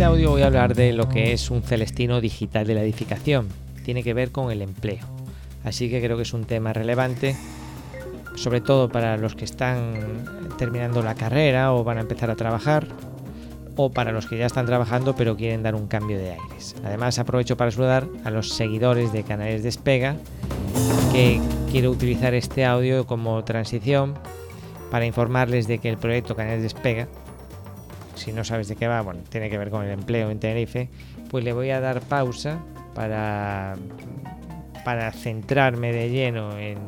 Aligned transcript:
este 0.00 0.06
audio 0.06 0.30
voy 0.30 0.40
a 0.40 0.46
hablar 0.46 0.74
de 0.74 0.94
lo 0.94 1.10
que 1.10 1.34
es 1.34 1.50
un 1.50 1.62
celestino 1.62 2.22
digital 2.22 2.66
de 2.66 2.72
la 2.72 2.80
edificación. 2.80 3.48
Tiene 3.84 4.02
que 4.02 4.14
ver 4.14 4.32
con 4.32 4.50
el 4.50 4.62
empleo. 4.62 5.04
Así 5.62 5.90
que 5.90 6.00
creo 6.00 6.16
que 6.16 6.22
es 6.22 6.32
un 6.32 6.46
tema 6.46 6.72
relevante, 6.72 7.36
sobre 8.34 8.62
todo 8.62 8.88
para 8.88 9.18
los 9.18 9.34
que 9.34 9.44
están 9.44 9.92
terminando 10.56 11.02
la 11.02 11.14
carrera 11.16 11.74
o 11.74 11.84
van 11.84 11.98
a 11.98 12.00
empezar 12.00 12.30
a 12.30 12.36
trabajar, 12.36 12.86
o 13.76 13.90
para 13.90 14.10
los 14.10 14.24
que 14.24 14.38
ya 14.38 14.46
están 14.46 14.64
trabajando 14.64 15.14
pero 15.14 15.36
quieren 15.36 15.62
dar 15.62 15.74
un 15.74 15.86
cambio 15.86 16.16
de 16.16 16.30
aires. 16.30 16.76
Además 16.82 17.18
aprovecho 17.18 17.58
para 17.58 17.70
saludar 17.70 18.08
a 18.24 18.30
los 18.30 18.54
seguidores 18.54 19.12
de 19.12 19.22
Canales 19.22 19.62
Despega, 19.62 20.16
que 21.12 21.42
quiero 21.70 21.90
utilizar 21.90 22.32
este 22.32 22.64
audio 22.64 23.06
como 23.06 23.44
transición 23.44 24.14
para 24.90 25.04
informarles 25.04 25.68
de 25.68 25.76
que 25.76 25.90
el 25.90 25.98
proyecto 25.98 26.34
Canales 26.34 26.62
Despega, 26.62 27.06
si 28.20 28.32
no 28.32 28.44
sabes 28.44 28.68
de 28.68 28.76
qué 28.76 28.86
va, 28.86 29.00
bueno, 29.00 29.20
tiene 29.28 29.50
que 29.50 29.58
ver 29.58 29.70
con 29.70 29.84
el 29.84 29.90
empleo 29.90 30.30
en 30.30 30.38
Tenerife, 30.38 30.88
pues 31.30 31.42
le 31.42 31.52
voy 31.52 31.70
a 31.70 31.80
dar 31.80 32.00
pausa 32.02 32.58
para, 32.94 33.76
para 34.84 35.10
centrarme 35.12 35.92
de 35.92 36.10
lleno 36.10 36.56
en, 36.58 36.78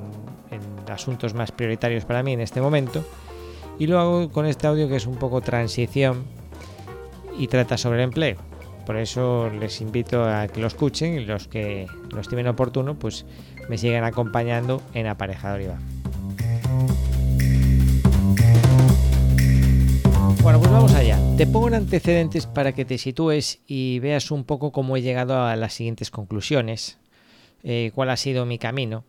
asuntos 0.88 1.32
más 1.32 1.52
prioritarios 1.52 2.04
para 2.04 2.22
mí 2.22 2.34
en 2.34 2.40
este 2.40 2.60
momento. 2.60 3.02
Y 3.78 3.86
lo 3.86 3.98
hago 3.98 4.30
con 4.30 4.44
este 4.44 4.66
audio 4.66 4.86
que 4.88 4.96
es 4.96 5.06
un 5.06 5.16
poco 5.16 5.40
transición 5.40 6.24
y 7.38 7.48
trata 7.48 7.78
sobre 7.78 7.98
el 7.98 8.04
empleo. 8.04 8.36
Por 8.84 8.96
eso 8.96 9.48
les 9.48 9.80
invito 9.80 10.24
a 10.24 10.48
que 10.48 10.60
lo 10.60 10.66
escuchen 10.66 11.14
y 11.14 11.24
los 11.24 11.48
que 11.48 11.86
lo 12.10 12.20
estimen 12.20 12.46
oportuno, 12.48 12.94
pues 12.94 13.24
me 13.70 13.78
sigan 13.78 14.04
acompañando 14.04 14.82
en 14.92 15.06
Aparejador 15.06 15.62
Iván. 15.62 15.80
Bueno, 20.42 20.58
pues 20.58 20.72
vamos 20.72 20.92
allá. 20.92 21.11
Te 21.36 21.46
pongo 21.46 21.68
en 21.68 21.74
antecedentes 21.74 22.46
para 22.46 22.72
que 22.72 22.84
te 22.84 22.98
sitúes 22.98 23.60
y 23.66 24.00
veas 24.00 24.30
un 24.30 24.44
poco 24.44 24.70
cómo 24.70 24.96
he 24.96 25.02
llegado 25.02 25.42
a 25.42 25.56
las 25.56 25.72
siguientes 25.72 26.10
conclusiones, 26.10 26.98
eh, 27.62 27.90
cuál 27.94 28.10
ha 28.10 28.18
sido 28.18 28.44
mi 28.44 28.58
camino. 28.58 29.04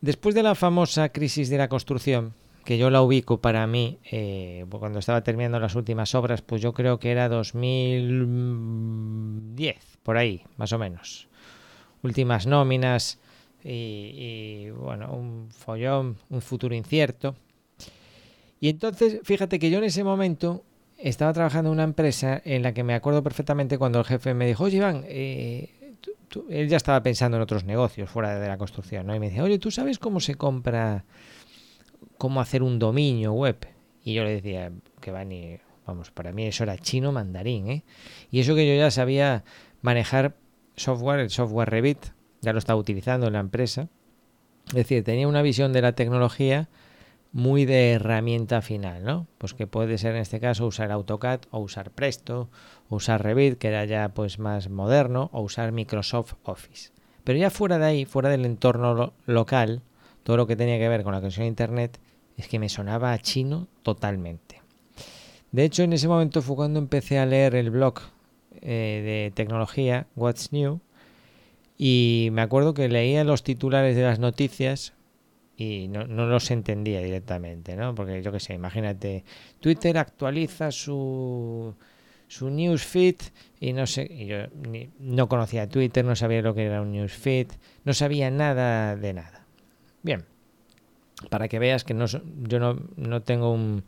Después 0.00 0.36
de 0.36 0.44
la 0.44 0.54
famosa 0.54 1.08
crisis 1.08 1.50
de 1.50 1.58
la 1.58 1.66
construcción, 1.68 2.34
que 2.64 2.78
yo 2.78 2.88
la 2.88 3.02
ubico 3.02 3.40
para 3.40 3.66
mí, 3.66 3.98
eh, 4.10 4.64
cuando 4.70 5.00
estaba 5.00 5.24
terminando 5.24 5.58
las 5.58 5.74
últimas 5.74 6.14
obras, 6.14 6.40
pues 6.40 6.62
yo 6.62 6.72
creo 6.72 7.00
que 7.00 7.10
era 7.10 7.28
2010, 7.28 9.76
por 10.04 10.16
ahí, 10.16 10.44
más 10.56 10.72
o 10.72 10.78
menos. 10.78 11.26
Últimas 12.02 12.46
nóminas 12.46 13.18
y, 13.62 14.68
y 14.68 14.70
bueno, 14.70 15.12
un 15.12 15.48
follón, 15.50 16.16
un 16.30 16.40
futuro 16.40 16.76
incierto. 16.76 17.34
Y 18.60 18.68
entonces, 18.68 19.18
fíjate 19.24 19.58
que 19.58 19.68
yo 19.68 19.78
en 19.78 19.84
ese 19.84 20.04
momento 20.04 20.62
estaba 20.98 21.32
trabajando 21.32 21.70
en 21.70 21.74
una 21.74 21.84
empresa 21.84 22.40
en 22.44 22.62
la 22.62 22.72
que 22.72 22.82
me 22.84 22.94
acuerdo 22.94 23.22
perfectamente 23.22 23.78
cuando 23.78 23.98
el 23.98 24.04
jefe 24.04 24.34
me 24.34 24.46
dijo, 24.46 24.64
oye 24.64 24.78
Iván, 24.78 25.04
eh, 25.06 25.96
tú- 26.00 26.12
tú-". 26.28 26.46
él 26.50 26.68
ya 26.68 26.76
estaba 26.76 27.02
pensando 27.02 27.36
en 27.36 27.42
otros 27.42 27.64
negocios 27.64 28.08
fuera 28.10 28.38
de 28.38 28.48
la 28.48 28.56
construcción, 28.58 29.06
¿no? 29.06 29.14
Y 29.14 29.20
me 29.20 29.26
decía, 29.28 29.44
oye, 29.44 29.58
¿tú 29.58 29.70
sabes 29.70 29.98
cómo 29.98 30.20
se 30.20 30.34
compra, 30.36 31.04
cómo 32.18 32.40
hacer 32.40 32.62
un 32.62 32.78
dominio 32.78 33.32
web? 33.32 33.56
Y 34.04 34.14
yo 34.14 34.24
le 34.24 34.34
decía, 34.34 34.70
que 35.00 35.10
va 35.10 35.24
ni, 35.24 35.58
vamos, 35.86 36.10
para 36.10 36.32
mí 36.32 36.46
eso 36.46 36.62
era 36.64 36.78
chino 36.78 37.12
mandarín, 37.12 37.68
¿eh? 37.68 37.84
Y 38.30 38.40
eso 38.40 38.54
que 38.54 38.66
yo 38.66 38.74
ya 38.74 38.90
sabía 38.90 39.44
manejar 39.82 40.36
software, 40.76 41.20
el 41.20 41.30
software 41.30 41.70
Revit, 41.70 41.98
ya 42.40 42.52
lo 42.52 42.58
estaba 42.58 42.78
utilizando 42.78 43.26
en 43.26 43.32
la 43.34 43.40
empresa. 43.40 43.88
Es 44.68 44.74
decir, 44.74 45.04
tenía 45.04 45.28
una 45.28 45.42
visión 45.42 45.72
de 45.72 45.82
la 45.82 45.92
tecnología 45.92 46.68
muy 47.34 47.64
de 47.64 47.90
herramienta 47.92 48.62
final, 48.62 49.04
¿no? 49.04 49.26
Pues 49.38 49.54
que 49.54 49.66
puede 49.66 49.98
ser 49.98 50.14
en 50.14 50.22
este 50.22 50.38
caso 50.38 50.66
usar 50.66 50.92
AutoCAD 50.92 51.40
o 51.50 51.58
usar 51.58 51.90
Presto 51.90 52.48
o 52.88 52.96
usar 52.96 53.22
Revit, 53.24 53.58
que 53.58 53.68
era 53.68 53.84
ya 53.84 54.08
pues 54.10 54.38
más 54.38 54.70
moderno, 54.70 55.30
o 55.32 55.42
usar 55.42 55.72
Microsoft 55.72 56.34
Office. 56.44 56.92
Pero 57.24 57.36
ya 57.38 57.50
fuera 57.50 57.78
de 57.78 57.86
ahí, 57.86 58.04
fuera 58.04 58.28
del 58.28 58.44
entorno 58.44 58.94
lo- 58.94 59.12
local, 59.26 59.82
todo 60.22 60.36
lo 60.36 60.46
que 60.46 60.54
tenía 60.54 60.78
que 60.78 60.88
ver 60.88 61.02
con 61.02 61.12
la 61.12 61.18
conexión 61.18 61.44
a 61.44 61.48
internet 61.48 61.98
es 62.36 62.46
que 62.46 62.60
me 62.60 62.68
sonaba 62.68 63.12
a 63.12 63.18
chino 63.18 63.66
totalmente. 63.82 64.62
De 65.50 65.64
hecho, 65.64 65.82
en 65.82 65.92
ese 65.92 66.06
momento 66.06 66.40
fue 66.40 66.54
cuando 66.56 66.78
empecé 66.78 67.18
a 67.18 67.26
leer 67.26 67.56
el 67.56 67.70
blog 67.70 67.94
eh, 68.60 69.02
de 69.04 69.32
tecnología 69.34 70.06
What's 70.14 70.52
New 70.52 70.80
y 71.76 72.28
me 72.30 72.42
acuerdo 72.42 72.74
que 72.74 72.88
leía 72.88 73.24
los 73.24 73.42
titulares 73.42 73.96
de 73.96 74.02
las 74.02 74.20
noticias 74.20 74.92
y 75.56 75.88
no, 75.88 76.06
no 76.06 76.26
los 76.26 76.50
entendía 76.50 77.00
directamente, 77.00 77.76
¿no? 77.76 77.94
Porque 77.94 78.22
yo 78.22 78.32
qué 78.32 78.40
sé, 78.40 78.54
imagínate, 78.54 79.24
Twitter 79.60 79.96
actualiza 79.98 80.70
su, 80.72 81.74
su 82.26 82.50
newsfeed 82.50 83.16
y 83.60 83.72
no 83.72 83.86
sé, 83.86 84.06
y 84.10 84.26
yo 84.26 84.38
ni- 84.68 84.90
no 84.98 85.28
conocía 85.28 85.68
Twitter, 85.68 86.04
no 86.04 86.16
sabía 86.16 86.42
lo 86.42 86.54
que 86.54 86.64
era 86.64 86.82
un 86.82 86.92
newsfeed, 86.92 87.48
no 87.84 87.94
sabía 87.94 88.30
nada 88.30 88.96
de 88.96 89.12
nada. 89.14 89.46
Bien, 90.02 90.24
para 91.30 91.48
que 91.48 91.58
veas 91.58 91.84
que 91.84 91.94
no, 91.94 92.06
yo 92.06 92.58
no, 92.58 92.78
no 92.96 93.22
tengo 93.22 93.52
un, 93.52 93.84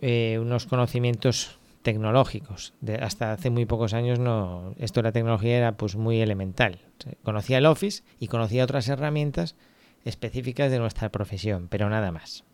eh, 0.00 0.38
unos 0.40 0.66
conocimientos 0.66 1.58
tecnológicos. 1.82 2.72
De, 2.80 2.94
hasta 2.94 3.32
hace 3.32 3.50
muy 3.50 3.66
pocos 3.66 3.92
años 3.92 4.18
no, 4.18 4.74
esto 4.78 5.00
de 5.00 5.08
la 5.08 5.12
tecnología 5.12 5.58
era 5.58 5.72
pues 5.76 5.96
muy 5.96 6.20
elemental. 6.20 6.78
Conocía 7.22 7.58
el 7.58 7.66
Office 7.66 8.04
y 8.20 8.28
conocía 8.28 8.64
otras 8.64 8.88
herramientas 8.88 9.56
específicas 10.04 10.70
de 10.70 10.78
nuestra 10.78 11.10
profesión, 11.10 11.68
pero 11.68 11.88
nada 11.88 12.12
más. 12.12 12.44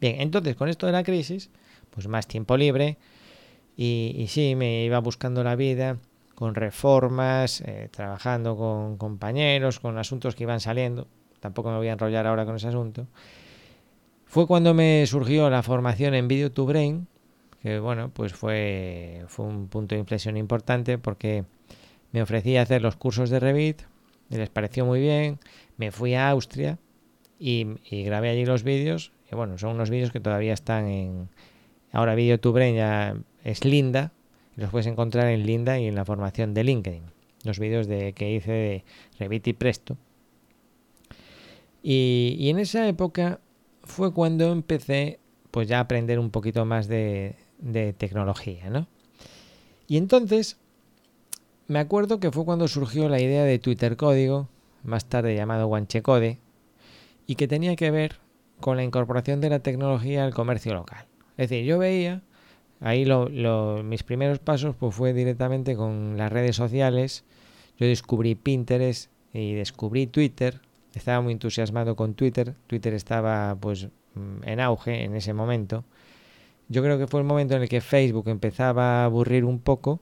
Bien, 0.00 0.20
entonces 0.20 0.56
con 0.56 0.68
esto 0.68 0.86
de 0.86 0.92
la 0.92 1.02
crisis, 1.02 1.50
pues 1.90 2.08
más 2.08 2.26
tiempo 2.26 2.56
libre 2.56 2.98
y, 3.76 4.26
sí, 4.28 4.54
me 4.54 4.84
iba 4.84 4.98
buscando 5.00 5.42
la 5.42 5.56
vida 5.56 5.98
con 6.34 6.54
reformas, 6.54 7.60
eh, 7.60 7.88
trabajando 7.90 8.56
con 8.56 8.96
compañeros, 8.96 9.80
con 9.80 9.98
asuntos 9.98 10.34
que 10.34 10.44
iban 10.44 10.60
saliendo. 10.60 11.06
Tampoco 11.40 11.70
me 11.70 11.76
voy 11.76 11.88
a 11.88 11.92
enrollar 11.92 12.26
ahora 12.26 12.44
con 12.44 12.56
ese 12.56 12.68
asunto. 12.68 13.06
Fue 14.24 14.46
cuando 14.46 14.74
me 14.74 15.06
surgió 15.06 15.48
la 15.50 15.62
formación 15.62 16.14
en 16.14 16.26
Video 16.26 16.50
to 16.50 16.66
Brain, 16.66 17.06
que 17.62 17.78
bueno, 17.78 18.10
pues 18.12 18.32
fue, 18.32 19.24
fue 19.28 19.46
un 19.46 19.68
punto 19.68 19.94
de 19.94 20.00
inflexión 20.00 20.36
importante 20.36 20.98
porque 20.98 21.44
me 22.12 22.22
ofrecí 22.22 22.56
a 22.56 22.62
hacer 22.62 22.82
los 22.82 22.96
cursos 22.96 23.30
de 23.30 23.40
Revit, 23.40 23.82
les 24.28 24.50
pareció 24.50 24.84
muy 24.84 25.00
bien, 25.00 25.38
me 25.76 25.92
fui 25.92 26.14
a 26.14 26.30
Austria 26.30 26.78
y, 27.38 27.76
grabé 28.04 28.30
allí 28.30 28.44
los 28.44 28.62
vídeos, 28.62 29.12
y 29.30 29.34
bueno, 29.34 29.58
son 29.58 29.70
unos 29.70 29.90
vídeos 29.90 30.10
que 30.10 30.20
todavía 30.20 30.52
están 30.52 30.86
en... 30.86 31.28
Ahora 31.92 32.14
Video 32.14 32.40
to 32.40 32.52
Brain 32.52 32.74
ya 32.74 33.16
es 33.44 33.64
Linda, 33.64 34.12
los 34.56 34.70
puedes 34.70 34.86
encontrar 34.86 35.28
en 35.28 35.46
Linda 35.46 35.78
y 35.78 35.86
en 35.86 35.94
la 35.94 36.04
formación 36.04 36.54
de 36.54 36.64
LinkedIn, 36.64 37.02
los 37.44 37.58
vídeos 37.58 37.86
de, 37.86 38.12
que 38.12 38.32
hice 38.32 38.52
de 38.52 38.84
Revit 39.18 39.46
y 39.48 39.52
Presto. 39.52 39.96
Y, 41.82 42.36
y 42.38 42.48
en 42.50 42.58
esa 42.58 42.88
época 42.88 43.40
fue 43.82 44.12
cuando 44.12 44.50
empecé 44.50 45.20
pues 45.50 45.68
ya 45.68 45.78
a 45.78 45.82
aprender 45.82 46.18
un 46.18 46.30
poquito 46.30 46.64
más 46.64 46.88
de, 46.88 47.36
de 47.58 47.92
tecnología, 47.92 48.70
¿no? 48.70 48.88
Y 49.86 49.98
entonces 49.98 50.56
me 51.66 51.78
acuerdo 51.78 52.20
que 52.20 52.30
fue 52.30 52.44
cuando 52.44 52.68
surgió 52.68 53.08
la 53.08 53.20
idea 53.20 53.44
de 53.44 53.58
Twitter 53.58 53.96
Código, 53.96 54.48
más 54.82 55.06
tarde 55.06 55.34
llamado 55.34 55.66
Guanchecode, 55.66 56.38
y 57.26 57.36
que 57.36 57.48
tenía 57.48 57.76
que 57.76 57.90
ver 57.90 58.16
con 58.60 58.76
la 58.76 58.84
incorporación 58.84 59.40
de 59.40 59.50
la 59.50 59.60
tecnología 59.60 60.24
al 60.24 60.34
comercio 60.34 60.74
local. 60.74 61.06
Es 61.36 61.50
decir, 61.50 61.64
yo 61.64 61.78
veía, 61.78 62.22
ahí 62.80 63.04
lo, 63.04 63.28
mis 63.82 64.02
primeros 64.02 64.38
pasos 64.38 64.76
pues 64.76 64.94
fue 64.94 65.12
directamente 65.12 65.76
con 65.76 66.16
las 66.16 66.32
redes 66.32 66.56
sociales, 66.56 67.24
yo 67.78 67.86
descubrí 67.86 68.34
Pinterest 68.34 69.10
y 69.32 69.54
descubrí 69.54 70.06
Twitter, 70.06 70.60
estaba 70.94 71.20
muy 71.20 71.32
entusiasmado 71.32 71.96
con 71.96 72.14
Twitter, 72.14 72.54
Twitter 72.66 72.94
estaba 72.94 73.56
pues 73.60 73.88
mm, 74.14 74.44
en 74.48 74.60
auge 74.60 75.04
en 75.04 75.16
ese 75.16 75.32
momento. 75.32 75.84
Yo 76.68 76.82
creo 76.82 76.98
que 76.98 77.06
fue 77.06 77.20
el 77.20 77.26
momento 77.26 77.56
en 77.56 77.62
el 77.62 77.68
que 77.68 77.80
Facebook 77.80 78.28
empezaba 78.28 79.02
a 79.02 79.04
aburrir 79.06 79.44
un 79.44 79.58
poco 79.58 80.00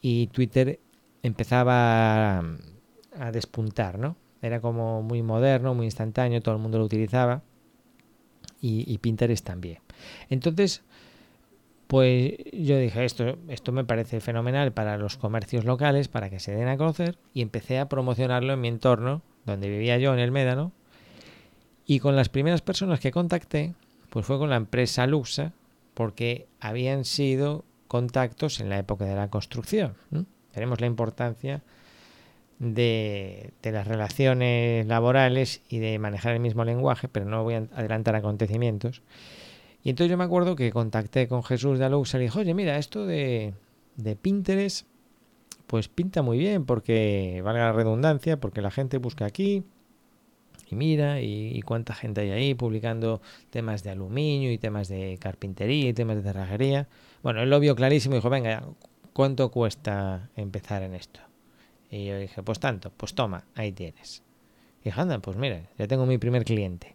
y 0.00 0.28
Twitter 0.28 0.78
empezaba 1.22 2.38
a, 2.38 2.42
a 3.18 3.32
despuntar, 3.32 3.98
¿no? 3.98 4.16
Era 4.42 4.60
como 4.60 5.02
muy 5.02 5.22
moderno, 5.22 5.74
muy 5.74 5.86
instantáneo, 5.86 6.40
todo 6.40 6.54
el 6.54 6.60
mundo 6.60 6.78
lo 6.78 6.84
utilizaba 6.84 7.42
y, 8.60 8.98
Pinterest 8.98 9.44
también. 9.44 9.78
Entonces, 10.28 10.82
pues 11.86 12.34
yo 12.52 12.78
dije, 12.78 13.04
esto, 13.04 13.38
esto 13.48 13.72
me 13.72 13.84
parece 13.84 14.20
fenomenal 14.20 14.72
para 14.72 14.96
los 14.98 15.16
comercios 15.16 15.64
locales, 15.64 16.08
para 16.08 16.30
que 16.30 16.40
se 16.40 16.52
den 16.52 16.68
a 16.68 16.76
conocer, 16.76 17.18
y 17.32 17.42
empecé 17.42 17.78
a 17.78 17.88
promocionarlo 17.88 18.52
en 18.52 18.60
mi 18.60 18.68
entorno, 18.68 19.22
donde 19.46 19.68
vivía 19.68 19.98
yo, 19.98 20.12
en 20.12 20.20
el 20.20 20.32
Médano, 20.32 20.72
y 21.86 22.00
con 22.00 22.16
las 22.16 22.28
primeras 22.28 22.60
personas 22.60 23.00
que 23.00 23.12
contacté, 23.12 23.74
pues 24.10 24.26
fue 24.26 24.38
con 24.38 24.50
la 24.50 24.56
empresa 24.56 25.06
Luxa, 25.06 25.52
porque 25.94 26.46
habían 26.60 27.04
sido 27.04 27.64
contactos 27.88 28.60
en 28.60 28.68
la 28.68 28.78
época 28.78 29.04
de 29.04 29.16
la 29.16 29.30
construcción. 29.30 29.94
¿no? 30.10 30.26
Veremos 30.54 30.80
la 30.80 30.86
importancia 30.86 31.62
de, 32.58 33.52
las 33.62 33.86
relaciones 33.86 34.86
laborales 34.86 35.62
y 35.68 35.78
de 35.78 35.98
manejar 35.98 36.34
el 36.34 36.40
mismo 36.40 36.64
lenguaje, 36.64 37.08
pero 37.08 37.26
no 37.26 37.42
voy 37.44 37.54
a 37.54 37.66
adelantar 37.74 38.16
acontecimientos. 38.16 39.02
Y 39.82 39.90
entonces 39.90 40.10
yo 40.10 40.18
me 40.18 40.24
acuerdo 40.24 40.56
que 40.56 40.72
contacté 40.72 41.28
con 41.28 41.42
Jesús 41.44 41.78
de 41.78 41.84
Aluxa 41.84 42.16
y 42.16 42.20
le 42.20 42.24
dije, 42.26 42.38
oye, 42.40 42.54
mira, 42.54 42.78
esto 42.78 43.06
de, 43.06 43.54
de 43.96 44.16
Pinterest, 44.16 44.86
pues 45.66 45.88
pinta 45.88 46.22
muy 46.22 46.38
bien, 46.38 46.64
porque 46.64 47.40
valga 47.44 47.66
la 47.66 47.72
redundancia, 47.72 48.40
porque 48.40 48.60
la 48.60 48.70
gente 48.70 48.98
busca 48.98 49.26
aquí 49.26 49.64
y 50.70 50.74
mira 50.74 51.20
y, 51.20 51.62
cuánta 51.62 51.94
gente 51.94 52.22
hay 52.22 52.30
ahí 52.30 52.54
publicando 52.54 53.20
temas 53.50 53.82
de 53.82 53.90
aluminio 53.90 54.52
y 54.52 54.58
temas 54.58 54.88
de 54.88 55.18
carpintería 55.20 55.88
y 55.88 55.92
temas 55.94 56.16
de 56.16 56.22
cerrajería. 56.22 56.88
Bueno, 57.22 57.42
él 57.42 57.50
lo 57.50 57.60
vio 57.60 57.74
clarísimo 57.74 58.14
y 58.14 58.18
dijo, 58.18 58.30
venga, 58.30 58.64
¿cuánto 59.12 59.50
cuesta 59.50 60.30
empezar 60.36 60.82
en 60.82 60.94
esto? 60.94 61.27
Y 61.90 62.06
yo 62.06 62.18
dije, 62.18 62.42
pues 62.42 62.60
tanto, 62.60 62.90
pues 62.96 63.14
toma, 63.14 63.44
ahí 63.54 63.72
tienes. 63.72 64.22
Y 64.82 64.84
dije, 64.86 65.00
anda, 65.00 65.18
pues 65.18 65.36
mira, 65.36 65.62
ya 65.78 65.86
tengo 65.86 66.06
mi 66.06 66.18
primer 66.18 66.44
cliente. 66.44 66.94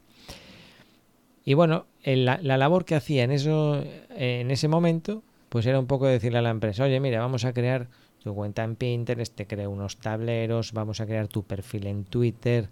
Y 1.45 1.56
bueno, 1.56 1.88
la, 2.04 2.40
la, 2.42 2.57
labor 2.57 2.86
que 2.86 2.95
hacía 2.95 3.24
en, 3.24 3.31
eso, 3.31 3.84
en 4.10 4.51
ese 4.51 4.68
momento, 4.68 5.24
pues 5.50 5.66
era 5.66 5.80
un 5.80 5.88
poco 5.88 6.07
decirle 6.07 6.38
a 6.40 6.42
la 6.42 6.51
empresa, 6.51 6.84
oye, 6.84 7.00
mira, 7.00 7.19
vamos 7.19 7.44
a 7.44 7.54
crear 7.54 7.90
tu 8.24 8.34
cuenta 8.34 8.63
en 8.63 8.75
Pinterest, 8.75 9.36
te 9.36 9.45
creo 9.45 9.69
unos 9.69 9.98
tableros, 9.98 10.72
vamos 10.72 11.01
a 11.01 11.06
crear 11.06 11.28
tu 11.28 11.44
perfil 11.44 11.88
en 11.88 12.06
Twitter, 12.06 12.69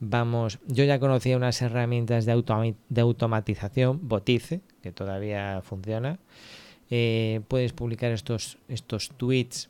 vamos, 0.00 0.58
yo 0.66 0.84
ya 0.84 0.98
conocía 0.98 1.36
unas 1.36 1.60
herramientas 1.60 2.24
de, 2.24 2.74
de 2.88 3.00
automatización, 3.02 4.08
Botice, 4.08 4.62
que 4.82 4.92
todavía 4.92 5.60
funciona, 5.62 6.18
eh, 6.90 7.42
puedes 7.48 7.72
publicar 7.74 8.12
estos, 8.12 8.58
estos 8.68 9.10
tweets 9.10 9.68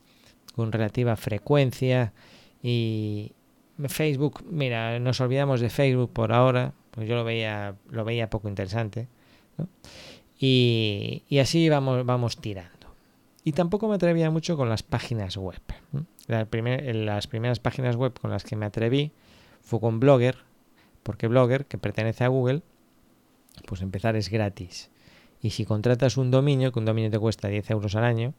con 0.55 0.73
relativa 0.73 1.17
frecuencia 1.17 2.13
y 2.63 3.33
Facebook, 3.89 4.45
mira, 4.49 4.99
nos 5.01 5.21
olvidamos 5.21 5.61
de 5.61 5.71
Facebook 5.71 6.13
por 6.13 6.33
ahora, 6.33 6.73
yo 6.97 7.17
lo 7.17 7.25
veía, 7.25 7.75
lo 7.91 8.05
veía 8.05 8.31
poco 8.31 8.49
interesante, 8.49 9.09
y, 10.39 11.23
y, 11.29 11.39
así 11.39 11.69
vamos, 11.69 12.05
vamos 12.05 12.39
tirando. 12.39 12.89
Y 13.45 13.53
tampoco 13.53 13.89
me 13.89 13.97
atrevía 13.97 14.31
mucho 14.31 14.57
con 14.57 14.69
las 14.69 14.83
páginas 14.83 15.37
web. 15.37 15.61
las 16.27 17.27
primeras 17.27 17.61
páginas 17.61 17.97
web 17.97 18.19
con 18.19 18.31
las 18.31 18.45
que 18.45 18.57
me 18.57 18.67
atreví 18.67 19.13
fue 19.61 19.81
con 19.81 20.01
Blogger, 20.01 20.39
porque 21.03 21.29
Blogger, 21.29 21.67
que 21.67 21.79
pertenece 21.79 22.25
a 22.25 22.29
Google, 22.29 22.63
pues 23.67 23.83
empezar 23.83 24.17
es 24.17 24.31
gratis. 24.31 24.91
Y 25.41 25.51
si 25.51 25.65
contratas 25.65 26.17
un 26.17 26.31
dominio, 26.31 26.73
que 26.73 26.79
un 26.79 26.85
dominio 26.87 27.11
te 27.11 27.19
cuesta 27.19 27.49
10 27.49 27.71
euros 27.71 27.95
al 27.97 28.05
año, 28.05 28.35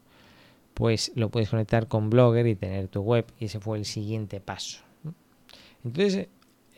pues 0.76 1.12
lo 1.16 1.30
puedes 1.30 1.50
conectar 1.50 1.88
con 1.88 2.12
Blogger 2.12 2.46
y 2.46 2.56
tener 2.56 2.88
tu 2.90 3.02
web. 3.02 3.26
Y 3.40 3.46
ese 3.46 3.60
fue 3.60 3.80
el 3.80 3.86
siguiente 3.86 4.40
paso. 4.40 4.82
Entonces, 5.84 6.28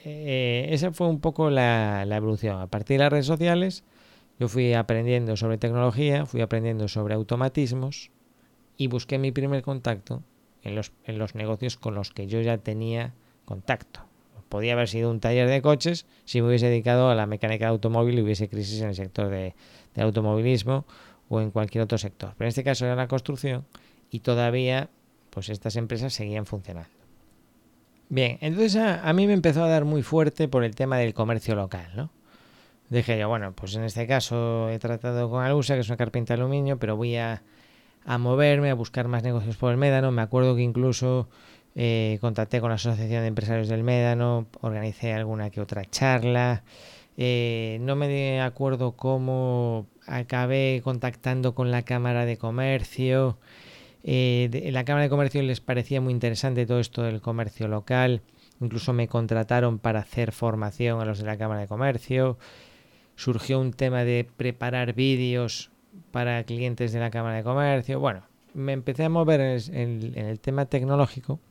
eh, 0.05 0.67
esa 0.69 0.91
fue 0.91 1.07
un 1.07 1.19
poco 1.19 1.49
la, 1.49 2.03
evolución. 2.03 2.61
A 2.61 2.67
partir 2.67 2.97
de 2.97 3.03
las 3.03 3.11
redes 3.11 3.25
sociales, 3.25 3.83
yo 4.39 4.47
fui 4.47 4.73
aprendiendo 4.73 5.35
sobre 5.35 5.57
tecnología, 5.57 6.25
fui 6.25 6.41
aprendiendo 6.41 6.87
sobre 6.87 7.15
automatismos 7.15 8.11
y 8.77 8.87
busqué 8.87 9.17
mi 9.17 9.31
primer 9.31 9.63
contacto 9.63 10.23
en 10.63 10.75
los, 10.75 10.91
en 11.05 11.17
los 11.17 11.35
negocios 11.35 11.75
con 11.75 11.95
los 11.95 12.11
que 12.11 12.27
yo 12.27 12.39
ya 12.39 12.57
tenía 12.59 13.13
contacto. 13.45 14.01
Podía 14.49 14.73
haber 14.73 14.87
sido 14.87 15.09
un 15.09 15.19
taller 15.19 15.49
de 15.49 15.61
coches 15.61 16.05
si 16.25 16.41
me 16.41 16.49
hubiese 16.49 16.67
dedicado 16.67 17.09
a 17.09 17.15
la 17.15 17.25
mecánica 17.25 17.65
de 17.65 17.71
automóvil 17.71 18.19
y 18.19 18.21
hubiese 18.21 18.47
crisis 18.47 18.81
en 18.81 18.89
el 18.89 18.95
sector 18.95 19.29
de, 19.29 19.55
automovilismo 19.97 20.85
o 21.27 21.41
en 21.41 21.51
cualquier 21.51 21.83
otro 21.83 21.97
sector. 21.97 22.33
Pero 22.37 22.45
en 22.45 22.49
este 22.49 22.63
caso 22.63 22.85
era 22.85 22.95
la 22.95 23.07
construcción 23.07 23.65
y 24.09 24.19
todavía 24.19 24.89
pues 25.29 25.49
estas 25.49 25.75
empresas 25.75 26.13
seguían 26.13 26.45
funcionando. 26.45 26.89
Bien, 28.09 28.37
entonces 28.41 28.75
a, 28.77 29.11
mí 29.13 29.27
me 29.27 29.33
empezó 29.33 29.63
a 29.63 29.67
dar 29.67 29.83
muy 29.83 30.01
fuerte 30.01 30.47
por 30.47 30.63
el 30.63 30.75
tema 30.75 30.97
del 30.97 31.13
comercio 31.13 31.55
local, 31.55 31.91
¿no? 31.95 32.09
Dije 32.89 33.19
yo, 33.19 33.27
bueno, 33.27 33.51
pues 33.53 33.75
en 33.75 33.83
este 33.83 34.07
caso 34.07 34.69
he 34.69 34.79
tratado 34.79 35.29
con 35.29 35.43
Alusa, 35.43 35.73
que 35.73 35.81
es 35.81 35.89
una 35.89 35.97
carpinta 35.97 36.33
de 36.33 36.41
aluminio, 36.41 36.79
pero 36.79 36.95
voy 36.95 37.17
a, 37.17 37.43
a 38.05 38.17
moverme, 38.17 38.69
a 38.69 38.75
buscar 38.75 39.09
más 39.09 39.23
negocios 39.23 39.57
por 39.57 39.71
el 39.71 39.77
Médano. 39.77 40.11
Me 40.11 40.21
acuerdo 40.21 40.55
que 40.55 40.61
incluso 40.61 41.27
eh, 41.75 42.17
contacté 42.21 42.61
con 42.61 42.69
la 42.69 42.75
Asociación 42.75 43.21
de 43.21 43.27
Empresarios 43.27 43.67
del 43.67 43.83
Médano, 43.83 44.47
organicé 44.61 45.13
alguna 45.13 45.49
que 45.49 45.61
otra 45.61 45.83
charla. 45.85 46.63
Eh, 47.17 47.77
no 47.81 47.95
me 47.95 48.41
acuerdo 48.41 48.93
cómo 48.93 49.85
acabé 50.07 50.81
contactando 50.83 51.53
con 51.53 51.69
la 51.69 51.83
Cámara 51.83 52.25
de 52.25 52.37
Comercio. 52.37 53.37
Eh, 54.09 54.49
en 54.53 54.73
la 54.73 54.85
Cámara 54.85 55.03
de 55.03 55.09
Comercio 55.09 55.41
les 55.43 55.59
parecía 55.59 55.99
muy 55.99 56.13
interesante 56.13 56.65
todo 56.65 56.79
esto 56.79 57.03
del 57.03 57.19
comercio 57.19 57.67
local. 57.67 58.21
Incluso 58.61 58.93
me 58.93 59.09
contrataron 59.09 59.79
para 59.79 59.99
hacer 59.99 60.31
formación 60.31 61.01
a 61.01 61.05
los 61.05 61.19
de 61.19 61.25
la 61.25 61.37
Cámara 61.37 61.59
de 61.59 61.67
Comercio. 61.67 62.37
Surgió 63.17 63.59
un 63.59 63.73
tema 63.73 64.05
de 64.05 64.25
preparar 64.37 64.93
vídeos 64.93 65.71
para 66.11 66.41
clientes 66.45 66.93
de 66.93 67.01
la 67.01 67.11
Cámara 67.11 67.35
de 67.35 67.43
Comercio. 67.43 67.99
Bueno, 67.99 68.23
me 68.53 68.71
empecé 68.71 69.03
a 69.03 69.09
mover 69.09 69.41
en 69.41 70.13
el, 70.15 70.39
tema 70.39 70.67
tecnológico 70.67 71.41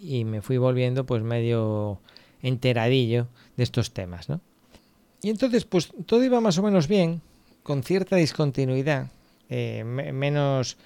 y 0.00 0.24
me 0.24 0.40
fui 0.40 0.56
volviendo 0.56 1.04
pues 1.04 1.24
medio 1.24 2.00
enteradillo 2.42 3.26
de 3.56 3.64
estos 3.64 3.90
temas, 3.90 4.28
¿no? 4.28 4.40
Y 5.20 5.30
entonces 5.30 5.64
pues 5.64 5.90
todo 6.06 6.22
iba 6.22 6.40
más 6.40 6.58
o 6.58 6.62
menos 6.62 6.86
bien, 6.86 7.22
con 7.64 7.82
cierta 7.82 8.14
discontinuidad, 8.14 9.10
eh, 9.48 9.82
menos, 9.84 10.76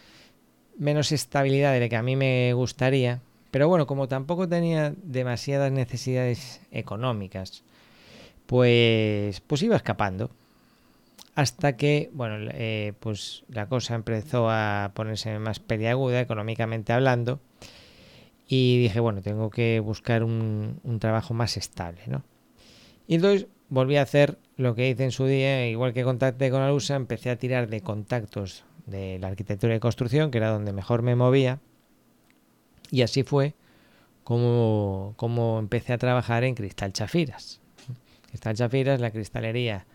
menos 0.79 1.13
estabilidad 1.13 1.73
de 1.73 1.81
la 1.81 1.89
que 1.89 1.97
a 1.97 2.03
mí 2.03 2.17
me 2.17 2.53
gustaría, 2.55 3.21
pero 3.51 3.69
bueno, 3.69 3.87
como 3.87 4.09
tampoco 4.09 4.49
tenía 4.49 4.95
demasiadas 5.03 5.73
necesidades 5.73 6.61
económicas, 6.71 7.65
pues, 8.47 9.41
pues 9.41 9.63
iba 9.63 9.77
escapando 9.77 10.31
hasta 11.35 11.77
que 11.77 12.11
bueno 12.13 12.51
eh, 12.53 12.93
pues 13.01 13.45
la 13.49 13.67
cosa 13.67 13.95
empezó 13.95 14.51
a 14.51 14.93
ponerse 14.95 15.39
más 15.39 15.61
peliaguda 15.61 16.21
económicamente 16.21 16.93
hablando 16.93 17.41
y 18.47 18.79
dije 18.83 19.01
bueno 19.01 19.23
tengo 19.23 19.51
que 19.51 19.81
buscar 19.81 20.25
un, 20.25 20.81
trabajo 21.01 21.33
más 21.33 21.57
estable 21.57 22.03
¿no? 22.07 22.23
y 23.07 23.15
entonces 23.15 23.47
volví 23.71 23.97
a 23.97 24.03
hacer 24.03 24.39
lo 24.57 24.75
que 24.75 24.91
hice 24.91 25.05
en 25.05 25.11
su 25.11 25.25
día 25.25 25.67
igual 25.69 25.95
que 25.95 26.05
contacté 26.05 26.51
con 26.51 26.61
Alusa 26.61 26.97
empecé 26.97 27.31
a 27.31 27.37
tirar 27.37 27.69
de 27.69 27.81
contactos 27.81 28.65
de 28.87 29.19
la 29.19 29.29
arquitectura 29.29 29.75
y 29.75 29.81
construcción 29.81 30.31
que 30.31 30.39
era 30.39 30.51
donde 30.51 30.73
mejor 30.73 31.03
me 31.03 31.17
movía. 31.17 31.61
Y 32.91 33.03
así 33.03 33.23
fue 33.23 33.55
como, 34.25 35.15
como 35.17 35.59
empecé 35.59 35.93
a 35.93 35.99
trabajar 35.99 36.45
en 36.45 36.55
Cristal 36.55 36.93
Chafiras. 36.93 37.61
Cristal 38.29 38.57
Chafiras 38.57 39.01
la 39.01 39.11
cristalería 39.11 39.87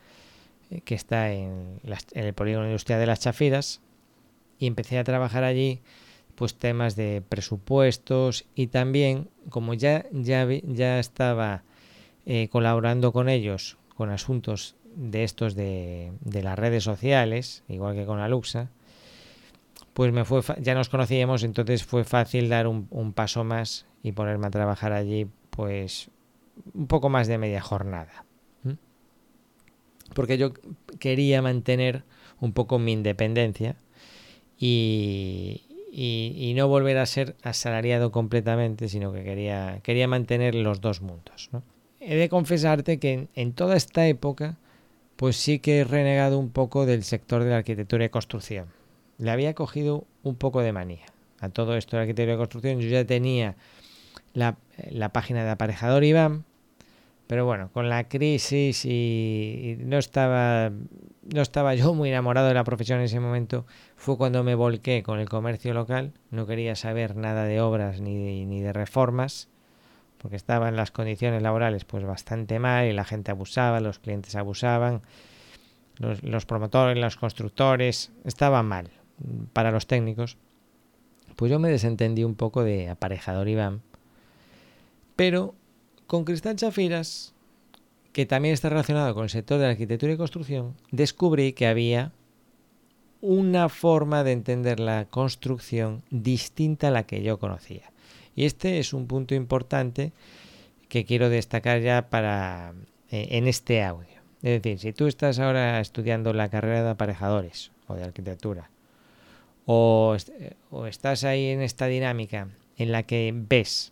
eh, 0.70 0.82
que 0.82 0.96
está 0.96 1.32
en, 1.32 1.80
el 2.14 2.34
polígono 2.34 2.66
industrial 2.66 3.00
de 3.00 3.08
las 3.08 3.20
Chafiras. 3.20 3.82
Y 4.60 4.68
empecé 4.68 4.98
a 4.98 5.04
trabajar 5.04 5.44
allí 5.44 5.82
pues 6.36 6.56
temas 6.56 6.96
de 6.96 7.24
presupuestos 7.28 8.46
y 8.54 8.68
también 8.68 9.28
como 9.50 9.74
ya 9.74 10.06
ya, 10.12 10.48
ya 10.64 11.00
estaba 11.00 11.64
eh, 12.28 12.48
colaborando 12.52 13.12
con 13.12 13.28
ellos 13.28 13.78
con 13.96 14.12
asuntos 14.12 14.76
de 14.96 15.24
estos 15.24 15.56
de, 15.56 16.12
de, 16.22 16.44
las 16.44 16.58
redes 16.58 16.84
sociales 16.84 17.64
igual 17.68 17.96
que 17.96 18.06
con 18.06 18.20
Aluxa 18.20 18.70
pues 19.98 20.14
me 20.14 20.26
fue 20.26 20.44
ya 20.60 20.76
nos 20.76 20.90
conocíamos 20.90 21.42
entonces 21.44 21.84
fue 21.84 22.04
fácil 22.04 22.50
dar 22.50 22.68
un, 22.68 23.14
paso 23.16 23.44
más 23.44 23.88
y 24.04 24.12
ponerme 24.12 24.46
a 24.46 24.52
trabajar 24.52 24.94
allí 24.94 25.26
pues 25.50 26.12
un 26.76 26.86
poco 26.86 27.10
más 27.10 27.28
de 27.28 27.40
media 27.40 27.62
jornada 27.62 28.24
porque 30.14 30.38
yo 30.38 30.54
quería 31.00 31.42
mantener 31.42 32.04
un 32.40 32.54
poco 32.54 32.78
mi 32.78 32.92
independencia 32.92 33.76
y, 34.60 35.64
y, 35.92 36.54
no 36.56 36.68
volver 36.68 37.00
a 37.00 37.06
ser 37.08 37.36
asalariado 37.42 38.12
completamente, 38.12 38.90
sino 38.90 39.12
que 39.12 39.24
quería, 39.24 39.80
quería 39.82 40.08
mantener 40.08 40.56
los 40.56 40.80
dos 40.80 41.02
mundos. 41.02 41.50
He 42.00 42.16
de 42.16 42.30
confesarte 42.30 43.00
que 43.00 43.28
en, 43.36 43.54
toda 43.54 43.76
esta 43.76 44.08
época, 44.08 44.58
pues 45.16 45.38
sí 45.38 45.60
que 45.60 45.80
he 45.80 45.84
renegado 45.84 46.40
un 46.40 46.50
poco 46.50 46.86
del 46.86 47.04
sector 47.04 47.44
de 47.44 47.50
la 47.50 47.58
arquitectura 47.58 48.06
y 48.06 48.10
construcción. 48.10 48.77
Le 49.18 49.32
había 49.32 49.54
cogido 49.54 50.06
un 50.24 50.36
poco 50.36 50.62
de 50.62 50.74
manía 50.74 51.06
a 51.40 51.50
todo 51.50 51.76
esto 51.76 51.96
de 51.96 52.04
arquitectura 52.04 52.36
y 52.36 52.38
construcción. 52.38 52.80
Yo 52.80 52.90
ya 52.90 53.06
tenía 53.06 53.56
la, 54.34 54.58
la 54.90 55.10
página 55.10 55.44
de 55.44 55.52
aparejador 55.52 56.04
IBAM, 56.04 56.44
pero 57.28 57.46
bueno, 57.46 57.70
con 57.74 57.90
la 57.90 58.08
crisis 58.08 58.86
y, 58.86 59.78
no 59.80 59.98
estaba 59.98 60.72
no 61.34 61.42
estaba 61.42 61.76
yo 61.76 61.94
muy 61.94 62.10
enamorado 62.10 62.48
de 62.48 62.54
la 62.54 62.64
profesión 62.64 63.00
en 63.00 63.06
ese 63.06 63.20
momento, 63.20 63.66
fue 63.98 64.18
cuando 64.18 64.46
me 64.46 64.56
volqué 64.56 65.04
con 65.04 65.20
el 65.20 65.28
comercio 65.28 65.74
local, 65.74 66.14
no 66.32 66.48
quería 66.48 66.76
saber 66.78 67.18
nada 67.18 67.44
de 67.44 67.60
obras 67.60 68.00
ni 68.00 68.16
de, 68.16 68.46
ni 68.46 68.62
de 68.62 68.72
reformas, 68.72 69.50
porque 70.20 70.38
estaban 70.38 70.78
las 70.78 70.92
condiciones 70.92 71.42
laborales 71.42 71.84
pues 71.84 72.06
bastante 72.06 72.60
mal 72.60 72.88
y 72.88 72.94
la 72.94 73.04
gente 73.04 73.32
abusaba, 73.32 73.82
los 73.82 74.00
clientes 74.00 74.38
abusaban, 74.38 75.02
los, 75.98 76.24
los 76.24 76.46
promotores, 76.46 76.98
los 76.98 77.18
constructores, 77.18 78.14
estaban 78.24 78.66
mal 78.66 78.90
para 79.54 79.72
los 79.72 79.88
técnicos. 79.88 80.38
Pues 81.36 81.52
yo 81.52 81.60
me 81.60 81.70
desentendí 81.70 82.24
un 82.24 82.36
poco 82.36 82.64
de 82.64 82.90
aparejador 82.90 83.48
Iván, 83.48 83.82
pero 85.16 85.56
con 86.08 86.24
Cristal 86.24 86.56
Chafiras, 86.56 87.34
que 88.14 88.26
también 88.26 88.54
está 88.54 88.70
relacionado 88.70 89.14
con 89.14 89.24
el 89.24 89.30
sector 89.30 89.60
de 89.60 89.66
la 89.66 89.72
arquitectura 89.72 90.14
y 90.14 90.18
construcción, 90.18 90.76
descubrí 90.92 91.54
que 91.54 91.68
había 91.68 92.12
una 93.22 93.70
forma 93.70 94.24
de 94.24 94.32
entender 94.32 94.80
la 94.80 95.06
construcción 95.06 96.04
distinta 96.10 96.88
a 96.88 96.92
la 96.92 97.04
que 97.04 97.22
yo 97.22 97.40
conocía. 97.40 97.92
Y 98.36 98.46
este 98.46 98.80
es 98.80 98.94
un 98.94 99.08
punto 99.08 99.36
importante 99.36 100.14
que 100.90 101.06
quiero 101.06 101.30
destacar 101.30 101.82
ya 101.82 102.10
para 102.10 102.74
eh, 103.10 103.28
en 103.32 103.48
este 103.48 103.84
audio. 103.84 104.18
Es 104.44 104.62
decir, 104.62 104.80
si 104.80 104.94
tú 104.94 105.08
estás 105.08 105.40
ahora 105.40 105.80
estudiando 105.80 106.32
la 106.34 106.50
carrera 106.50 106.84
de 106.84 106.90
aparejadores 106.92 107.72
o 107.88 107.96
de 107.96 108.04
arquitectura, 108.04 108.70
o, 109.68 110.16
estás 110.88 111.26
ahí 111.26 111.48
en 111.48 111.62
esta 111.62 111.88
dinámica 111.88 112.48
en 112.78 112.92
la 112.92 113.04
que 113.04 113.34
ves 113.36 113.92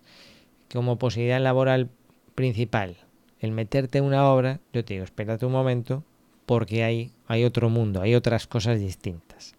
como 0.72 0.98
posibilidad 0.98 1.42
laboral 1.42 1.90
principal 2.34 2.96
el 3.42 3.52
meterte 3.52 3.98
en 3.98 4.06
una 4.06 4.32
obra, 4.32 4.62
yo 4.74 4.84
te 4.86 4.96
digo, 4.96 5.04
espérate 5.04 5.46
un 5.46 5.52
momento, 5.52 6.04
porque 6.46 6.84
hay, 6.84 7.12
hay 7.28 7.44
otro 7.44 7.70
mundo, 7.70 8.02
hay 8.02 8.16
otras 8.16 8.48
cosas 8.48 8.80
distintas. 8.80 9.54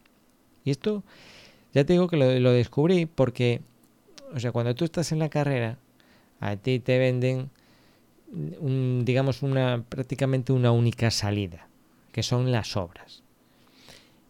Y 0.64 0.70
esto, 0.70 1.04
ya 1.74 1.84
te 1.84 1.92
digo 1.92 2.08
que 2.08 2.16
lo, 2.16 2.40
lo 2.40 2.52
descubrí 2.52 3.06
porque, 3.06 3.60
o 4.34 4.40
sea, 4.40 4.52
cuando 4.52 4.74
tú 4.74 4.84
estás 4.84 5.12
en 5.12 5.18
la 5.18 5.28
carrera, 5.28 5.78
a 6.40 6.56
ti 6.56 6.80
te 6.80 6.98
venden, 6.98 7.50
un, 8.32 9.02
digamos, 9.04 9.42
una 9.42 9.84
prácticamente 9.88 10.52
una 10.52 10.72
única 10.72 11.10
salida, 11.10 11.68
que 12.12 12.22
son 12.22 12.50
las 12.50 12.76
obras. 12.76 13.22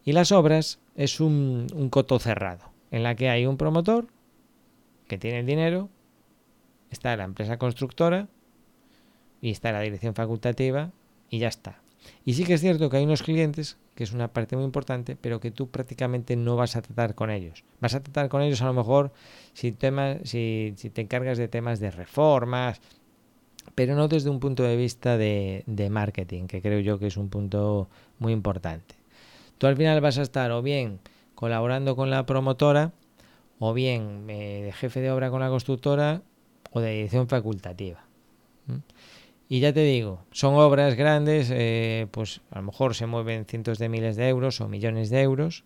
Y 0.07 0.13
las 0.13 0.31
obras 0.31 0.79
es 0.95 1.19
un, 1.19 1.67
coto 1.91 2.21
cerrado, 2.21 2.71
en 2.93 3.03
la 3.03 3.17
que 3.17 3.29
hay 3.29 3.45
un 3.45 3.57
promotor 3.57 4.07
que 5.09 5.19
tiene 5.19 5.41
el 5.41 5.47
dinero, 5.47 5.91
está 6.93 7.17
la 7.17 7.25
empresa 7.25 7.59
constructora 7.59 8.29
y 9.41 9.51
está 9.51 9.73
la 9.73 9.81
dirección 9.81 10.15
facultativa 10.15 10.93
y 11.29 11.41
ya 11.41 11.49
está. 11.49 11.81
Y 12.25 12.35
sí 12.35 12.45
que 12.45 12.55
es 12.55 12.61
cierto 12.61 12.89
que 12.89 12.99
hay 12.99 13.05
unos 13.05 13.25
clientes, 13.25 13.79
que 13.97 14.05
es 14.05 14.13
una 14.13 14.29
parte 14.29 14.55
muy 14.55 14.65
importante, 14.65 15.17
pero 15.17 15.41
que 15.41 15.51
tú 15.51 15.71
prácticamente 15.71 16.37
no 16.37 16.55
vas 16.55 16.77
a 16.77 16.83
tratar 16.83 17.17
con 17.17 17.31
ellos. 17.31 17.65
Vas 17.81 17.97
a 17.97 18.01
tratar 18.01 18.29
con 18.29 18.43
ellos 18.43 18.63
a 18.63 18.67
lo 18.67 18.75
mejor 18.75 19.13
si, 19.55 19.73
temas, 19.73 20.19
si, 20.23 20.73
te 20.93 21.01
encargas 21.01 21.37
de 21.37 21.49
temas 21.49 21.81
de 21.81 21.91
reformas, 21.91 22.81
pero 23.75 23.97
no 23.97 24.07
desde 24.07 24.31
un 24.31 24.39
punto 24.39 24.63
de 24.63 24.77
vista 24.77 25.19
de, 25.19 25.89
marketing, 25.91 26.47
que 26.47 26.63
creo 26.63 26.79
yo 26.79 27.01
que 27.01 27.09
es 27.09 27.17
un 27.17 27.29
punto 27.29 27.89
muy 28.21 28.33
importante. 28.33 28.96
Tú 29.59 29.67
al 29.67 29.77
final 29.77 30.01
vas 30.01 30.19
a 30.19 30.23
estar 30.23 30.51
o 30.51 30.63
bien 30.63 31.01
colaborando 31.35 31.97
con 31.97 32.11
la 32.11 32.27
promotora, 32.27 32.93
o 33.59 33.73
bien 33.73 34.27
eh, 34.29 34.63
de 34.65 34.73
jefe 34.73 35.01
de 35.01 35.11
obra 35.11 35.31
con 35.31 35.41
la 35.41 35.49
constructora, 35.49 36.23
o 36.73 36.81
de 36.81 36.93
dirección 36.93 37.29
facultativa. 37.29 38.05
Y 39.49 39.61
ya 39.61 39.73
te 39.73 39.81
digo, 39.81 40.25
son 40.33 40.55
obras 40.55 40.95
grandes, 40.95 41.51
eh, 41.53 42.09
pues 42.11 42.41
a 42.51 42.57
lo 42.57 42.67
mejor 42.67 42.95
se 42.95 43.07
mueven 43.07 43.45
cientos 43.47 43.79
de 43.79 43.89
miles 43.89 44.17
de 44.17 44.29
euros 44.29 44.61
o 44.61 44.69
millones 44.69 45.09
de 45.09 45.23
euros, 45.23 45.65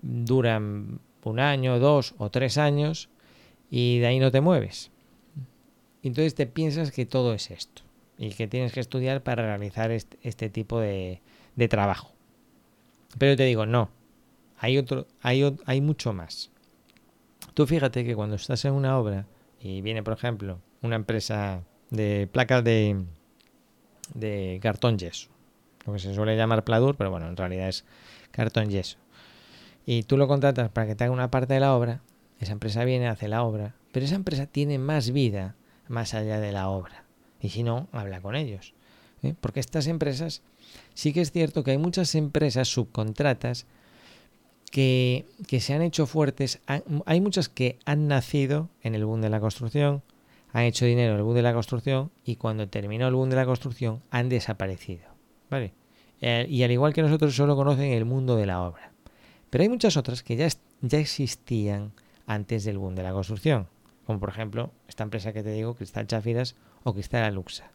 duran 0.00 1.00
un 1.24 1.40
año, 1.40 1.78
dos 1.78 2.14
o 2.18 2.30
tres 2.30 2.58
años 2.58 3.08
y 3.70 3.98
de 3.98 4.06
ahí 4.06 4.18
no 4.18 4.30
te 4.30 4.40
mueves. 4.40 4.90
Entonces 6.02 6.34
te 6.34 6.46
piensas 6.46 6.90
que 6.90 7.06
todo 7.06 7.32
es 7.34 7.50
esto 7.50 7.82
y 8.18 8.30
que 8.30 8.48
tienes 8.48 8.72
que 8.72 8.80
estudiar 8.80 9.22
para 9.22 9.44
realizar 9.44 9.90
este, 9.90 10.50
tipo 10.50 10.80
de, 10.80 11.20
trabajo. 11.68 12.12
Pero 13.18 13.36
te 13.36 13.44
digo, 13.44 13.66
no, 13.66 13.90
hay, 14.58 14.78
otro, 14.78 15.06
hay, 15.20 15.56
hay 15.66 15.80
mucho 15.80 16.12
más. 16.12 16.50
Tú 17.54 17.66
fíjate 17.66 18.04
que 18.04 18.14
cuando 18.14 18.36
estás 18.36 18.64
en 18.64 18.72
una 18.72 18.98
obra 18.98 19.26
y 19.60 19.82
viene, 19.82 20.02
por 20.02 20.14
ejemplo, 20.14 20.60
una 20.80 20.96
empresa 20.96 21.62
de 21.90 22.28
placas 22.30 22.64
de, 22.64 23.04
de 24.14 24.58
cartón 24.62 24.98
yeso. 24.98 25.28
Lo 25.86 25.92
que 25.92 25.98
se 25.98 26.14
suele 26.14 26.36
llamar 26.36 26.64
pladur, 26.64 26.96
pero 26.96 27.10
bueno, 27.10 27.28
en 27.28 27.36
realidad 27.36 27.68
es 27.68 27.84
cartón 28.30 28.70
yeso. 28.70 28.98
Y 29.84 30.04
tú 30.04 30.16
lo 30.16 30.28
contratas 30.28 30.70
para 30.70 30.86
que 30.86 30.94
te 30.94 31.04
haga 31.04 31.12
una 31.12 31.30
parte 31.30 31.54
de 31.54 31.60
la 31.60 31.74
obra, 31.74 32.02
esa 32.38 32.52
empresa 32.52 32.84
viene, 32.84 33.08
hace 33.08 33.28
la 33.28 33.42
obra, 33.42 33.74
pero 33.92 34.06
esa 34.06 34.14
empresa 34.14 34.46
tiene 34.46 34.78
más 34.78 35.10
vida 35.10 35.56
más 35.88 36.14
allá 36.14 36.40
de 36.40 36.52
la 36.52 36.68
obra. 36.68 37.04
Y 37.40 37.50
si 37.50 37.62
no, 37.62 37.88
habla 37.92 38.20
con 38.20 38.36
ellos. 38.36 38.74
¿eh? 39.22 39.34
Porque 39.40 39.60
estas 39.60 39.86
empresas, 39.86 40.42
sí 40.94 41.12
que 41.12 41.20
es 41.20 41.32
cierto 41.32 41.64
que 41.64 41.72
hay 41.72 41.78
muchas 41.78 42.14
empresas 42.14 42.68
subcontratas 42.68 43.66
que, 44.70 45.26
que 45.46 45.60
se 45.60 45.74
han 45.74 45.82
hecho 45.82 46.06
fuertes. 46.06 46.60
Hay 47.06 47.20
muchas 47.20 47.48
que 47.48 47.78
han 47.84 48.08
nacido 48.08 48.68
en 48.82 48.94
el 48.94 49.04
boom 49.04 49.20
de 49.20 49.30
la 49.30 49.40
construcción, 49.40 50.02
han 50.52 50.64
hecho 50.64 50.84
dinero 50.84 51.12
en 51.12 51.18
el 51.18 51.24
boom 51.24 51.34
de 51.34 51.42
la 51.42 51.54
construcción 51.54 52.10
y 52.24 52.36
cuando 52.36 52.68
terminó 52.68 53.08
el 53.08 53.14
boom 53.14 53.30
de 53.30 53.36
la 53.36 53.46
construcción 53.46 54.02
han 54.10 54.28
desaparecido. 54.28 55.04
¿Vale? 55.50 55.72
Eh, 56.20 56.46
y 56.48 56.62
al 56.62 56.70
igual 56.70 56.92
que 56.92 57.02
nosotros 57.02 57.34
solo 57.34 57.56
conocen 57.56 57.92
el 57.92 58.04
mundo 58.04 58.36
de 58.36 58.46
la 58.46 58.62
obra. 58.62 58.92
Pero 59.50 59.62
hay 59.62 59.68
muchas 59.68 59.96
otras 59.96 60.22
que 60.22 60.36
ya, 60.36 60.48
ya 60.80 60.98
existían 60.98 61.92
antes 62.26 62.64
del 62.64 62.78
boom 62.78 62.94
de 62.94 63.02
la 63.02 63.12
construcción. 63.12 63.66
Como 64.06 64.18
por 64.20 64.30
ejemplo 64.30 64.72
esta 64.88 65.04
empresa 65.04 65.32
que 65.32 65.42
te 65.42 65.52
digo, 65.52 65.74
Cristal 65.74 66.06
Chafiras 66.06 66.54
o 66.84 66.94
Cristal 66.94 67.24
Aluxa. 67.24 67.70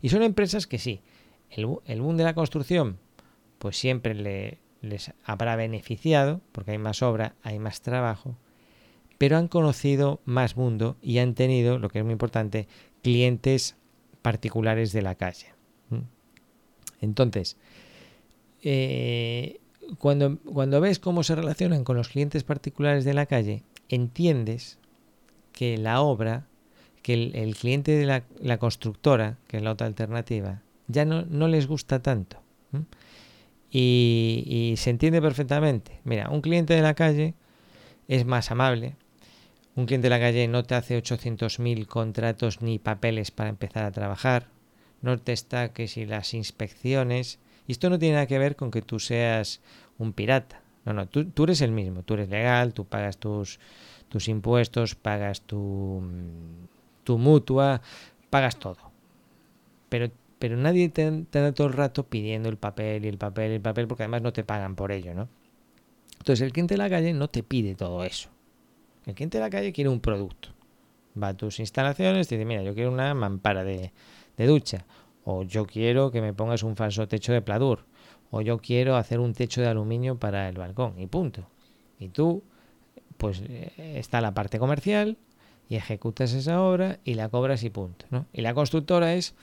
Y 0.00 0.08
son 0.08 0.22
empresas 0.22 0.66
que 0.66 0.78
sí, 0.78 1.00
el, 1.50 1.68
el 1.86 2.00
boom 2.00 2.16
de 2.16 2.24
la 2.24 2.34
construcción 2.34 2.98
pues 3.58 3.76
siempre 3.76 4.14
le, 4.14 4.58
les 4.80 5.12
habrá 5.24 5.56
beneficiado 5.56 6.40
porque 6.52 6.72
hay 6.72 6.78
más 6.78 7.02
obra, 7.02 7.34
hay 7.42 7.58
más 7.58 7.80
trabajo 7.82 8.36
pero 9.18 9.36
han 9.36 9.48
conocido 9.48 10.20
más 10.24 10.56
mundo 10.56 10.96
y 11.02 11.18
han 11.18 11.34
tenido, 11.34 11.78
lo 11.78 11.88
que 11.90 11.98
es 11.98 12.04
muy 12.04 12.12
importante, 12.12 12.68
clientes 13.02 13.76
particulares 14.22 14.92
de 14.92 15.02
la 15.02 15.16
calle. 15.16 15.48
Entonces, 17.00 17.56
eh, 18.62 19.60
cuando, 19.98 20.38
cuando 20.38 20.80
ves 20.80 20.98
cómo 20.98 21.22
se 21.22 21.34
relacionan 21.34 21.84
con 21.84 21.96
los 21.96 22.08
clientes 22.08 22.44
particulares 22.44 23.04
de 23.04 23.14
la 23.14 23.26
calle, 23.26 23.64
entiendes 23.88 24.78
que 25.52 25.78
la 25.78 26.00
obra, 26.00 26.46
que 27.02 27.14
el, 27.14 27.56
cliente 27.56 27.92
de 27.92 28.06
la, 28.06 28.24
la, 28.40 28.58
constructora, 28.58 29.38
que 29.48 29.56
es 29.58 29.62
la 29.62 29.72
otra 29.72 29.86
alternativa, 29.86 30.62
ya 30.88 31.04
no, 31.04 31.24
no 31.26 31.48
les 31.48 31.66
gusta 31.66 32.00
tanto. 32.02 32.38
Y, 33.70 34.74
se 34.76 34.90
entiende 34.90 35.20
perfectamente. 35.20 36.00
Mira, 36.04 36.30
un 36.30 36.40
cliente 36.40 36.74
de 36.74 36.82
la 36.82 36.94
calle 36.94 37.34
es 38.08 38.24
más 38.24 38.50
amable, 38.50 38.96
un 39.76 39.86
cliente 39.86 40.06
de 40.06 40.10
la 40.10 40.18
calle 40.18 40.48
no 40.48 40.64
te 40.64 40.74
hace 40.74 41.00
800.000 41.00 41.86
contratos 41.86 42.62
ni 42.62 42.78
papeles 42.78 43.30
para 43.30 43.50
empezar 43.50 43.84
a 43.84 43.92
trabajar. 43.92 44.48
No 45.02 45.18
te 45.18 45.32
está 45.32 45.72
que 45.72 45.86
si 45.86 46.04
las 46.04 46.34
inspecciones. 46.34 47.38
Y 47.68 47.72
esto 47.72 47.88
no 47.88 47.98
tiene 47.98 48.14
nada 48.14 48.26
que 48.26 48.38
ver 48.38 48.56
con 48.56 48.70
que 48.72 48.82
tú 48.82 48.98
seas 48.98 49.60
un 49.98 50.12
pirata. 50.12 50.62
No, 50.84 50.94
no, 50.94 51.06
tú, 51.06 51.26
tú 51.26 51.44
eres 51.44 51.60
el 51.60 51.70
mismo. 51.70 52.02
Tú 52.02 52.14
eres 52.14 52.28
legal, 52.28 52.72
tú 52.72 52.86
pagas 52.86 53.18
tus, 53.18 53.60
tus 54.08 54.26
impuestos, 54.26 54.96
pagas 54.96 55.42
tu, 55.42 56.02
tu 57.04 57.18
mutua, 57.18 57.80
pagas 58.30 58.56
todo. 58.56 58.78
Pero, 59.88 60.10
pero 60.38 60.56
nadie 60.56 60.88
te, 60.88 61.10
te 61.30 61.40
da 61.40 61.52
todo 61.52 61.66
el 61.66 61.72
rato 61.72 62.06
pidiendo 62.06 62.48
el 62.48 62.56
papel 62.56 63.04
y 63.04 63.08
el 63.08 63.18
papel 63.18 63.52
y 63.52 63.54
el 63.56 63.60
papel 63.60 63.88
porque 63.88 64.04
además 64.04 64.22
no 64.22 64.32
te 64.32 64.44
pagan 64.44 64.76
por 64.76 64.92
ello, 64.92 65.14
¿no? 65.14 65.28
Entonces 66.18 66.44
el 66.44 66.52
cliente 66.52 66.74
de 66.74 66.78
la 66.78 66.90
calle 66.90 67.12
no 67.12 67.28
te 67.28 67.42
pide 67.42 67.74
todo 67.74 68.04
eso. 68.04 68.28
El 69.06 69.14
cliente 69.14 69.38
de 69.38 69.44
la 69.44 69.50
calle 69.50 69.72
quiere 69.72 69.88
un 69.88 70.00
producto. 70.00 70.50
Va 71.20 71.28
a 71.28 71.34
tus 71.34 71.60
instalaciones 71.60 72.30
y 72.30 72.36
dice, 72.36 72.44
mira, 72.44 72.62
yo 72.62 72.74
quiero 72.74 72.92
una 72.92 73.14
mampara 73.14 73.64
de, 73.64 73.92
ducha. 74.36 74.84
O 75.24 75.42
yo 75.42 75.66
quiero 75.66 76.10
que 76.10 76.20
me 76.20 76.34
pongas 76.34 76.62
un 76.62 76.76
falso 76.76 77.08
techo 77.08 77.32
de 77.32 77.40
pladur. 77.40 77.86
O 78.30 78.40
yo 78.40 78.58
quiero 78.58 78.96
hacer 78.96 79.20
un 79.20 79.32
techo 79.32 79.60
de 79.60 79.68
aluminio 79.68 80.18
para 80.18 80.48
el 80.48 80.58
balcón. 80.58 80.98
Y 80.98 81.06
punto. 81.06 81.48
Y 81.98 82.10
tú, 82.10 82.42
pues 83.16 83.42
eh, 83.48 83.72
está 83.96 84.20
la 84.20 84.34
parte 84.34 84.58
comercial 84.58 85.16
y 85.68 85.76
ejecutas 85.76 86.32
esa 86.34 86.62
obra 86.62 86.98
y 87.04 87.14
la 87.14 87.28
cobras 87.28 87.62
y 87.62 87.70
punto. 87.70 88.06
Y 88.32 88.42
la 88.42 88.54
constructora 88.54 89.14
es 89.14 89.34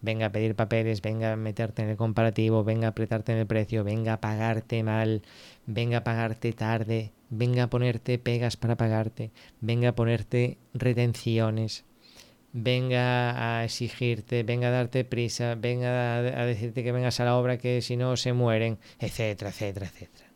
venga 0.00 0.26
a 0.26 0.32
pedir 0.32 0.54
papeles, 0.54 1.02
venga 1.02 1.32
a 1.32 1.36
meterte 1.36 1.82
en 1.82 1.88
el 1.88 1.96
comparativo, 1.96 2.64
venga 2.64 2.88
a 2.88 2.90
apretarte 2.90 3.32
en 3.32 3.38
el 3.38 3.46
precio, 3.46 3.84
venga 3.84 4.14
a 4.14 4.20
pagarte 4.20 4.82
mal, 4.82 5.22
venga 5.66 5.98
a 5.98 6.04
pagarte 6.04 6.52
tarde, 6.52 7.12
venga 7.30 7.64
a 7.64 7.70
ponerte 7.70 8.18
pegas 8.18 8.56
para 8.56 8.76
pagarte, 8.76 9.30
venga 9.60 9.90
a 9.90 9.94
ponerte 9.94 10.58
retenciones, 10.74 11.84
venga 12.52 13.58
a 13.58 13.64
exigirte, 13.64 14.42
venga 14.42 14.68
a 14.68 14.70
darte 14.70 15.04
prisa, 15.04 15.54
venga 15.56 16.18
a, 16.18 16.46
decirte 16.46 16.82
que 16.82 16.92
vengas 16.92 17.20
a 17.20 17.24
la 17.24 17.36
obra 17.36 17.58
que 17.58 17.82
si 17.82 17.96
no 17.96 18.16
se 18.16 18.32
mueren, 18.32 18.78
etcétera, 18.98 19.50
etcétera, 19.50 19.86
etcétera. 19.86 20.26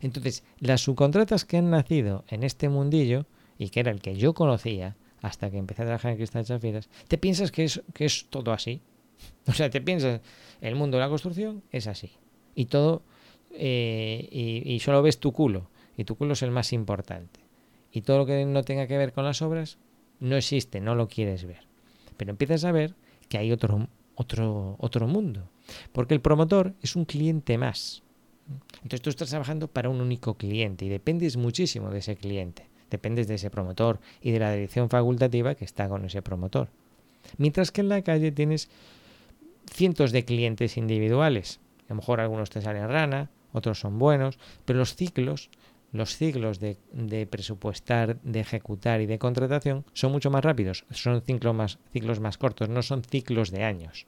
Entonces, 0.00 0.42
las 0.58 0.82
subcontratas 0.82 1.44
que 1.44 1.58
han 1.58 1.70
nacido 1.70 2.24
en 2.28 2.44
este 2.44 2.68
mundillo, 2.68 3.26
y 3.58 3.70
que 3.70 3.80
era 3.80 3.90
el 3.90 4.00
que 4.00 4.16
yo 4.16 4.34
conocía, 4.34 4.96
hasta 5.20 5.50
que 5.50 5.58
empecé 5.58 5.82
a 5.82 5.86
trabajar 5.86 6.12
en 6.12 6.16
Cristal 6.16 6.44
Chafiras, 6.44 6.88
te 7.08 7.16
piensas 7.16 7.52
que 7.52 7.64
es, 7.64 7.82
que 7.94 8.04
es 8.04 8.26
todo 8.28 8.52
así. 8.52 8.82
O 9.46 9.52
sea, 9.52 9.70
te 9.70 9.80
piensas, 9.80 10.20
el 10.60 10.74
mundo 10.76 10.96
de 10.96 11.02
la 11.02 11.08
construcción 11.08 11.62
es 11.72 11.86
así. 11.86 12.12
Y 12.54 12.66
todo, 12.66 13.02
eh, 13.50 14.28
y, 14.30 14.72
y 14.72 14.80
solo 14.80 15.02
ves 15.02 15.18
tu 15.18 15.32
culo. 15.32 15.70
Y 15.96 16.04
tu 16.04 16.16
culo 16.16 16.34
es 16.34 16.42
el 16.42 16.50
más 16.50 16.72
importante. 16.72 17.40
Y 17.90 18.02
todo 18.02 18.18
lo 18.18 18.26
que 18.26 18.44
no 18.44 18.62
tenga 18.62 18.86
que 18.86 18.96
ver 18.96 19.12
con 19.12 19.24
las 19.24 19.42
obras 19.42 19.78
no 20.20 20.36
existe, 20.36 20.80
no 20.80 20.94
lo 20.94 21.08
quieres 21.08 21.44
ver. 21.44 21.66
Pero 22.16 22.30
empiezas 22.30 22.64
a 22.64 22.72
ver 22.72 22.94
que 23.28 23.38
hay 23.38 23.52
otro, 23.52 23.88
otro, 24.14 24.76
otro 24.78 25.08
mundo. 25.08 25.50
Porque 25.92 26.14
el 26.14 26.20
promotor 26.20 26.74
es 26.80 26.96
un 26.96 27.04
cliente 27.04 27.58
más. 27.58 28.02
Entonces 28.76 29.02
tú 29.02 29.10
estás 29.10 29.30
trabajando 29.30 29.68
para 29.68 29.88
un 29.88 30.00
único 30.00 30.34
cliente 30.34 30.84
y 30.84 30.88
dependes 30.88 31.36
muchísimo 31.36 31.90
de 31.90 31.98
ese 31.98 32.16
cliente. 32.16 32.68
Dependes 32.90 33.26
de 33.26 33.36
ese 33.36 33.50
promotor 33.50 34.00
y 34.20 34.32
de 34.32 34.38
la 34.38 34.52
dirección 34.52 34.90
facultativa 34.90 35.54
que 35.54 35.64
está 35.64 35.88
con 35.88 36.04
ese 36.04 36.22
promotor. 36.22 36.68
Mientras 37.38 37.70
que 37.70 37.80
en 37.80 37.88
la 37.88 38.02
calle 38.02 38.32
tienes 38.32 38.68
cientos 39.70 40.12
de 40.12 40.24
clientes 40.24 40.76
individuales. 40.76 41.60
A 41.86 41.90
lo 41.90 41.96
mejor 41.96 42.20
algunos 42.20 42.50
te 42.50 42.60
salen 42.60 42.88
rana, 42.88 43.30
otros 43.52 43.80
son 43.80 43.98
buenos, 43.98 44.38
pero 44.64 44.78
los 44.78 44.94
ciclos, 44.96 45.50
los 45.92 46.16
ciclos 46.16 46.58
de, 46.58 46.76
presupuestar, 47.30 48.20
de 48.22 48.40
ejecutar 48.40 49.00
y 49.00 49.06
de 49.06 49.18
contratación 49.18 49.84
son 49.92 50.12
mucho 50.12 50.30
más 50.30 50.44
rápidos, 50.44 50.84
son 50.90 51.20
ciclos 51.22 51.54
más, 51.54 51.78
ciclos 51.92 52.20
más 52.20 52.38
cortos, 52.38 52.68
no 52.68 52.82
son 52.82 53.02
ciclos 53.04 53.50
de 53.50 53.64
años. 53.64 54.06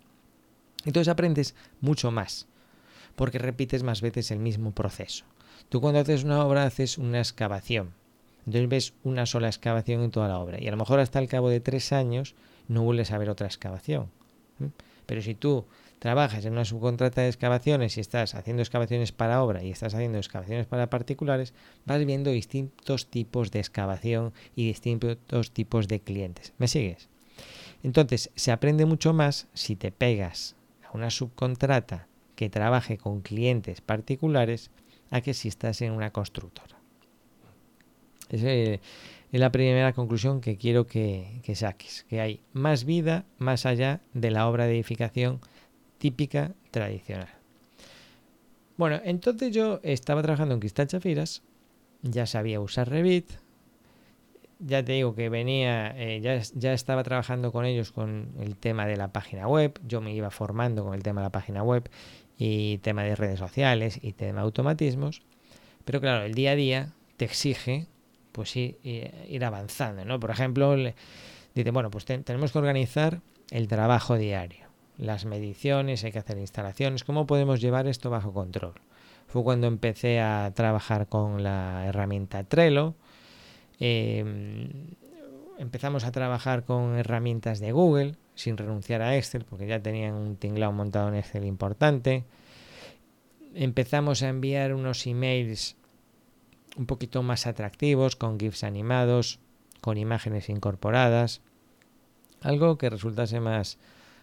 Entonces 0.85 1.09
aprendes 1.09 1.55
mucho 1.81 2.11
más, 2.11 2.47
porque 3.17 3.39
repites 3.39 3.83
más 3.83 4.01
veces 4.01 4.31
el 4.31 4.39
mismo 4.39 4.73
proceso. 4.73 5.25
Tú 5.69 5.81
cuando 5.81 6.01
haces 6.01 6.25
una 6.25 6.45
obra 6.45 6.65
haces 6.65 6.99
una 6.99 7.19
excavación, 7.19 7.93
entonces 8.47 8.69
ves 8.69 8.95
una 9.03 9.27
sola 9.27 9.49
excavación 9.49 10.03
en 10.03 10.11
toda 10.11 10.29
la 10.29 10.39
obra, 10.39 10.61
y 10.61 10.69
a 10.69 10.71
lo 10.71 10.77
mejor 10.77 11.01
hasta 11.01 11.19
el 11.19 11.29
cabo 11.29 11.49
de 11.49 11.61
tres 11.61 11.93
años 11.93 12.35
no 12.69 12.83
vuelves 12.83 13.11
a 13.11 13.19
ver 13.19 13.31
otra 13.31 13.47
excavación. 13.47 14.11
Pero 15.07 15.23
si 15.23 15.35
tú 15.35 15.67
trabajas 15.99 16.45
en 16.45 16.53
una 16.53 16.65
subcontrata 16.65 17.23
de 17.23 17.29
excavaciones 17.29 17.97
y 17.97 18.01
estás 18.01 18.35
haciendo 18.35 18.63
excavaciones 18.63 19.13
para 19.13 19.43
obra 19.43 19.63
y 19.63 19.71
estás 19.71 19.95
haciendo 19.95 20.19
excavaciones 20.19 20.67
para 20.67 20.91
particulares, 20.91 21.55
vas 21.87 22.05
viendo 22.05 22.31
distintos 22.31 23.07
tipos 23.07 23.51
de 23.51 23.61
excavación 23.61 24.33
y 24.55 24.67
distintos 24.67 25.51
tipos 25.53 25.89
de 25.89 26.01
clientes. 26.01 26.53
¿Me 26.59 26.69
sigues? 26.69 27.09
Entonces, 27.83 28.31
se 28.35 28.53
aprende 28.53 28.87
mucho 28.87 29.13
más 29.13 29.49
si 29.55 29.77
te 29.77 29.93
pegas 29.93 30.57
a 30.87 30.97
una 30.97 31.11
subcontrata 31.11 32.09
que 32.35 32.51
trabaje 32.51 32.99
con 32.99 33.21
clientes 33.21 33.81
particulares 33.81 34.71
a 35.11 35.21
que 35.21 35.35
si 35.35 35.49
estás 35.49 35.81
en 35.83 35.93
una 35.93 36.11
constructora. 36.11 36.77
Esa 38.29 38.81
es 39.35 39.41
la 39.41 39.51
primera 39.51 39.93
conclusión 39.95 40.41
que 40.41 40.57
quiero 40.57 40.87
que, 40.87 41.41
que 41.43 41.57
saques, 41.57 42.07
que 42.09 42.21
hay 42.21 42.41
más 42.53 42.85
vida 42.85 43.25
más 43.39 43.67
allá 43.67 44.01
de 44.13 44.31
la 44.31 44.49
obra 44.49 44.67
de 44.67 44.75
edificación 44.75 45.41
típica 45.99 46.53
tradicional. 46.71 47.27
Bueno, 48.77 49.01
entonces 49.03 49.53
yo 49.53 49.81
estaba 49.83 50.23
trabajando 50.23 50.55
en 50.55 50.61
Cristal 50.61 50.87
Chafiras, 50.87 51.43
ya 52.03 52.27
sabía 52.27 52.61
usar 52.61 52.89
Revit, 52.89 53.29
ya 54.61 54.85
te 54.85 54.93
digo 54.93 55.17
que 55.17 55.29
venía, 55.31 55.93
eh, 55.99 56.21
ya, 56.21 56.41
ya, 56.55 56.73
estaba 56.73 57.03
trabajando 57.03 57.51
con 57.51 57.65
ellos 57.65 57.91
con 57.91 58.35
el 58.39 58.57
tema 58.57 58.87
de 58.87 58.97
la 58.97 59.09
página 59.09 59.49
web, 59.49 59.81
yo 59.85 60.01
me 60.01 60.15
iba 60.15 60.31
formando 60.31 60.85
con 60.85 60.95
el 60.95 61.03
tema 61.03 61.23
de 61.23 61.27
la 61.27 61.33
página 61.33 61.65
web 61.65 61.91
y 62.39 62.79
tema 62.79 63.03
de 63.03 63.17
redes 63.17 63.41
sociales 63.41 63.99
y 64.01 64.13
tema 64.13 64.43
de 64.43 64.45
automatismos, 64.45 65.23
pero 65.85 66.01
claro, 66.01 66.25
el 66.25 66.35
día 66.35 66.53
a 66.53 66.55
día 66.55 66.93
te 67.17 67.25
exige 67.25 67.89
pues 68.35 68.55
ir, 68.57 68.77
ir 68.83 69.45
avanzando, 69.45 70.05
¿no? 70.05 70.21
Por 70.21 70.31
ejemplo, 70.31 70.77
dice, 71.55 71.71
bueno, 71.71 71.91
pues 71.91 72.05
tenemos 72.05 72.53
que 72.53 72.59
organizar 72.59 73.21
el 73.51 73.69
trabajo 73.69 74.17
diario 74.17 74.65
las 74.99 75.25
mediciones, 75.25 76.05
hay 76.05 76.13
que 76.13 76.19
hacer 76.19 76.39
instalaciones, 76.39 77.05
¿cómo 77.05 77.27
podemos 77.27 77.61
llevar 77.61 77.87
esto 77.87 78.11
bajo 78.11 78.33
control? 78.33 78.75
Fue 79.27 79.43
cuando 79.43 79.67
empecé 79.67 80.21
a 80.21 80.53
trabajar 80.55 81.09
con 81.09 81.43
la 81.43 81.87
herramienta 81.87 82.45
Trello, 82.45 82.95
em, 83.81 84.69
empezamos 85.59 86.05
a 86.05 86.13
trabajar 86.13 86.65
con 86.65 86.97
herramientas 86.97 87.59
de 87.61 87.73
Google, 87.73 88.15
sin 88.35 88.57
renunciar 88.57 89.03
a 89.03 89.17
Excel, 89.17 89.45
porque 89.45 89.67
ya 89.67 89.81
tenían 89.81 90.15
un 90.15 90.37
tinglado 90.37 90.73
montado 90.73 91.09
en 91.09 91.17
Excel 91.17 91.45
importante. 91.45 92.25
Empezamos 93.55 94.23
a 94.23 94.29
enviar 94.29 94.75
unos 94.75 95.07
emails 95.07 95.77
un 96.77 96.87
poquito 96.87 97.23
más 97.23 97.47
atractivos, 97.47 98.17
con 98.17 98.39
GIFs 98.39 98.65
animados, 98.65 99.39
con 99.81 99.99
imágenes 99.99 100.49
incorporadas, 100.49 101.41
algo 102.41 102.79
que 102.79 102.91
resultase 102.91 103.41
más, 103.41 103.79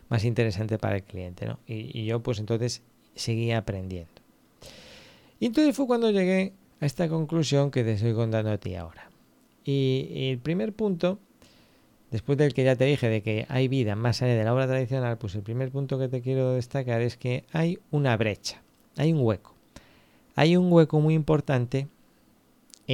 más 0.10 0.24
interesante 0.26 0.78
para 0.78 0.98
el 0.98 1.04
cliente. 1.04 1.46
¿no? 1.46 1.60
Y, 1.68 2.06
yo 2.06 2.22
pues 2.22 2.40
entonces 2.40 2.82
seguía 3.16 3.60
aprendiendo. 3.60 4.12
Y 5.40 5.48
entonces 5.48 5.76
fue 5.76 5.88
cuando 5.88 6.12
llegué 6.12 6.54
a 6.80 6.86
esta 6.86 7.10
conclusión 7.10 7.72
que 7.72 7.84
te 7.84 7.94
estoy 7.94 8.14
contando 8.14 8.52
a 8.52 8.58
ti 8.58 8.76
ahora. 8.76 9.10
Y, 9.64 10.30
el 10.32 10.40
primer 10.40 10.74
punto, 10.74 11.20
después 12.12 12.38
del 12.38 12.54
que 12.54 12.64
ya 12.64 12.76
te 12.76 12.86
dije 12.86 13.10
de 13.10 13.22
que 13.22 13.46
hay 13.50 13.68
vida 13.68 13.96
más 13.96 14.22
allá 14.22 14.36
de 14.36 14.44
la 14.44 14.54
obra 14.54 14.68
tradicional, 14.68 15.18
pues 15.18 15.36
el 15.36 15.42
primer 15.42 15.72
punto 15.72 15.98
que 16.00 16.08
te 16.08 16.22
quiero 16.22 16.54
destacar 16.54 17.02
es 17.02 17.18
que 17.18 17.46
hay 17.52 17.80
una 17.90 18.16
brecha, 18.18 18.62
hay 18.98 19.14
un 19.14 19.22
hueco. 19.22 19.56
Hay 20.36 20.56
un 20.56 20.72
hueco 20.72 21.00
muy 21.00 21.14
importante 21.14 21.88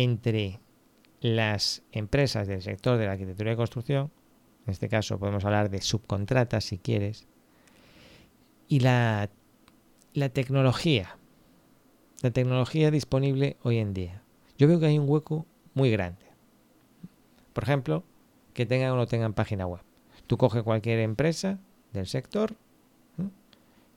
entre 0.04 0.60
las 1.22 1.84
empresas 1.92 2.48
del 2.48 2.62
sector 2.62 2.98
de 2.98 3.06
la 3.06 3.14
arquitectura 3.14 3.52
y 3.52 3.56
construcción 3.56 4.12
en 4.68 4.72
este 4.72 4.90
caso 4.90 5.18
podemos 5.18 5.46
hablar 5.46 5.70
de 5.70 5.82
subcontratas 5.82 6.66
si 6.66 6.78
quieres, 6.78 7.26
y 8.68 8.82
la, 8.82 9.30
la 10.14 10.28
tecnología, 10.28 11.18
la 12.22 12.32
tecnología 12.32 12.92
disponible 12.92 13.56
hoy 13.64 13.78
en 13.78 13.94
día. 13.94 14.22
Yo 14.58 14.68
veo 14.68 14.78
que 14.78 14.88
hay 14.88 15.00
un 15.00 15.10
hueco 15.10 15.46
muy 15.74 15.90
grande. 15.90 16.26
Por 17.54 17.64
ejemplo, 17.64 18.04
que 18.54 18.66
tengan 18.66 18.92
o 18.92 18.98
no 18.98 19.08
tengan 19.08 19.34
página 19.34 19.66
web. 19.66 19.82
Tú 20.28 20.36
coges 20.36 20.64
cualquier 20.64 21.00
empresa 21.00 21.60
del 21.94 22.06
sector 22.06 22.58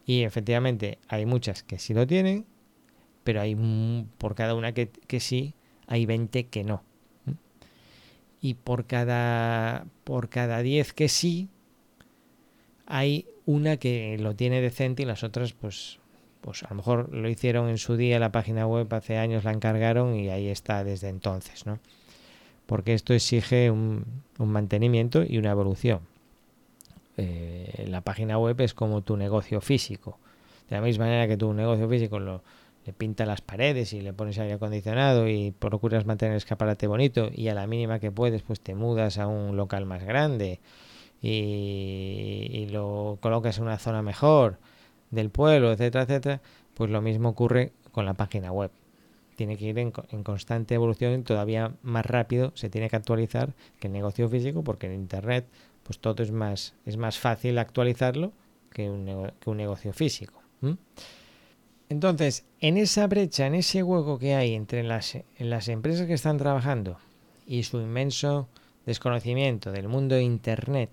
y 0.06 0.22
efectivamente 0.22 0.98
hay 1.08 1.26
muchas 1.26 1.64
que 1.64 1.80
sí 1.80 1.94
lo 1.94 2.06
tienen, 2.06 2.46
pero 3.24 3.40
hay 3.40 3.56
por 4.18 4.36
cada 4.36 4.54
una 4.54 4.72
que, 4.72 4.88
que 4.88 5.18
sí, 5.18 5.56
hay 5.90 6.07
20 6.07 6.46
que 6.46 6.64
no 6.64 6.83
y 8.40 8.55
por 8.55 8.87
cada 8.87 9.85
por 10.05 10.31
cada 10.31 10.62
10 10.62 10.94
que 10.94 11.11
sí 11.11 11.50
hay 12.87 13.26
una 13.44 13.76
que 13.76 14.16
lo 14.18 14.35
tiene 14.35 14.62
decente 14.62 15.03
y 15.03 15.07
las 15.07 15.22
otras 15.22 15.53
pues 15.53 15.98
pues 16.40 16.62
a 16.62 16.70
lo 16.70 16.76
mejor 16.76 17.14
lo 17.14 17.29
hicieron 17.29 17.68
en 17.68 17.76
su 17.76 17.98
día 17.98 18.18
la 18.18 18.33
página 18.33 18.66
web 18.66 18.92
hace 18.94 19.18
años 19.18 19.44
la 19.44 19.53
encargaron 19.53 20.14
y 20.14 20.31
ahí 20.31 20.48
está 20.48 20.83
desde 20.83 21.11
entonces 21.11 21.66
no 21.66 21.79
porque 22.70 22.94
esto 22.94 23.14
exige 23.14 23.68
un, 23.68 24.05
mantenimiento 24.38 25.24
y 25.29 25.38
una 25.38 25.50
evolución. 25.50 26.03
Eh, 27.16 27.87
la 27.88 28.00
página 28.00 28.38
web 28.38 28.61
es 28.61 28.74
como 28.74 29.03
tu 29.03 29.16
negocio 29.16 29.61
físico. 29.61 30.20
De 30.68 30.76
la 30.76 30.81
misma 30.81 31.07
manera 31.07 31.26
que 31.26 31.37
tu 31.37 31.53
negocio 31.53 31.88
físico 31.88 32.20
lo, 32.20 32.44
le 32.90 32.92
pinta 32.92 33.24
las 33.24 33.40
paredes 33.40 33.92
y 33.92 34.00
le 34.00 34.12
pones 34.12 34.37
aire 34.40 34.55
acondicionado 34.55 35.29
y 35.29 35.53
procuras 35.53 36.07
mantener 36.07 36.33
el 36.33 36.38
escaparate 36.38 36.88
bonito 36.88 37.31
y 37.33 37.46
a 37.46 37.55
la 37.55 37.68
mínima 37.68 38.00
que 38.00 38.11
puedes 38.11 38.42
pues 38.42 38.61
te 38.61 38.74
mudas 38.74 39.16
a 39.18 39.29
un 39.29 39.57
local 39.57 39.87
más 39.87 40.03
grande 40.03 40.59
y, 41.22 42.66
lo 42.72 43.18
colocas 43.20 43.59
en 43.59 43.64
una 43.64 43.79
zona 43.79 44.03
mejor 44.03 44.59
del 45.11 45.31
pueblo, 45.31 45.70
etcétera, 45.70 46.03
etcétera, 46.03 46.40
pues 46.74 46.90
lo 46.90 47.00
mismo 47.00 47.29
ocurre 47.29 47.72
con 47.92 48.07
la 48.07 48.14
página 48.14 48.50
web. 48.50 48.72
Tiene 49.37 49.57
que 49.57 49.66
ir 49.66 49.79
en, 49.79 49.92
constante 49.92 50.74
evolución 50.74 51.20
y 51.20 51.22
todavía 51.22 51.74
más 51.83 52.07
rápido 52.07 52.50
se 52.55 52.70
tiene 52.70 52.90
que 52.90 52.96
actualizar 52.96 53.55
que 53.79 53.87
el 53.87 53.92
negocio 53.92 54.29
físico 54.29 54.64
porque 54.64 54.87
en 54.87 54.94
Internet 54.94 55.46
pues 55.85 56.00
todo 56.00 56.24
es 56.24 56.33
más, 56.33 56.74
es 56.87 56.96
más 56.96 57.18
fácil 57.18 57.59
actualizarlo 57.59 58.33
que 58.72 58.90
un, 58.90 59.31
que 59.38 59.50
un 59.50 59.57
negocio 59.59 59.92
físico. 59.92 60.42
Entonces, 61.90 62.44
en 62.61 62.76
esa 62.76 63.09
brecha, 63.09 63.48
en 63.48 63.57
ese 63.57 63.83
hueco 63.83 64.20
que 64.20 64.37
hay 64.37 64.55
entre 64.55 64.85
las, 64.85 65.18
las 65.40 65.68
empresas 65.68 66.07
que 66.07 66.14
están 66.14 66.38
trabajando 66.38 66.98
y 67.48 67.64
su 67.64 67.81
inmenso 67.81 68.48
desconocimiento 68.87 69.72
del 69.72 69.88
mundo 69.88 70.14
de 70.14 70.22
Internet, 70.22 70.92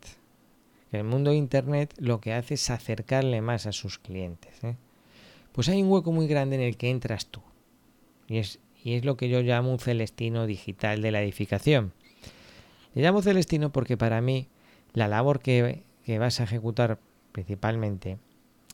el 0.92 1.04
mundo 1.04 1.30
de 1.30 1.38
Internet 1.38 1.94
lo 2.00 2.20
que 2.20 2.34
hace 2.34 2.56
es 2.56 2.72
acercarle 2.72 3.42
más 3.42 3.68
a 3.68 3.74
sus 3.74 4.00
clientes. 4.00 4.64
¿eh? 4.64 4.76
Pues 5.52 5.70
hay 5.70 5.84
un 5.84 5.92
hueco 5.92 6.12
muy 6.12 6.26
grande 6.26 6.56
en 6.56 6.64
el 6.64 6.78
que 6.78 6.90
entras 6.90 7.28
tú. 7.28 7.42
Y 8.28 8.40
es, 8.40 8.60
y 8.84 8.96
es 8.96 9.06
lo 9.06 9.18
que 9.18 9.30
yo 9.30 9.42
llamo 9.42 9.72
un 9.72 9.80
celestino 9.80 10.48
digital 10.48 11.04
de 11.04 11.12
la 11.12 11.22
edificación. 11.22 11.94
Le 12.96 13.04
llamo 13.04 13.22
celestino 13.22 13.72
porque 13.72 13.98
para 13.98 14.20
mí 14.22 14.48
la 14.94 15.08
labor 15.08 15.42
que, 15.42 15.84
que 16.04 16.18
vas 16.18 16.40
a 16.40 16.46
ejecutar 16.46 16.98
principalmente 17.34 18.18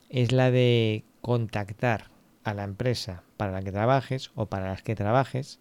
es 0.09 0.31
la 0.31 0.51
de 0.51 1.03
contactar 1.19 2.12
a 2.43 2.53
la 2.53 2.63
empresa 2.63 3.23
para 3.37 3.51
la 3.51 3.61
que 3.61 3.71
trabajes 3.71 4.31
o 4.35 4.45
para 4.47 4.67
las 4.69 4.83
que 4.83 4.95
trabajes 4.95 5.59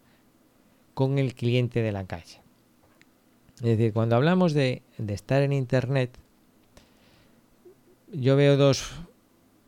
con 0.95 1.19
el 1.19 1.35
cliente 1.35 1.83
de 1.83 1.93
la 1.93 2.07
calle. 2.07 2.41
Es 3.57 3.63
decir, 3.63 3.93
cuando 3.93 4.17
hablamos 4.17 4.55
de, 4.55 4.83
estar 5.09 5.43
en 5.43 5.53
Internet, 5.53 6.19
yo 8.13 8.37
veo 8.37 8.57
dos, 8.57 8.91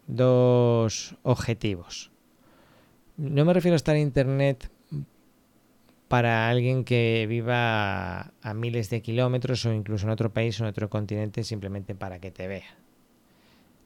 dos 0.06 1.16
objetivos. 1.22 2.10
No 3.16 3.44
me 3.44 3.52
refiero 3.52 3.74
a 3.74 3.76
estar 3.76 3.94
en 3.94 4.02
Internet 4.02 4.70
para 6.08 6.48
alguien 6.48 6.84
que 6.84 7.26
viva 7.28 8.32
a, 8.42 8.54
miles 8.54 8.90
de 8.90 9.02
kilómetros 9.02 9.64
o 9.64 9.72
incluso 9.72 10.06
en 10.06 10.10
otro 10.10 10.32
país 10.32 10.60
o 10.60 10.64
en 10.64 10.70
otro 10.70 10.90
continente 10.90 11.44
simplemente 11.44 11.94
para 11.94 12.18
que 12.18 12.30
te 12.30 12.48
vea. 12.48 12.76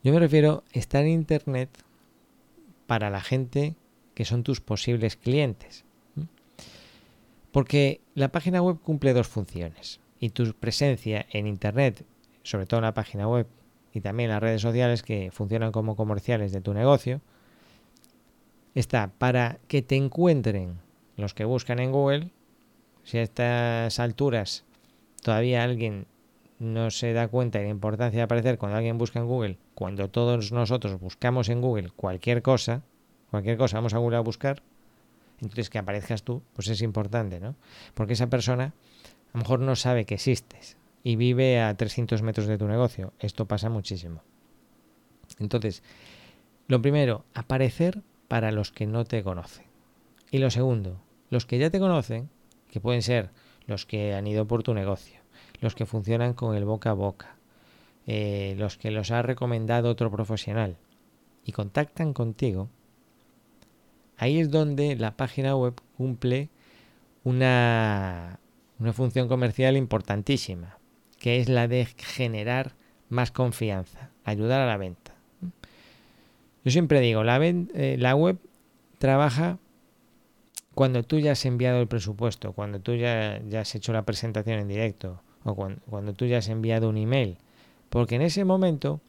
Yo 0.02 0.12
me 0.12 0.20
refiero 0.20 0.64
a 0.74 0.78
estar 0.78 1.04
en 1.04 1.10
Internet 1.10 1.70
para 2.88 3.10
la 3.10 3.20
gente 3.20 3.76
que 4.14 4.24
son 4.24 4.42
tus 4.42 4.62
posibles 4.62 5.14
clientes. 5.14 5.84
Porque 7.52 8.00
la 8.14 8.32
página 8.32 8.62
web 8.62 8.78
cumple 8.82 9.12
dos 9.12 9.28
funciones 9.28 10.00
y 10.18 10.30
tu 10.30 10.54
presencia 10.54 11.26
en 11.30 11.46
Internet, 11.46 12.06
sobre 12.42 12.64
todo 12.64 12.78
en 12.78 12.84
la 12.84 12.94
página 12.94 13.28
web 13.28 13.46
y 13.92 14.00
también 14.00 14.30
en 14.30 14.34
las 14.34 14.42
redes 14.42 14.62
sociales 14.62 15.02
que 15.02 15.30
funcionan 15.30 15.70
como 15.70 15.96
comerciales 15.96 16.50
de 16.50 16.62
tu 16.62 16.72
negocio, 16.72 17.20
está 18.74 19.12
para 19.18 19.58
que 19.68 19.82
te 19.82 19.96
encuentren 19.96 20.80
los 21.16 21.34
que 21.34 21.44
buscan 21.44 21.80
en 21.80 21.92
Google. 21.92 22.30
Si 23.04 23.18
a 23.18 23.22
estas 23.22 24.00
alturas 24.00 24.64
todavía 25.22 25.62
alguien 25.62 26.06
no 26.58 26.90
se 26.90 27.12
da 27.12 27.28
cuenta 27.28 27.58
de 27.58 27.66
la 27.66 27.70
importancia 27.70 28.18
de 28.18 28.22
aparecer 28.22 28.58
cuando 28.58 28.76
alguien 28.76 28.98
busca 28.98 29.18
en 29.18 29.26
Google, 29.26 29.58
cuando 29.74 30.08
todos 30.08 30.52
nosotros 30.52 30.98
buscamos 31.00 31.48
en 31.48 31.60
Google 31.60 31.90
cualquier 31.94 32.42
cosa, 32.42 32.82
cualquier 33.30 33.56
cosa, 33.56 33.76
vamos 33.76 33.94
a 33.94 33.98
Google 33.98 34.16
a 34.16 34.20
buscar, 34.20 34.62
entonces 35.40 35.70
que 35.70 35.78
aparezcas 35.78 36.22
tú, 36.22 36.42
pues 36.54 36.68
es 36.68 36.82
importante, 36.82 37.40
¿no? 37.40 37.54
Porque 37.94 38.14
esa 38.14 38.28
persona 38.28 38.74
a 39.32 39.38
lo 39.38 39.40
mejor 39.40 39.60
no 39.60 39.76
sabe 39.76 40.04
que 40.04 40.14
existes 40.14 40.76
y 41.04 41.16
vive 41.16 41.60
a 41.60 41.76
300 41.76 42.22
metros 42.22 42.46
de 42.46 42.58
tu 42.58 42.66
negocio. 42.66 43.12
Esto 43.20 43.46
pasa 43.46 43.68
muchísimo. 43.68 44.22
Entonces, 45.38 45.82
lo 46.66 46.82
primero, 46.82 47.24
aparecer 47.34 48.02
para 48.26 48.50
los 48.52 48.72
que 48.72 48.86
no 48.86 49.04
te 49.04 49.22
conocen. 49.22 49.66
Y 50.30 50.38
lo 50.38 50.50
segundo, 50.50 51.00
los 51.30 51.46
que 51.46 51.58
ya 51.58 51.70
te 51.70 51.78
conocen, 51.78 52.28
que 52.68 52.80
pueden 52.80 53.02
ser 53.02 53.30
los 53.66 53.86
que 53.86 54.14
han 54.14 54.26
ido 54.26 54.46
por 54.46 54.62
tu 54.62 54.74
negocio, 54.74 55.17
los 55.60 55.74
que 55.74 55.86
funcionan 55.86 56.34
con 56.34 56.54
el 56.56 56.64
boca 56.64 56.90
a 56.90 56.94
boca, 56.94 57.36
eh, 58.06 58.54
los 58.58 58.76
que 58.76 58.90
los 58.90 59.10
ha 59.10 59.22
recomendado 59.22 59.90
otro 59.90 60.10
profesional 60.10 60.76
y 61.44 61.52
contactan 61.52 62.12
contigo, 62.12 62.68
ahí 64.16 64.38
es 64.38 64.50
donde 64.50 64.96
la 64.96 65.16
página 65.16 65.56
web 65.56 65.74
cumple 65.96 66.50
una, 67.24 68.38
una 68.78 68.92
función 68.92 69.28
comercial 69.28 69.76
importantísima, 69.76 70.78
que 71.18 71.40
es 71.40 71.48
la 71.48 71.68
de 71.68 71.86
generar 71.96 72.74
más 73.08 73.30
confianza, 73.30 74.10
ayudar 74.24 74.60
a 74.60 74.66
la 74.66 74.76
venta. 74.76 75.14
Yo 76.64 76.70
siempre 76.70 77.00
digo, 77.00 77.24
la, 77.24 77.38
eh, 77.44 77.96
la 77.98 78.14
web 78.14 78.38
trabaja 78.98 79.58
cuando 80.74 81.02
tú 81.02 81.18
ya 81.18 81.32
has 81.32 81.44
enviado 81.44 81.80
el 81.80 81.88
presupuesto, 81.88 82.52
cuando 82.52 82.80
tú 82.80 82.94
ya, 82.94 83.40
ya 83.48 83.62
has 83.62 83.74
hecho 83.74 83.92
la 83.92 84.02
presentación 84.04 84.60
en 84.60 84.68
directo 84.68 85.22
o 85.44 85.54
cuando, 85.54 86.14
tú 86.14 86.26
ya 86.26 86.38
has 86.38 86.48
enviado 86.48 86.88
un 86.88 86.96
email. 86.96 87.38
Porque 87.88 88.16
en 88.16 88.22
ese 88.22 88.44
momento 88.44 89.00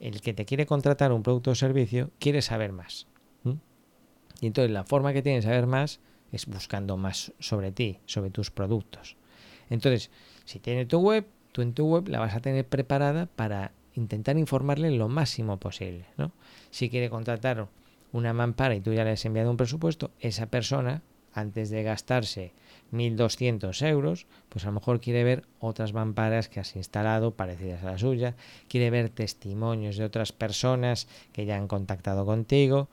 el 0.00 0.20
que 0.20 0.34
te 0.34 0.44
quiere 0.44 0.66
contratar 0.66 1.12
un 1.12 1.22
producto 1.22 1.50
o 1.50 1.54
servicio 1.54 2.10
quiere 2.18 2.42
saber 2.42 2.72
más. 2.72 3.06
Y 4.40 4.46
entonces 4.46 4.70
la 4.70 4.84
forma 4.84 5.12
que 5.12 5.22
tiene 5.22 5.36
de 5.36 5.42
saber 5.42 5.66
más 5.66 6.00
es 6.32 6.46
buscando 6.46 6.96
más 6.96 7.32
sobre 7.38 7.72
ti, 7.72 7.98
sobre 8.04 8.30
tus 8.30 8.50
productos. 8.50 9.16
Entonces, 9.70 10.10
si 10.44 10.58
tiene 10.58 10.84
tu 10.84 10.98
web, 11.00 11.26
tú 11.52 11.62
en 11.62 11.72
tu 11.72 11.86
web 11.86 12.08
la 12.08 12.20
vas 12.20 12.34
a 12.34 12.40
tener 12.40 12.66
preparada 12.66 13.26
para 13.26 13.72
intentar 13.94 14.36
informarle 14.36 14.90
lo 14.90 15.08
máximo 15.08 15.58
posible. 15.58 16.04
¿no? 16.18 16.32
Si 16.70 16.90
quiere 16.90 17.08
contratar 17.08 17.66
una 18.12 18.32
mampara 18.32 18.74
y 18.74 18.80
tú 18.80 18.92
ya 18.92 19.04
le 19.04 19.12
has 19.12 19.24
enviado 19.24 19.50
un 19.50 19.56
presupuesto, 19.56 20.10
esa 20.20 20.46
persona, 20.46 21.02
antes 21.32 21.70
de 21.70 21.82
gastarse 21.82 22.52
1.200 22.92 23.82
euros, 23.82 24.26
pues 24.48 24.64
a 24.64 24.68
lo 24.68 24.74
mejor 24.74 25.00
quiere 25.00 25.24
ver 25.24 25.44
otras 25.58 25.92
mamparas 25.92 26.48
que 26.48 26.60
has 26.60 26.76
instalado 26.76 27.34
parecidas 27.34 27.82
a 27.82 27.92
la 27.92 27.98
suya, 27.98 28.36
quiere 28.68 28.90
ver 28.90 29.10
testimonios 29.10 29.96
de 29.96 30.04
otras 30.04 30.32
personas 30.32 31.08
que 31.32 31.46
ya 31.46 31.56
han 31.56 31.68
contactado 31.68 32.24
contigo, 32.24 32.88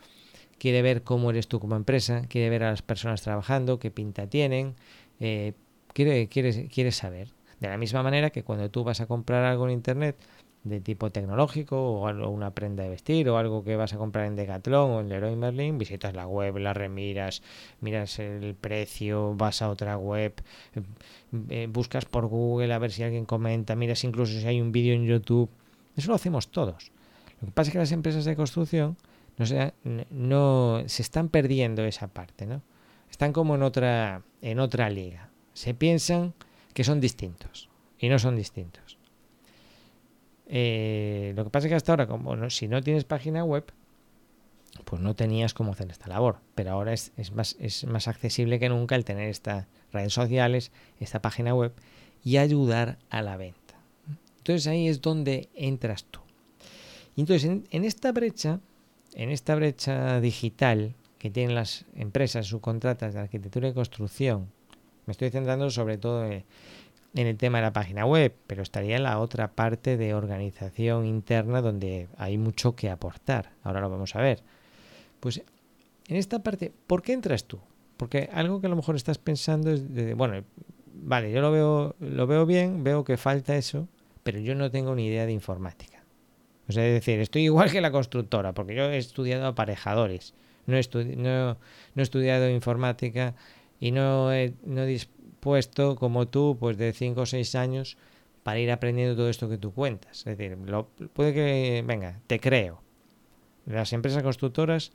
quiere 0.57 0.81
ver 0.81 1.03
cómo 1.03 1.29
eres 1.29 1.47
tú 1.47 1.59
como 1.59 1.75
empresa, 1.75 2.23
quiere 2.27 2.49
ver 2.49 2.63
a 2.63 2.71
las 2.71 2.81
personas 2.81 3.21
trabajando, 3.21 3.79
qué 3.79 3.91
pinta 3.91 4.27
tienen, 4.27 4.75
eh, 5.19 5.53
quiere, 5.93 6.27
quiere, 6.27 6.67
quiere 6.67 6.91
saber. 6.91 7.29
De 7.59 7.69
la 7.69 7.77
misma 7.77 8.03
manera 8.03 8.29
que 8.29 8.43
cuando 8.43 8.69
tú 8.69 8.83
vas 8.83 8.99
a 8.99 9.05
comprar 9.05 9.45
algo 9.45 9.65
en 9.67 9.73
Internet, 9.73 10.17
de 10.63 10.79
tipo 10.79 11.11
tecnológico 11.11 11.77
o 11.77 12.07
algo, 12.07 12.29
una 12.29 12.51
prenda 12.51 12.83
de 12.83 12.89
vestir 12.89 13.27
o 13.29 13.37
algo 13.37 13.63
que 13.63 13.75
vas 13.75 13.93
a 13.93 13.97
comprar 13.97 14.25
en 14.25 14.35
Decathlon 14.35 14.91
o 14.91 14.99
en 15.01 15.09
Leroy 15.09 15.35
Merlin, 15.35 15.77
visitas 15.77 16.13
la 16.13 16.27
web, 16.27 16.57
la 16.57 16.73
remiras, 16.73 17.41
miras 17.81 18.19
el 18.19 18.55
precio, 18.55 19.35
vas 19.35 19.61
a 19.61 19.69
otra 19.69 19.97
web, 19.97 20.33
eh, 20.75 20.81
eh, 21.49 21.67
buscas 21.69 22.05
por 22.05 22.27
Google 22.27 22.73
a 22.73 22.79
ver 22.79 22.91
si 22.91 23.03
alguien 23.03 23.25
comenta, 23.25 23.75
miras 23.75 24.03
incluso 24.03 24.39
si 24.39 24.47
hay 24.47 24.61
un 24.61 24.71
vídeo 24.71 24.93
en 24.93 25.05
YouTube. 25.05 25.49
Eso 25.95 26.09
lo 26.09 26.15
hacemos 26.15 26.49
todos. 26.49 26.91
Lo 27.41 27.47
que 27.47 27.53
pasa 27.53 27.69
es 27.69 27.73
que 27.73 27.79
las 27.79 27.91
empresas 27.91 28.25
de 28.25 28.35
construcción 28.35 28.97
no, 29.37 29.45
se, 29.45 29.73
no 30.11 30.83
se 30.85 31.01
están 31.01 31.29
perdiendo 31.29 31.83
esa 31.83 32.07
parte, 32.07 32.45
¿no? 32.45 32.61
Están 33.11 33.33
como 33.33 33.55
en 33.55 33.63
otra 33.63 34.23
en 34.41 34.59
otra 34.59 34.89
liga. 34.89 35.29
Se 35.53 35.73
piensan 35.73 36.33
que 36.73 36.83
son 36.83 36.99
distintos 36.99 37.69
y 37.99 38.09
no 38.09 38.17
son 38.19 38.35
distintos. 38.35 38.97
Eh, 40.47 41.33
lo 41.35 41.43
que 41.43 41.49
pasa 41.49 41.67
es 41.67 41.71
que 41.71 41.75
hasta 41.75 41.91
ahora, 41.93 42.07
como 42.07 42.49
si 42.49 42.67
no 42.67 42.81
tienes 42.81 43.05
página 43.05 43.43
web, 43.43 43.65
pues 44.85 45.01
no 45.01 45.15
tenías 45.15 45.53
cómo 45.53 45.71
hacer 45.71 45.89
esta 45.91 46.07
labor. 46.07 46.37
Pero 46.55 46.71
ahora 46.71 46.93
es, 46.93 47.11
más, 47.33 47.55
es 47.59 47.85
más 47.85 48.07
accesible 48.07 48.59
que 48.59 48.69
nunca 48.69 48.95
el 48.95 49.05
tener 49.05 49.29
estas 49.29 49.67
redes 49.91 50.13
sociales, 50.13 50.71
esta 50.99 51.21
página 51.21 51.53
web 51.53 51.73
y 52.23 52.37
ayudar 52.37 52.97
a 53.09 53.21
la 53.21 53.37
venta. 53.37 53.59
Entonces 54.37 54.67
ahí 54.67 54.87
es 54.87 55.01
donde 55.01 55.49
entras 55.55 56.05
tú. 56.05 56.19
Y 57.15 57.21
entonces 57.21 57.61
en, 57.69 57.85
esta 57.85 58.11
brecha, 58.11 58.59
en 59.13 59.29
esta 59.29 59.55
brecha 59.55 60.19
digital 60.19 60.95
que 61.19 61.29
tienen 61.29 61.55
las 61.55 61.85
empresas 61.95 62.47
subcontratas 62.47 63.13
de 63.13 63.21
arquitectura 63.21 63.69
y 63.69 63.73
construcción, 63.73 64.51
me 65.05 65.11
estoy 65.11 65.29
centrando 65.29 65.69
sobre 65.69 65.97
todo 65.97 66.25
en 66.25 66.43
en 67.15 67.27
el 67.27 67.37
tema 67.37 67.59
de 67.59 67.63
la 67.63 67.73
página 67.73 68.05
web, 68.05 68.33
pero 68.47 68.63
estaría 68.63 68.95
en 68.95 69.03
la 69.03 69.19
otra 69.19 69.51
parte 69.51 69.97
de 69.97 70.13
organización 70.13 71.05
interna 71.05 71.61
donde 71.61 72.07
hay 72.17 72.37
mucho 72.37 72.75
que 72.75 72.89
aportar. 72.89 73.51
Ahora 73.63 73.81
lo 73.81 73.89
vamos 73.89 74.15
a 74.15 74.21
ver. 74.21 74.41
Pues 75.19 75.43
en 76.07 76.15
esta 76.15 76.39
parte, 76.43 76.71
¿por 76.87 77.01
qué 77.01 77.13
entras 77.13 77.45
tú? 77.45 77.59
Porque 77.97 78.29
algo 78.33 78.59
que 78.59 78.67
a 78.67 78.69
lo 78.69 78.75
mejor 78.75 78.95
estás 78.95 79.19
pensando 79.19 79.71
es, 79.71 79.93
de, 79.93 80.15
bueno, 80.15 80.43
vale, 80.93 81.31
yo 81.31 81.41
lo 81.41 81.51
veo, 81.51 81.95
lo 81.99 82.27
veo 82.27 82.45
bien, 82.45 82.83
veo 82.83 83.03
que 83.03 83.17
falta 83.17 83.55
eso, 83.55 83.87
pero 84.23 84.39
yo 84.39 84.55
no 84.55 84.71
tengo 84.71 84.95
ni 84.95 85.07
idea 85.07 85.25
de 85.25 85.31
informática. 85.31 86.03
O 86.67 86.71
sea, 86.71 86.85
es 86.87 86.93
decir, 86.93 87.19
estoy 87.19 87.43
igual 87.43 87.71
que 87.71 87.81
la 87.81 87.91
constructora, 87.91 88.53
porque 88.53 88.75
yo 88.75 88.89
he 88.89 88.97
estudiado 88.97 89.45
aparejadores, 89.45 90.33
no 90.65 90.77
he, 90.77 91.15
no, 91.17 91.57
he 91.95 92.01
estudiado 92.01 92.49
informática 92.49 93.35
y 93.79 93.91
no 93.91 94.33
he, 94.33 94.53
no, 94.65 94.85
puesto 95.43 95.97
como 95.97 96.27
tú, 96.27 96.55
pues 96.57 96.77
de 96.77 96.93
5 96.93 97.21
o 97.21 97.25
6 97.25 97.55
años 97.55 97.97
para 98.43 98.59
ir 98.59 98.71
aprendiendo 98.71 99.15
todo 99.15 99.29
esto 99.29 99.49
que 99.49 99.57
tú 99.57 99.73
cuentas. 99.73 100.19
Es 100.25 100.37
decir, 100.37 100.57
lo, 100.57 100.87
puede 101.13 101.33
que, 101.33 101.83
venga, 101.85 102.21
te 102.27 102.39
creo. 102.39 102.81
Las 103.65 103.91
empresas 103.91 104.23
constructoras 104.23 104.93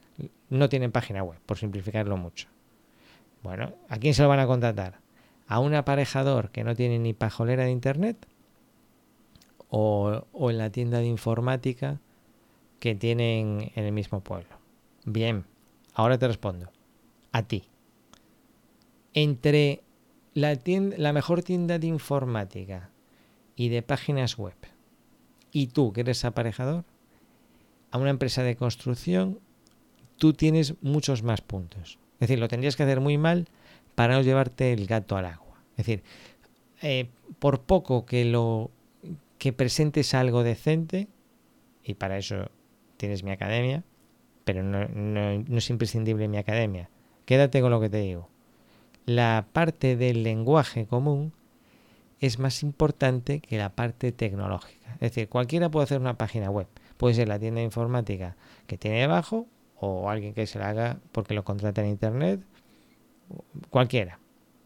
no 0.49 0.69
tienen 0.71 0.91
página 0.91 1.23
web, 1.23 1.39
por 1.45 1.59
simplificarlo 1.59 2.17
mucho. 2.17 2.49
Bueno, 3.43 3.75
¿a 3.89 3.99
quién 3.99 4.15
se 4.15 4.23
lo 4.23 4.29
van 4.29 4.41
a 4.41 4.47
contratar? 4.47 5.01
¿A 5.47 5.61
un 5.61 5.75
aparejador 5.75 6.51
que 6.51 6.65
no 6.65 6.75
tiene 6.75 6.99
ni 6.99 7.13
pajolera 7.13 7.65
de 7.65 7.71
internet? 7.71 8.27
¿O, 9.69 10.25
o 10.33 10.51
en 10.51 10.59
la 10.59 10.71
tienda 10.71 10.99
de 10.99 11.07
informática 11.07 12.01
que 12.81 12.95
tienen 12.95 13.71
en 13.75 13.85
el 13.85 13.93
mismo 13.93 14.21
pueblo? 14.21 14.57
Bien, 15.05 15.45
ahora 15.93 16.19
te 16.19 16.27
respondo. 16.27 16.71
A 17.33 17.43
ti. 17.43 17.65
Entre 19.13 19.83
la, 20.39 21.13
mejor 21.13 21.43
tienda 21.43 21.79
de 21.79 21.87
informática 21.89 22.91
y 23.57 23.69
de 23.71 23.83
páginas 23.83 24.39
web, 24.39 24.57
y 25.51 25.69
tú 25.69 25.93
que 25.93 26.03
eres 26.03 26.25
aparejador, 26.25 26.85
a 27.91 27.99
una 27.99 28.11
empresa 28.11 28.43
de 28.43 28.57
construcción, 28.57 29.41
tú 30.17 30.33
tienes 30.33 30.75
muchos 30.81 31.23
más 31.23 31.41
puntos. 31.41 31.99
Es 32.15 32.21
decir, 32.21 32.39
lo 32.39 32.49
tendrías 32.49 32.77
que 32.77 32.83
hacer 32.83 33.01
muy 33.01 33.19
mal 33.19 33.49
para 33.95 34.15
no 34.15 34.23
llevarte 34.23 34.73
el 34.73 34.87
gato 34.87 35.17
al 35.17 35.27
agua. 35.27 35.63
Es 35.73 35.87
decir, 35.87 36.03
eh, 36.83 37.09
por 37.39 37.63
poco 37.63 38.07
que 38.07 38.25
lo 38.25 38.71
que 39.39 39.53
presentes 39.53 40.15
algo 40.15 40.43
decente, 40.43 41.09
y 41.83 41.95
para 41.95 42.19
eso 42.19 42.51
tienes 42.97 43.25
mi 43.25 43.31
academia, 43.31 43.83
pero 44.45 44.63
no 44.63 45.59
es 45.59 45.71
imprescindible 45.71 46.29
mi 46.29 46.37
academia. 46.37 46.91
Quédate 47.25 47.61
con 47.61 47.71
lo 47.71 47.81
que 47.81 47.89
te 47.89 47.99
digo 47.99 48.29
la 49.09 49.47
parte 49.55 49.97
del 49.97 50.23
lenguaje 50.23 50.87
común 50.87 51.33
es 52.21 52.39
más 52.39 52.63
importante 52.63 53.41
que 53.41 53.57
la 53.57 53.71
parte 53.71 54.13
tecnológica. 54.13 54.93
Es 54.95 55.13
decir, 55.13 55.31
cualquiera 55.31 55.71
puede 55.71 55.85
hacer 55.85 55.99
una 55.99 56.19
página 56.19 56.51
web. 56.51 56.67
Puede 56.99 57.15
ser 57.15 57.27
la 57.27 57.39
tienda 57.39 57.63
informática 57.63 58.37
que 58.67 58.77
tiene 58.77 59.01
debajo 59.01 59.47
o 59.81 60.11
alguien 60.11 60.35
que 60.35 60.47
se 60.47 60.59
la 60.59 60.69
haga 60.69 60.99
porque 61.11 61.33
lo 61.33 61.43
contrata 61.43 61.83
en 61.83 61.89
internet. 61.89 62.43
Cualquiera. 63.71 64.21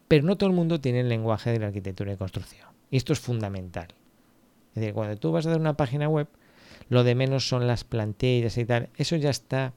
Pero 0.09 0.27
no 0.27 0.37
todo 0.37 0.51
el 0.51 0.57
mundo 0.57 0.81
tiene 0.81 1.01
el 1.01 1.09
lenguaje 1.09 1.53
de 1.53 1.61
la 1.61 1.69
arquitectura 1.69 2.13
y 2.13 2.17
construcción. 2.17 2.69
Y 2.91 2.97
esto 2.97 3.13
es 3.13 3.21
fundamental. 3.21 3.95
Es 4.71 4.75
decir, 4.75 4.93
cuando 4.93 5.17
tú 5.19 5.31
vas 5.31 5.47
a 5.47 5.51
hacer 5.51 5.61
una 5.61 5.77
página 5.77 6.09
web, 6.09 6.27
lo 6.89 7.05
de 7.05 7.15
menos 7.15 7.47
son 7.47 7.69
las 7.69 7.85
plantillas 7.85 8.59
y 8.59 8.65
tal. 8.65 8.89
Eso 8.97 9.15
ya 9.15 9.31
está 9.31 9.73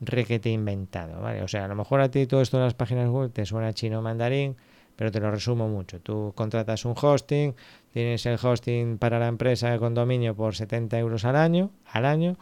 requete 0.00 0.50
inventado, 0.50 1.20
¿vale? 1.20 1.42
O 1.42 1.48
sea, 1.48 1.64
a 1.64 1.68
lo 1.68 1.74
mejor 1.74 2.00
a 2.00 2.10
ti 2.10 2.26
todo 2.26 2.40
esto 2.40 2.58
de 2.58 2.64
las 2.64 2.74
páginas 2.74 3.08
web 3.08 3.32
te 3.32 3.44
suena 3.44 3.72
chino 3.72 4.02
mandarín, 4.02 4.56
pero 4.96 5.10
te 5.10 5.20
lo 5.20 5.30
resumo 5.30 5.68
mucho. 5.68 6.00
Tú 6.00 6.32
contratas 6.34 6.84
un 6.84 6.94
hosting, 7.00 7.54
tienes 7.92 8.26
el 8.26 8.38
hosting 8.42 8.98
para 8.98 9.18
la 9.18 9.28
empresa 9.28 9.70
de 9.70 9.78
condominio 9.78 10.34
por 10.34 10.54
70 10.54 10.98
euros 10.98 11.24
al 11.24 11.36
año, 11.36 11.70
al 11.86 12.04
año, 12.04 12.36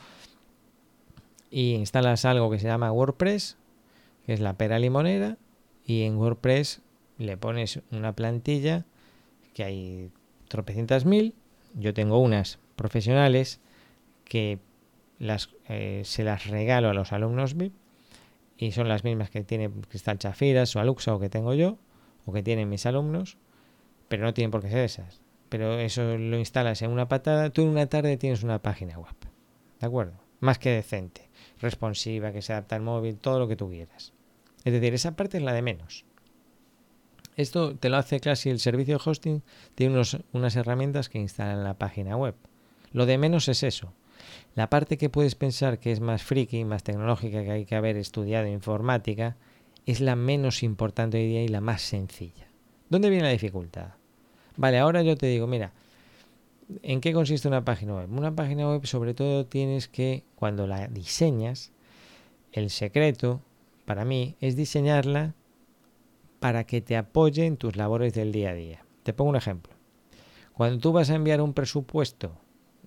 y 1.50 1.74
instalas 1.74 2.24
algo 2.24 2.50
que 2.50 2.58
se 2.58 2.66
llama 2.66 2.92
WordPress, 2.92 3.56
que 4.24 4.32
es 4.32 4.40
la 4.40 4.54
pera 4.54 4.78
limonera, 4.78 5.38
y 5.84 6.02
en 6.02 6.16
WordPress 6.16 6.82
le 7.18 7.36
pones 7.36 7.80
una 7.90 8.14
plantilla 8.14 8.84
que 9.54 9.64
hay 9.64 10.10
tropecientas 10.48 11.04
mil. 11.04 11.34
Yo 11.74 11.94
tengo 11.94 12.18
unas 12.18 12.58
profesionales 12.74 13.60
que 14.24 14.58
las, 15.18 15.50
eh, 15.68 16.02
se 16.04 16.24
las 16.24 16.46
regalo 16.46 16.88
a 16.88 16.94
los 16.94 17.12
alumnos 17.12 17.54
VIP 17.54 17.74
y 18.58 18.72
son 18.72 18.88
las 18.88 19.04
mismas 19.04 19.30
que 19.30 19.44
tiene 19.44 19.70
Cristal 19.88 20.18
Chafiras 20.18 20.74
o 20.76 20.80
Aluxa 20.80 21.14
o 21.14 21.20
que 21.20 21.28
tengo 21.28 21.54
yo 21.54 21.78
o 22.24 22.32
que 22.32 22.42
tienen 22.42 22.68
mis 22.68 22.86
alumnos, 22.86 23.38
pero 24.08 24.24
no 24.24 24.34
tienen 24.34 24.50
por 24.50 24.62
qué 24.62 24.70
ser 24.70 24.84
esas. 24.84 25.20
Pero 25.48 25.78
eso 25.78 26.18
lo 26.18 26.38
instalas 26.38 26.82
en 26.82 26.90
una 26.90 27.08
patada, 27.08 27.50
tú 27.50 27.62
en 27.62 27.68
una 27.68 27.86
tarde 27.86 28.16
tienes 28.16 28.42
una 28.42 28.60
página 28.60 28.98
web. 28.98 29.14
¿De 29.80 29.86
acuerdo? 29.86 30.14
Más 30.40 30.58
que 30.58 30.70
decente, 30.70 31.28
responsiva, 31.60 32.32
que 32.32 32.42
se 32.42 32.52
adapta 32.52 32.76
al 32.76 32.82
móvil, 32.82 33.18
todo 33.18 33.38
lo 33.38 33.48
que 33.48 33.56
tú 33.56 33.68
quieras. 33.70 34.12
Es 34.64 34.72
decir, 34.72 34.94
esa 34.94 35.14
parte 35.14 35.36
es 35.38 35.44
la 35.44 35.52
de 35.52 35.62
menos. 35.62 36.04
Esto 37.36 37.76
te 37.76 37.90
lo 37.90 37.98
hace 37.98 38.18
casi 38.18 38.50
el 38.50 38.58
servicio 38.58 38.96
de 38.96 39.02
hosting, 39.04 39.42
tiene 39.74 39.94
unos, 39.94 40.18
unas 40.32 40.56
herramientas 40.56 41.08
que 41.08 41.18
instalan 41.18 41.62
la 41.62 41.74
página 41.74 42.16
web. 42.16 42.34
Lo 42.92 43.06
de 43.06 43.18
menos 43.18 43.48
es 43.48 43.62
eso. 43.62 43.92
La 44.54 44.70
parte 44.70 44.98
que 44.98 45.10
puedes 45.10 45.34
pensar 45.34 45.78
que 45.78 45.92
es 45.92 46.00
más 46.00 46.22
friki, 46.22 46.64
más 46.64 46.82
tecnológica, 46.82 47.44
que 47.44 47.50
hay 47.50 47.64
que 47.64 47.76
haber 47.76 47.96
estudiado 47.96 48.46
informática, 48.46 49.36
es 49.84 50.00
la 50.00 50.16
menos 50.16 50.62
importante 50.62 51.18
hoy 51.18 51.28
día 51.28 51.42
y 51.42 51.48
la 51.48 51.60
más 51.60 51.82
sencilla. 51.82 52.48
¿Dónde 52.88 53.10
viene 53.10 53.24
la 53.24 53.30
dificultad? 53.30 53.90
Vale, 54.56 54.78
ahora 54.78 55.02
yo 55.02 55.16
te 55.16 55.26
digo, 55.26 55.46
mira, 55.46 55.72
¿en 56.82 57.00
qué 57.00 57.12
consiste 57.12 57.48
una 57.48 57.64
página 57.64 57.94
web? 57.94 58.10
Una 58.10 58.34
página 58.34 58.68
web 58.68 58.86
sobre 58.86 59.14
todo 59.14 59.46
tienes 59.46 59.88
que, 59.88 60.24
cuando 60.34 60.66
la 60.66 60.88
diseñas, 60.88 61.72
el 62.52 62.70
secreto 62.70 63.42
para 63.84 64.04
mí 64.04 64.36
es 64.40 64.56
diseñarla 64.56 65.34
para 66.40 66.64
que 66.64 66.80
te 66.80 66.96
apoye 66.96 67.46
en 67.46 67.56
tus 67.56 67.76
labores 67.76 68.14
del 68.14 68.32
día 68.32 68.50
a 68.50 68.54
día. 68.54 68.84
Te 69.02 69.12
pongo 69.12 69.30
un 69.30 69.36
ejemplo. 69.36 69.72
Cuando 70.52 70.78
tú 70.78 70.92
vas 70.92 71.10
a 71.10 71.14
enviar 71.14 71.40
un 71.40 71.52
presupuesto 71.52 72.32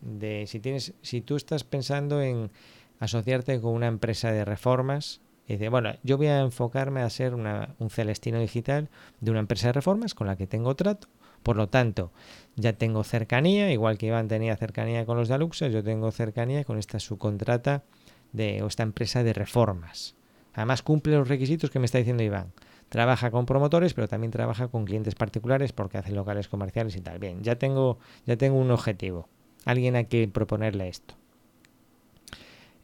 de 0.02 0.46
si 0.48 0.60
tienes 0.60 0.94
si 1.02 1.22
tú 1.22 1.36
estás 1.36 1.64
pensando 1.64 2.22
en 2.22 2.52
asociarte 3.00 3.60
con 3.62 3.74
una 3.74 3.88
empresa 3.88 4.32
de 4.32 4.46
reformas 4.46 5.22
y 5.48 5.54
dice, 5.54 5.70
bueno, 5.70 5.94
yo 6.04 6.18
voy 6.18 6.28
a 6.28 6.42
enfocarme 6.42 7.02
a 7.02 7.10
ser 7.10 7.34
un 7.34 7.90
celestino 7.90 8.40
digital 8.40 8.90
de 9.20 9.32
una 9.32 9.40
empresa 9.40 9.68
de 9.68 9.74
reformas 9.74 10.14
con 10.14 10.28
la 10.28 10.36
que 10.36 10.46
tengo 10.46 10.76
trato. 10.76 11.08
Por 11.42 11.56
lo 11.56 11.70
tanto, 11.70 12.12
ya 12.56 12.74
tengo 12.74 13.04
cercanía, 13.04 13.72
igual 13.72 13.98
que 13.98 14.08
Iván 14.08 14.28
tenía 14.28 14.56
cercanía 14.58 15.06
con 15.06 15.18
los 15.18 15.28
de 15.28 15.36
Aluxa, 15.36 15.68
yo 15.70 15.84
tengo 15.84 16.12
cercanía 16.12 16.66
con 16.66 16.78
esta 16.78 17.00
subcontrata 17.00 17.84
de 18.32 18.58
esta 18.60 18.84
empresa 18.84 19.24
de 19.24 19.34
reformas. 19.34 20.16
Además 20.54 20.84
cumple 20.84 21.16
los 21.16 21.28
requisitos 21.28 21.70
que 21.70 21.80
me 21.80 21.86
está 21.86 21.98
diciendo 21.98 22.22
Iván. 22.22 22.52
Trabaja 22.90 23.32
con 23.32 23.46
promotores, 23.46 23.94
pero 23.94 24.08
también 24.08 24.32
trabaja 24.32 24.68
con 24.68 24.86
clientes 24.86 25.16
particulares 25.16 25.74
porque 25.74 25.98
hace 25.98 26.12
locales 26.12 26.48
comerciales 26.48 26.96
y 26.96 27.02
tal. 27.02 27.20
Bien, 27.20 27.42
ya 27.44 27.58
tengo, 27.58 28.00
ya 28.26 28.36
tengo 28.36 28.58
un 28.58 28.72
objetivo. 28.72 29.30
Alguien 29.66 29.96
a 29.96 30.06
quien 30.06 30.32
proponerle 30.32 30.88
esto. 30.88 31.16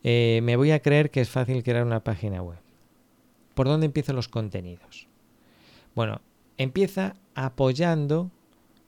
Eh, 0.07 0.41
me 0.43 0.55
voy 0.55 0.69
a 0.69 0.83
creer 0.83 1.09
que 1.09 1.19
es 1.19 1.29
fácil 1.29 1.63
crear 1.63 1.83
una 1.83 2.03
página 2.03 2.43
web. 2.43 2.59
¿Por 3.55 3.67
dónde 3.67 3.87
empiezan 3.87 4.15
los 4.15 4.27
contenidos? 4.27 5.07
Bueno, 5.95 6.21
empieza 6.57 7.15
apoyando 7.33 8.29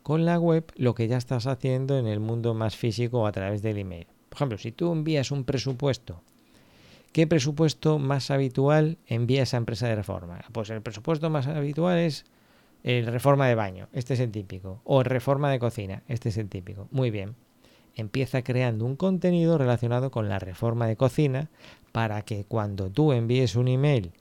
con 0.03 0.25
la 0.25 0.37
web 0.37 0.71
lo 0.75 0.93
que 0.93 1.07
ya 1.07 1.17
estás 1.17 1.47
haciendo 1.47 1.97
en 1.97 2.05
el 2.05 2.19
mundo 2.19 2.53
más 2.53 2.75
físico 2.75 3.21
o 3.21 3.25
a 3.25 3.31
través 3.31 3.63
del 3.63 3.79
email. 3.79 4.05
Por 4.29 4.37
ejemplo, 4.37 4.57
si 4.59 4.71
tú 4.71 4.91
envías 4.91 5.31
un 5.31 5.43
presupuesto, 5.43 6.21
¿qué 7.13 7.25
presupuesto 7.25 7.97
más 7.97 8.29
habitual 8.29 8.99
envía 9.07 9.41
esa 9.41 9.57
empresa 9.57 9.87
de 9.87 9.95
reforma? 9.95 10.41
Pues 10.51 10.69
el 10.69 10.83
presupuesto 10.83 11.31
más 11.31 11.47
habitual 11.47 11.97
es 11.97 12.25
el 12.83 13.07
reforma 13.07 13.47
de 13.47 13.55
baño, 13.55 13.87
este 13.91 14.13
es 14.13 14.19
el 14.19 14.29
típico, 14.29 14.81
o 14.83 15.01
reforma 15.01 15.49
de 15.49 15.57
cocina, 15.57 16.03
este 16.07 16.29
es 16.29 16.37
el 16.37 16.47
típico. 16.47 16.87
Muy 16.91 17.09
bien 17.09 17.35
empieza 17.97 18.43
creando 18.43 18.85
un 18.85 18.95
contenido 18.95 19.57
relacionado 19.57 20.11
con 20.11 20.29
la 20.29 20.39
reforma 20.39 20.87
de 20.87 20.95
cocina 20.95 21.49
para 21.91 22.21
que 22.21 22.45
cuando 22.45 22.89
tú 22.89 23.11
envíes 23.11 23.55
un 23.55 23.67
email 23.67 24.11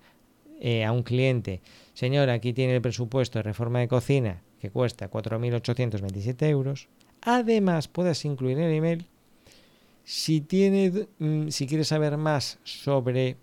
eh, 0.60 0.84
a 0.84 0.92
un 0.92 1.02
cliente, 1.02 1.60
señor, 1.92 2.30
aquí 2.30 2.52
tiene 2.52 2.74
el 2.74 2.82
presupuesto 2.82 3.38
de 3.38 3.44
reforma 3.44 3.80
de 3.80 3.88
cocina 3.88 4.42
que 4.60 4.70
cuesta 4.70 5.10
4.827 5.10 6.48
euros, 6.48 6.88
además 7.20 7.88
puedas 7.88 8.24
incluir 8.24 8.58
en 8.58 8.64
el 8.64 8.74
email 8.74 9.06
si, 10.04 10.40
tiene, 10.40 11.08
mm, 11.18 11.48
si 11.48 11.66
quieres 11.66 11.88
saber 11.88 12.16
más 12.16 12.58
sobre 12.64 13.36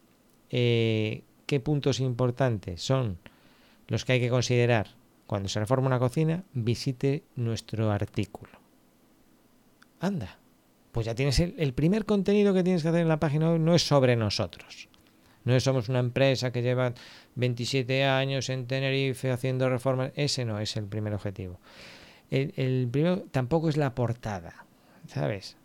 eh, 0.49 1.21
qué 1.45 1.59
puntos 1.59 1.99
importantes 1.99 2.81
son 2.81 3.19
los 3.87 4.05
que 4.05 4.13
hay 4.13 4.19
que 4.19 4.29
considerar 4.29 4.87
cuando 5.27 5.49
se 5.49 5.59
reforma 5.59 5.87
una 5.87 5.99
cocina, 5.99 6.43
visite 6.53 7.23
nuestro 7.35 7.91
artículo. 7.91 8.62
Anda, 10.03 10.37
pues 10.91 11.05
ya 11.05 11.15
tienes 11.15 11.39
el, 11.39 11.73
primer 11.73 12.05
contenido 12.05 12.53
que 12.53 12.61
tienes 12.61 12.83
que 12.83 12.89
hacer 12.89 12.99
en 12.99 13.07
la 13.07 13.21
página 13.21 13.51
web 13.51 13.61
no 13.61 13.73
es 13.73 13.87
sobre 13.87 14.17
nosotros. 14.17 14.89
No 15.45 15.57
somos 15.61 15.87
una 15.87 15.99
empresa 15.99 16.51
que 16.51 16.61
lleva 16.61 16.93
27 17.35 18.03
años 18.03 18.49
en 18.49 18.67
Tenerife 18.67 19.31
haciendo 19.31 19.69
reformas. 19.69 20.11
Ese 20.15 20.43
no 20.43 20.59
es 20.59 20.75
el 20.75 20.87
primer 20.87 21.13
objetivo. 21.13 21.57
El, 22.29 22.53
el 22.57 22.89
primero 22.91 23.23
tampoco 23.31 23.69
es 23.69 23.77
la 23.77 23.95
portada, 23.95 24.65
¿sabes? 25.07 25.55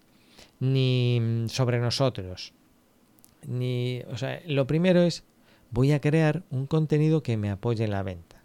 Ni 0.61 1.47
sobre 1.49 1.81
nosotros. 1.81 2.53
Ni, 3.45 4.03
o 4.09 4.17
sea, 4.17 4.41
lo 4.47 4.69
primero 4.69 5.03
es 5.03 5.25
voy 5.73 5.91
a 5.91 6.01
crear 6.01 6.45
un 6.51 6.69
contenido 6.69 7.25
que 7.25 7.37
me 7.37 7.51
apoye 7.51 7.83
en 7.83 7.91
la 7.91 8.05
venta. 8.05 8.45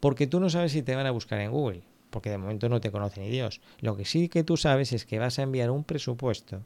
Porque 0.00 0.26
tú 0.26 0.40
no 0.40 0.48
sabes 0.48 0.72
si 0.72 0.80
te 0.80 0.96
van 0.96 1.06
a 1.06 1.10
buscar 1.10 1.40
en 1.42 1.50
Google 1.50 1.89
porque 2.10 2.30
de 2.30 2.38
momento 2.38 2.68
no 2.68 2.80
te 2.80 2.90
conoce 2.90 3.20
ni 3.20 3.30
Dios. 3.30 3.60
Lo 3.80 3.96
que 3.96 4.04
sí 4.04 4.28
que 4.28 4.44
tú 4.44 4.56
sabes 4.56 4.92
es 4.92 5.06
que 5.06 5.18
vas 5.18 5.38
a 5.38 5.42
enviar 5.42 5.70
un 5.70 5.84
presupuesto 5.84 6.62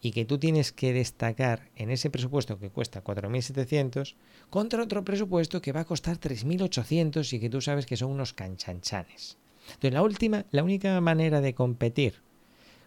y 0.00 0.12
que 0.12 0.24
tú 0.24 0.38
tienes 0.38 0.72
que 0.72 0.92
destacar 0.92 1.70
en 1.74 1.90
ese 1.90 2.10
presupuesto 2.10 2.58
que 2.58 2.70
cuesta 2.70 3.02
4.700 3.02 4.14
contra 4.50 4.82
otro 4.82 5.04
presupuesto 5.04 5.60
que 5.60 5.72
va 5.72 5.80
a 5.80 5.84
costar 5.84 6.18
3.800 6.18 7.32
y 7.32 7.40
que 7.40 7.50
tú 7.50 7.60
sabes 7.60 7.86
que 7.86 7.96
son 7.96 8.10
unos 8.10 8.32
canchanchanes. 8.32 9.38
Entonces, 9.66 9.92
la 9.92 10.02
última, 10.02 10.44
la 10.52 10.62
única 10.62 11.00
manera 11.00 11.40
de 11.40 11.54
competir 11.54 12.22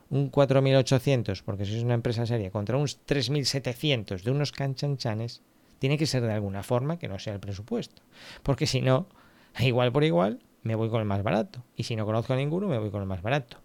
un 0.09 0.31
4.800, 0.31 1.43
porque 1.43 1.65
si 1.65 1.77
es 1.77 1.83
una 1.83 1.93
empresa 1.93 2.25
seria, 2.25 2.51
contra 2.51 2.77
un 2.77 2.85
3.700 2.85 4.23
de 4.23 4.31
unos 4.31 4.51
canchanchanes, 4.51 5.41
tiene 5.77 5.97
que 5.97 6.05
ser 6.05 6.23
de 6.23 6.33
alguna 6.33 6.63
forma 6.63 6.97
que 6.97 7.07
no 7.07 7.19
sea 7.19 7.33
el 7.33 7.39
presupuesto. 7.39 8.01
Porque 8.43 8.65
si 8.65 8.81
no, 8.81 9.07
igual 9.59 9.91
por 9.91 10.03
igual, 10.03 10.39
me 10.63 10.75
voy 10.75 10.89
con 10.89 10.99
el 10.99 11.05
más 11.05 11.23
barato. 11.23 11.63
Y 11.75 11.83
si 11.83 11.95
no 11.95 12.05
conozco 12.05 12.33
a 12.33 12.35
ninguno, 12.35 12.67
me 12.67 12.77
voy 12.77 12.91
con 12.91 13.01
el 13.01 13.07
más 13.07 13.21
barato. 13.21 13.57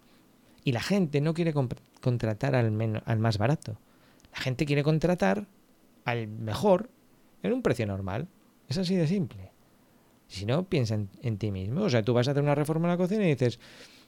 Y 0.63 0.71
la 0.71 0.81
gente 0.81 1.21
no 1.21 1.33
quiere 1.33 1.53
contratar 2.01 2.55
al, 2.55 2.71
menos, 2.71 3.03
al 3.05 3.19
más 3.19 3.37
barato. 3.37 3.77
La 4.33 4.39
gente 4.39 4.65
quiere 4.65 4.83
contratar 4.83 5.45
al 6.05 6.27
mejor 6.27 6.89
en 7.43 7.53
un 7.53 7.61
precio 7.61 7.85
normal. 7.85 8.27
Es 8.67 8.77
así 8.77 8.95
de 8.95 9.07
simple. 9.07 9.51
Si 10.27 10.45
no, 10.45 10.63
piensa 10.63 10.95
en, 11.21 11.37
ti 11.37 11.51
mismo. 11.51 11.83
O 11.83 11.89
sea, 11.89 12.03
tú 12.03 12.13
vas 12.13 12.27
a 12.27 12.31
hacer 12.31 12.43
una 12.43 12.55
reforma 12.55 12.87
en 12.87 12.91
la 12.91 12.97
cocina 12.97 13.23
y 13.25 13.29
dices, 13.29 13.59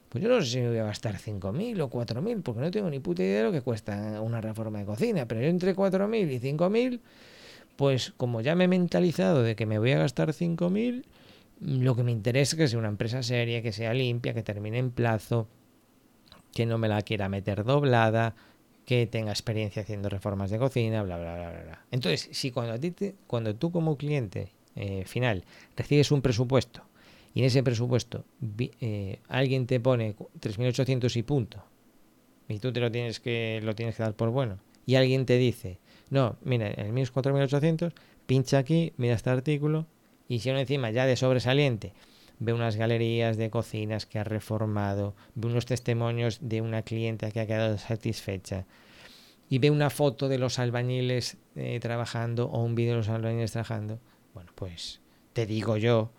pues 0.09 0.23
yo 0.23 0.29
no 0.29 0.41
sé 0.41 0.49
si 0.49 0.59
me 0.59 0.69
voy 0.69 0.79
a 0.79 0.85
gastar 0.85 1.15
5.000 1.15 1.81
o 1.81 1.89
4.000, 1.89 2.41
porque 2.41 2.61
no 2.61 2.71
tengo 2.71 2.89
ni 2.89 2.99
puta 2.99 3.23
idea 3.23 3.39
de 3.39 3.43
lo 3.43 3.51
que 3.51 3.61
cuesta 3.61 4.19
una 4.21 4.41
reforma 4.41 4.79
de 4.79 4.85
cocina. 4.85 5.27
Pero 5.27 5.41
yo 5.41 5.47
entre 5.47 5.75
4.000 5.75 6.31
y 6.31 6.39
5.000, 6.39 6.99
pues 7.75 8.13
como 8.17 8.41
ya 8.41 8.55
me 8.55 8.63
he 8.63 8.67
mentalizado 8.67 9.43
de 9.43 9.55
que 9.55 9.65
me 9.65 9.77
voy 9.77 9.91
a 9.91 9.99
gastar 9.99 10.29
5.000, 10.29 11.03
lo 11.59 11.95
que 11.95 12.03
me 12.03 12.11
interesa 12.11 12.55
es 12.55 12.57
que 12.57 12.67
sea 12.67 12.79
una 12.79 12.87
empresa 12.87 13.23
seria, 13.23 13.61
que 13.61 13.71
sea 13.71 13.93
limpia, 13.93 14.33
que 14.33 14.43
termine 14.43 14.77
en 14.77 14.91
plazo, 14.91 15.47
que 16.53 16.65
no 16.65 16.77
me 16.77 16.87
la 16.87 17.01
quiera 17.01 17.29
meter 17.29 17.63
doblada, 17.63 18.35
que 18.85 19.05
tenga 19.05 19.31
experiencia 19.31 19.81
haciendo 19.81 20.07
reformas 20.09 20.49
de 20.49 20.59
cocina, 20.59 21.03
bla, 21.03 21.17
bla, 21.17 21.35
bla, 21.35 21.51
bla. 21.51 21.85
Entonces, 21.91 22.29
si 22.31 22.51
cuando, 22.51 22.73
a 22.73 22.79
ti 22.79 22.93
cuando 23.27 23.53
tú 23.55 23.71
como 23.71 23.97
cliente 23.97 24.51
eh, 24.75 25.03
final 25.05 25.43
recibes 25.75 26.11
un 26.11 26.21
presupuesto 26.21 26.83
y 27.33 27.41
en 27.41 27.45
ese 27.47 27.63
presupuesto 27.63 28.23
eh, 28.57 29.19
alguien 29.27 29.67
te 29.67 29.79
pone 29.79 30.15
3.800 30.15 31.15
y 31.17 31.23
punto, 31.23 31.63
y 32.47 32.59
tú 32.59 32.71
te 32.71 32.79
lo 32.79 32.91
tienes 32.91 33.19
que 33.19 33.59
lo 33.61 33.75
tienes 33.75 33.97
que 33.97 34.03
dar 34.03 34.13
por 34.13 34.29
bueno, 34.29 34.57
y 34.85 34.95
alguien 34.95 35.25
te 35.25 35.37
dice, 35.37 35.79
no, 36.09 36.37
mira, 36.43 36.69
el 36.69 36.93
mío 36.93 37.03
es 37.03 37.13
4.800, 37.13 37.91
pincha 38.25 38.57
aquí, 38.57 38.93
mira 38.97 39.15
este 39.15 39.29
artículo, 39.29 39.85
y 40.27 40.39
si 40.39 40.49
uno 40.49 40.59
encima 40.59 40.91
ya 40.91 41.05
de 41.05 41.15
sobresaliente 41.15 41.93
ve 42.39 42.53
unas 42.53 42.75
galerías 42.75 43.37
de 43.37 43.49
cocinas 43.49 44.05
que 44.05 44.19
ha 44.19 44.23
reformado, 44.23 45.15
ve 45.35 45.47
unos 45.47 45.65
testimonios 45.65 46.39
de 46.41 46.61
una 46.61 46.83
clienta 46.83 47.31
que 47.31 47.39
ha 47.39 47.47
quedado 47.47 47.77
satisfecha, 47.77 48.65
y 49.49 49.59
ve 49.59 49.71
una 49.71 49.89
foto 49.89 50.27
de 50.27 50.37
los 50.37 50.59
albañiles 50.59 51.37
eh, 51.55 51.79
trabajando 51.81 52.47
o 52.47 52.63
un 52.63 52.75
vídeo 52.75 52.91
de 52.91 52.97
los 52.97 53.09
albañiles 53.09 53.51
trabajando, 53.51 53.99
bueno, 54.33 54.51
pues 54.55 54.99
te 55.33 55.45
digo 55.45 55.77
yo 55.77 56.11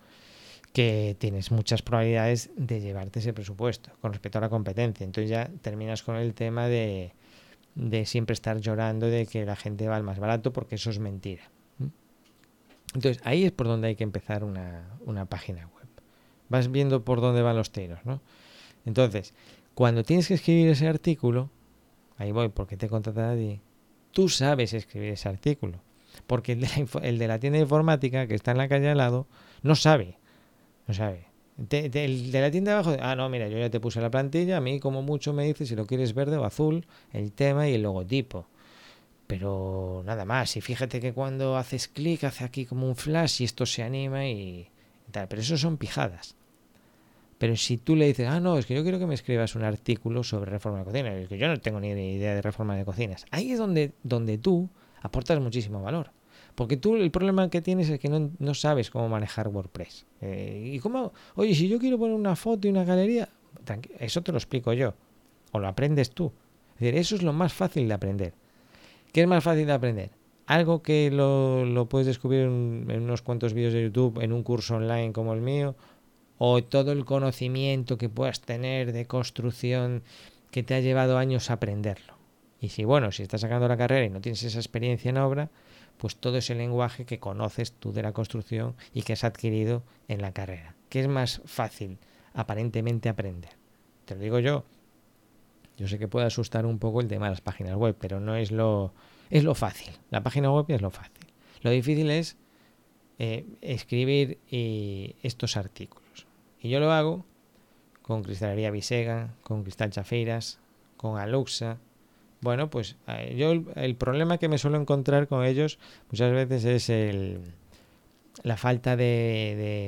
que 0.73 1.15
tienes 1.19 1.51
muchas 1.51 1.81
probabilidades 1.81 2.51
de 2.55 2.79
llevarte 2.79 3.19
ese 3.19 3.33
presupuesto 3.33 3.91
con 4.01 4.13
respecto 4.13 4.37
a 4.37 4.41
la 4.41 4.49
competencia. 4.49 5.03
Entonces 5.03 5.29
ya 5.29 5.49
terminas 5.61 6.03
con 6.03 6.15
el 6.15 6.33
tema 6.33 6.67
de, 6.67 7.13
de 7.75 8.05
siempre 8.05 8.33
estar 8.33 8.59
llorando 8.59 9.07
de 9.07 9.25
que 9.25 9.45
la 9.45 9.55
gente 9.55 9.87
va 9.87 9.95
al 9.95 10.03
más 10.03 10.19
barato 10.19 10.53
porque 10.53 10.75
eso 10.75 10.89
es 10.89 10.99
mentira. 10.99 11.49
Entonces 12.95 13.21
ahí 13.25 13.45
es 13.45 13.51
por 13.51 13.67
donde 13.67 13.89
hay 13.89 13.95
que 13.95 14.03
empezar 14.03 14.43
una, 14.43 14.89
una 15.05 15.25
página 15.25 15.67
web. 15.67 15.87
Vas 16.49 16.71
viendo 16.71 17.03
por 17.03 17.21
dónde 17.21 17.41
van 17.41 17.55
los 17.55 17.71
tiros, 17.71 17.99
¿no? 18.05 18.21
Entonces, 18.85 19.33
cuando 19.75 20.03
tienes 20.03 20.27
que 20.27 20.33
escribir 20.33 20.69
ese 20.69 20.87
artículo, 20.87 21.49
ahí 22.17 22.31
voy 22.31 22.49
porque 22.49 22.77
te 22.77 22.89
contrata 22.89 23.21
nadie, 23.21 23.61
tú 24.11 24.29
sabes 24.29 24.73
escribir 24.73 25.11
ese 25.11 25.29
artículo. 25.29 25.81
Porque 26.25 26.53
el 26.53 26.61
de, 26.61 26.67
la, 26.67 27.07
el 27.07 27.19
de 27.19 27.27
la 27.27 27.39
tienda 27.39 27.57
de 27.57 27.63
informática 27.63 28.27
que 28.27 28.35
está 28.35 28.51
en 28.51 28.57
la 28.57 28.67
calle 28.67 28.89
al 28.89 28.97
lado 28.97 29.27
no 29.61 29.75
sabe. 29.75 30.17
No 30.87 30.93
sabe. 30.93 31.27
el 31.69 32.31
de 32.31 32.41
la 32.41 32.51
tienda 32.51 32.71
de 32.71 32.77
abajo, 32.79 32.97
ah, 32.99 33.15
no, 33.15 33.29
mira, 33.29 33.47
yo 33.47 33.59
ya 33.59 33.69
te 33.69 33.79
puse 33.79 34.01
la 34.01 34.09
plantilla, 34.09 34.57
a 34.57 34.61
mí 34.61 34.79
como 34.79 35.03
mucho 35.03 35.33
me 35.33 35.45
dice 35.45 35.65
si 35.65 35.75
lo 35.75 35.85
quieres 35.85 36.13
verde 36.13 36.37
o 36.37 36.45
azul, 36.45 36.85
el 37.13 37.31
tema 37.31 37.69
y 37.69 37.75
el 37.75 37.83
logotipo. 37.83 38.47
Pero 39.29 40.01
nada 40.07 40.25
más, 40.25 40.57
y 40.57 40.61
fíjate 40.61 40.99
que 40.99 41.13
cuando 41.13 41.55
haces 41.55 41.87
clic 41.87 42.23
hace 42.23 42.43
aquí 42.43 42.65
como 42.65 42.87
un 42.87 42.95
flash 42.95 43.43
y 43.43 43.45
esto 43.45 43.67
se 43.67 43.83
anima 43.83 44.25
y 44.27 44.67
tal, 45.11 45.27
pero 45.27 45.43
eso 45.43 45.55
son 45.55 45.77
pijadas. 45.77 46.35
Pero 47.37 47.55
si 47.55 47.77
tú 47.77 47.95
le 47.95 48.07
dices, 48.07 48.27
ah, 48.27 48.39
no, 48.39 48.57
es 48.57 48.65
que 48.65 48.73
yo 48.73 48.81
quiero 48.81 48.97
que 48.97 49.05
me 49.05 49.13
escribas 49.13 49.53
un 49.53 49.61
artículo 49.61 50.23
sobre 50.23 50.49
reforma 50.49 50.79
de 50.79 50.85
cocina, 50.85 51.15
es 51.15 51.29
que 51.29 51.37
yo 51.37 51.47
no 51.47 51.59
tengo 51.59 51.79
ni 51.79 51.89
idea 51.89 52.33
de 52.33 52.41
reforma 52.41 52.75
de 52.75 52.83
cocinas. 52.83 53.27
Ahí 53.29 53.51
es 53.51 53.59
donde, 53.59 53.91
donde 54.01 54.39
tú 54.39 54.67
aportas 54.99 55.39
muchísimo 55.39 55.83
valor. 55.83 56.09
Porque 56.55 56.75
tú 56.75 56.95
el 56.95 57.11
problema 57.11 57.51
que 57.51 57.61
tienes 57.61 57.87
es 57.91 57.99
que 57.99 58.09
no, 58.09 58.31
no 58.39 58.55
sabes 58.55 58.89
cómo 58.89 59.09
manejar 59.09 59.49
WordPress. 59.49 60.07
Eh, 60.21 60.71
y 60.73 60.79
cómo, 60.79 61.13
oye, 61.35 61.53
si 61.53 61.67
yo 61.67 61.77
quiero 61.77 61.99
poner 61.99 62.15
una 62.15 62.35
foto 62.35 62.67
y 62.67 62.71
una 62.71 62.83
galería, 62.83 63.29
eso 63.99 64.23
te 64.23 64.31
lo 64.31 64.39
explico 64.39 64.73
yo. 64.73 64.95
O 65.51 65.59
lo 65.59 65.67
aprendes 65.67 66.09
tú. 66.09 66.33
Es 66.73 66.79
decir, 66.79 66.95
eso 66.97 67.15
es 67.15 67.21
lo 67.21 67.31
más 67.31 67.53
fácil 67.53 67.87
de 67.87 67.93
aprender. 67.93 68.33
¿Qué 69.11 69.21
es 69.21 69.27
más 69.27 69.43
fácil 69.43 69.65
de 69.65 69.73
aprender? 69.73 70.11
Algo 70.45 70.81
que 70.81 71.11
lo, 71.11 71.65
lo 71.65 71.87
puedes 71.89 72.07
descubrir 72.07 72.41
en, 72.41 72.85
en 72.89 73.03
unos 73.03 73.21
cuantos 73.21 73.53
vídeos 73.53 73.73
de 73.73 73.83
YouTube, 73.83 74.21
en 74.21 74.33
un 74.33 74.43
curso 74.43 74.75
online 74.75 75.13
como 75.13 75.33
el 75.33 75.41
mío, 75.41 75.75
o 76.37 76.63
todo 76.63 76.91
el 76.91 77.05
conocimiento 77.05 77.97
que 77.97 78.09
puedas 78.09 78.41
tener 78.41 78.93
de 78.93 79.05
construcción 79.05 80.03
que 80.51 80.63
te 80.63 80.73
ha 80.73 80.79
llevado 80.79 81.17
años 81.17 81.49
a 81.49 81.53
aprenderlo. 81.53 82.15
Y 82.61 82.69
si, 82.69 82.83
bueno, 82.83 83.11
si 83.11 83.23
estás 83.23 83.41
sacando 83.41 83.67
la 83.67 83.77
carrera 83.77 84.05
y 84.05 84.09
no 84.09 84.21
tienes 84.21 84.43
esa 84.43 84.59
experiencia 84.59 85.09
en 85.09 85.17
obra, 85.17 85.49
pues 85.97 86.15
todo 86.15 86.37
ese 86.37 86.55
lenguaje 86.55 87.05
que 87.05 87.19
conoces 87.19 87.73
tú 87.73 87.91
de 87.91 88.03
la 88.03 88.13
construcción 88.13 88.75
y 88.93 89.03
que 89.03 89.13
has 89.13 89.23
adquirido 89.23 89.83
en 90.07 90.21
la 90.21 90.33
carrera. 90.33 90.75
¿Qué 90.89 91.01
es 91.01 91.07
más 91.07 91.41
fácil 91.45 91.97
aparentemente 92.33 93.09
aprender? 93.09 93.51
Te 94.05 94.15
lo 94.15 94.21
digo 94.21 94.39
yo. 94.39 94.63
Yo 95.79 95.87
sé 95.87 95.97
que 95.97 96.09
puede 96.09 96.25
asustar 96.25 96.65
un 96.65 96.77
poco 96.77 96.99
el 96.99 97.07
tema 97.07 97.27
de 97.27 97.31
las 97.31 97.41
páginas 97.41 97.75
web, 97.75 97.95
pero 97.97 98.19
no 98.19 98.35
es 98.35 98.51
lo, 98.51 98.93
es 99.29 99.45
lo 99.45 99.55
fácil. 99.55 99.93
La 100.09 100.21
página 100.21 100.51
web 100.51 100.65
es 100.67 100.81
lo 100.81 100.91
fácil. 100.91 101.25
Lo 101.61 101.69
difícil 101.71 102.11
es 102.11 102.35
eh, 103.17 103.45
escribir 103.61 104.39
eh, 104.51 105.15
estos 105.23 105.55
artículos. 105.55 106.27
Y 106.59 106.67
yo 106.67 106.81
lo 106.81 106.91
hago 106.91 107.25
con 108.01 108.23
Cristalería 108.23 108.71
Visega, 108.71 109.33
con 109.41 109.63
Cristal 109.63 109.91
Chafeiras, 109.91 110.59
con 110.97 111.17
Aluxa. 111.17 111.77
Bueno, 112.41 112.69
pues 112.69 112.97
eh, 113.07 113.35
yo 113.37 113.53
el, 113.75 113.95
problema 113.95 114.37
que 114.37 114.49
me 114.49 114.57
suelo 114.57 114.75
encontrar 114.77 115.29
con 115.29 115.45
ellos 115.45 115.79
muchas 116.11 116.33
veces 116.33 116.65
es 116.65 116.89
el, 116.89 117.53
la 118.43 118.57
falta 118.57 118.97
de, 118.97 119.05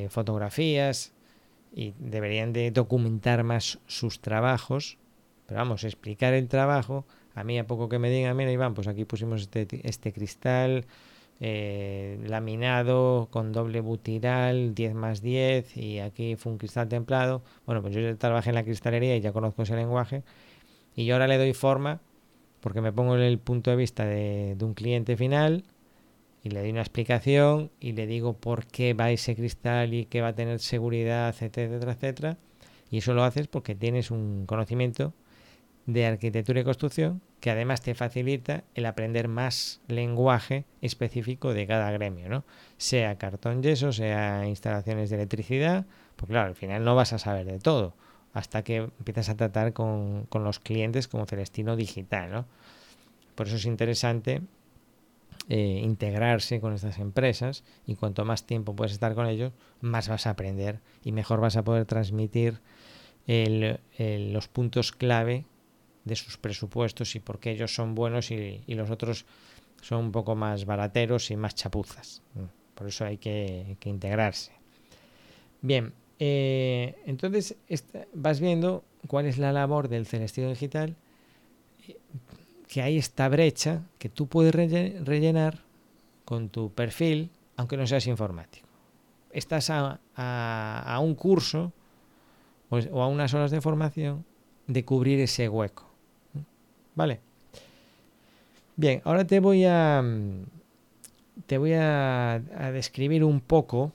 de 0.06 0.08
fotografías 0.10 1.12
y 1.74 1.94
deberían 2.00 2.54
de 2.54 2.72
documentar 2.72 3.44
más 3.44 3.80
sus 3.88 4.22
trabajos. 4.22 4.98
Pero 5.52 5.60
vamos, 5.60 5.84
explicar 5.84 6.34
el 6.34 6.48
trabajo, 6.48 7.06
a 7.36 7.44
mí 7.44 7.60
a 7.60 7.68
poco 7.68 7.90
que 7.90 8.00
me 8.00 8.10
digan, 8.10 8.38
mira 8.38 8.54
Iván, 8.54 8.74
pues 8.74 8.88
aquí 8.88 9.04
pusimos 9.04 9.42
este, 9.42 9.68
este 9.84 10.14
cristal, 10.14 10.86
eh, 11.42 12.18
laminado 12.26 13.28
con 13.32 13.52
doble 13.52 13.82
butiral 13.82 14.74
10 14.74 14.94
más 14.94 15.22
10 15.22 15.76
y 15.76 16.00
aquí 16.00 16.38
fue 16.38 16.54
un 16.54 16.58
cristal 16.58 16.88
templado. 16.88 17.44
Bueno, 17.66 17.82
pues 17.82 17.94
yo 17.94 18.00
ya 18.00 18.16
trabajé 18.16 18.52
en 18.52 18.56
la 18.56 18.64
cristalería 18.64 19.18
y 19.18 19.20
ya 19.20 19.34
conozco 19.34 19.64
ese 19.64 19.76
lenguaje 19.76 20.24
y 20.96 21.04
yo 21.04 21.16
ahora 21.16 21.28
le 21.28 21.38
doy 21.38 21.54
forma 21.54 22.00
porque 22.62 22.80
me 22.80 22.94
pongo 22.94 23.18
en 23.18 23.24
el 23.24 23.38
punto 23.38 23.72
de 23.72 23.76
vista 23.76 24.06
de, 24.06 24.56
de 24.56 24.64
un 24.64 24.74
cliente 24.74 25.18
final 25.18 25.66
y 26.44 26.52
le 26.52 26.62
doy 26.62 26.70
una 26.70 26.80
explicación 26.80 27.72
y 27.82 27.92
le 27.92 28.08
digo 28.08 28.38
por 28.38 28.68
qué 28.68 28.94
va 28.94 29.12
ese 29.12 29.36
cristal 29.36 29.94
y 29.94 30.06
que 30.06 30.22
va 30.22 30.30
a 30.30 30.36
tener 30.36 30.62
seguridad, 30.62 31.28
etcétera, 31.28 31.92
etcétera. 31.92 32.38
Y 32.90 33.00
eso 33.00 33.14
lo 33.14 33.26
haces 33.26 33.50
porque 33.50 33.76
tienes 33.76 34.12
un 34.12 34.46
conocimiento 34.46 35.14
de 35.94 36.06
arquitectura 36.06 36.62
y 36.62 36.64
construcción 36.64 37.22
que 37.40 37.50
además 37.50 37.82
te 37.82 37.96
facilita 37.96 38.64
el 38.76 38.86
aprender 38.86 39.28
más 39.28 39.82
lenguaje 39.88 40.66
específico 40.82 41.54
de 41.54 41.66
cada 41.66 41.92
gremio, 41.92 42.30
¿no? 42.30 42.44
Sea 42.78 43.18
cartón 43.18 43.64
yeso, 43.64 43.92
sea 43.92 44.46
instalaciones 44.48 45.10
de 45.10 45.16
electricidad, 45.16 45.86
pues 46.16 46.30
claro, 46.30 46.50
al 46.50 46.56
final 46.56 46.84
no 46.84 46.96
vas 46.96 47.14
a 47.14 47.20
saber 47.20 47.46
de 47.46 47.60
todo 47.60 47.96
hasta 48.34 48.64
que 48.64 48.78
empiezas 48.78 49.30
a 49.30 49.36
tratar 49.36 49.74
con, 49.74 50.26
con 50.30 50.44
los 50.44 50.60
clientes 50.60 51.08
como 51.08 51.26
Celestino 51.26 51.76
Digital, 51.76 52.32
¿no? 52.32 52.46
Por 53.36 53.48
eso 53.48 53.56
es 53.56 53.66
interesante 53.66 54.42
eh, 55.50 55.82
integrarse 55.84 56.62
con 56.62 56.74
estas 56.74 57.00
empresas 57.00 57.64
y 57.86 57.96
cuanto 57.96 58.24
más 58.24 58.46
tiempo 58.46 58.76
puedes 58.76 58.94
estar 58.94 59.16
con 59.16 59.28
ellos, 59.28 59.52
más 59.82 60.08
vas 60.08 60.28
a 60.28 60.30
aprender 60.30 60.80
y 61.04 61.12
mejor 61.12 61.42
vas 61.42 61.58
a 61.58 61.64
poder 61.64 61.86
transmitir 61.86 62.60
el, 63.28 63.80
los 63.98 64.48
puntos 64.48 64.92
clave 64.92 65.46
de 66.06 66.16
sus 66.16 66.38
presupuestos 66.38 67.16
y 67.16 67.20
por 67.20 67.40
qué 67.40 67.52
ellos 67.52 67.74
son 67.74 67.96
buenos 67.96 68.32
y, 68.32 68.62
y, 68.66 68.76
los 68.76 68.90
otros 68.90 69.26
son 69.82 70.06
un 70.06 70.12
poco 70.12 70.36
más 70.36 70.66
barateros 70.66 71.32
y 71.32 71.36
más 71.36 71.56
chapuzas. 71.56 72.22
Mm, 72.34 72.76
por 72.76 72.88
eso 72.88 73.06
hay 73.06 73.18
que, 73.18 73.78
que 73.80 73.90
integrarse. 73.90 74.52
Bien, 75.62 75.94
eh, 76.20 76.96
entonces 77.06 77.56
vas 78.14 78.40
viendo 78.40 78.84
cuál 79.08 79.26
es 79.26 79.38
la 79.38 79.52
labor 79.52 79.88
del 79.88 80.06
Celestino 80.06 80.50
Digital, 80.50 80.96
que 82.68 82.82
hay 82.82 82.98
esta 82.98 83.28
brecha 83.28 83.82
que 84.00 84.08
tú 84.08 84.28
puedes 84.28 84.54
rellenar 84.54 85.64
con 86.26 86.50
tu 86.50 86.72
perfil, 86.72 87.30
aunque 87.58 87.76
no 87.76 87.86
seas 87.86 88.08
informático. 88.08 88.68
Estás 89.32 89.70
a, 89.70 90.00
a, 90.16 90.84
a 90.86 91.00
un 91.00 91.16
curso 91.16 91.74
o, 92.70 92.78
o 92.78 93.02
a 93.02 93.08
unas 93.08 93.34
horas 93.34 93.52
de 93.52 93.60
formación 93.60 94.24
de 94.68 94.86
cubrir 94.86 95.20
ese 95.20 95.50
hueco. 95.50 95.91
Vale. 96.96 97.20
Bien, 98.76 99.02
ahora 99.06 99.26
te 99.26 99.40
voy 99.40 99.66
a 99.66 100.04
te 101.46 101.58
voy 101.58 101.74
a, 101.74 102.42
describir 102.74 103.24
un 103.24 103.42
poco 103.42 103.92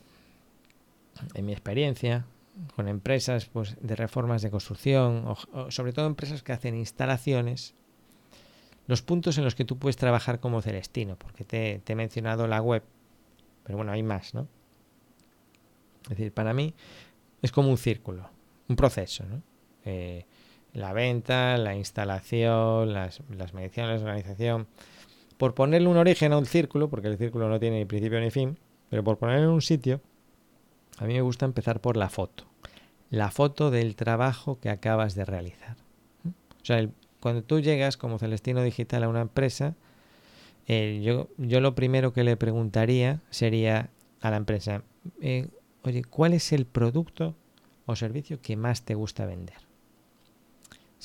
en 1.34 1.46
mi 1.46 1.52
experiencia 1.52 2.26
con 2.74 2.88
empresas 2.88 3.46
pues, 3.46 3.76
de 3.80 3.96
reformas 3.96 4.42
de 4.42 4.50
construcción, 4.50 5.26
o, 5.26 5.36
o 5.52 5.70
sobre 5.70 5.92
todo 5.92 6.06
empresas 6.06 6.42
que 6.42 6.52
hacen 6.52 6.74
instalaciones, 6.74 7.74
los 8.86 9.02
puntos 9.02 9.36
en 9.38 9.44
los 9.44 9.54
que 9.54 9.64
tú 9.64 9.78
puedes 9.78 9.96
trabajar 9.96 10.40
como 10.40 10.62
Celestino, 10.62 11.16
porque 11.16 11.44
te, 11.44 11.80
te 11.84 11.92
he 11.92 11.96
mencionado 11.96 12.46
la 12.46 12.62
web, 12.62 12.82
pero 13.64 13.76
bueno, 13.76 13.92
hay 13.92 14.02
más, 14.02 14.34
¿no? 14.34 14.48
Es 16.04 16.10
decir, 16.10 16.32
para 16.32 16.54
mí 16.54 16.74
es 17.42 17.52
como 17.52 17.68
un 17.68 17.78
círculo, 17.78 18.30
un 18.68 18.76
proceso, 18.76 19.24
¿no? 19.24 19.42
Eh, 19.84 20.24
la 20.76 20.92
venta, 20.92 21.56
la 21.56 21.74
instalación, 21.74 22.92
las, 22.92 23.22
las 23.30 23.54
mediciones, 23.54 24.02
la 24.02 24.10
organización. 24.10 24.66
Por 25.38 25.54
ponerle 25.54 25.88
un 25.88 25.96
origen 25.96 26.34
a 26.34 26.38
un 26.38 26.44
círculo, 26.44 26.90
porque 26.90 27.08
el 27.08 27.16
círculo 27.16 27.48
no 27.48 27.58
tiene 27.58 27.78
ni 27.78 27.84
principio 27.86 28.20
ni 28.20 28.30
fin, 28.30 28.58
pero 28.90 29.02
por 29.02 29.16
ponerle 29.16 29.48
un 29.48 29.62
sitio, 29.62 30.02
a 30.98 31.06
mí 31.06 31.14
me 31.14 31.22
gusta 31.22 31.46
empezar 31.46 31.80
por 31.80 31.96
la 31.96 32.10
foto. 32.10 32.44
La 33.08 33.30
foto 33.30 33.70
del 33.70 33.96
trabajo 33.96 34.60
que 34.60 34.68
acabas 34.68 35.14
de 35.14 35.24
realizar. 35.24 35.76
O 36.26 36.64
sea, 36.64 36.86
cuando 37.20 37.42
tú 37.42 37.60
llegas 37.60 37.96
como 37.96 38.18
Celestino 38.18 38.62
Digital 38.62 39.04
a 39.04 39.08
una 39.08 39.22
empresa, 39.22 39.76
eh, 40.66 41.00
yo, 41.02 41.28
yo 41.38 41.60
lo 41.60 41.74
primero 41.74 42.12
que 42.12 42.22
le 42.22 42.36
preguntaría 42.36 43.22
sería 43.30 43.88
a 44.20 44.30
la 44.30 44.36
empresa, 44.36 44.82
eh, 45.22 45.48
oye, 45.84 46.04
¿cuál 46.04 46.34
es 46.34 46.52
el 46.52 46.66
producto 46.66 47.34
o 47.86 47.96
servicio 47.96 48.42
que 48.42 48.56
más 48.56 48.82
te 48.82 48.94
gusta 48.94 49.24
vender? 49.24 49.65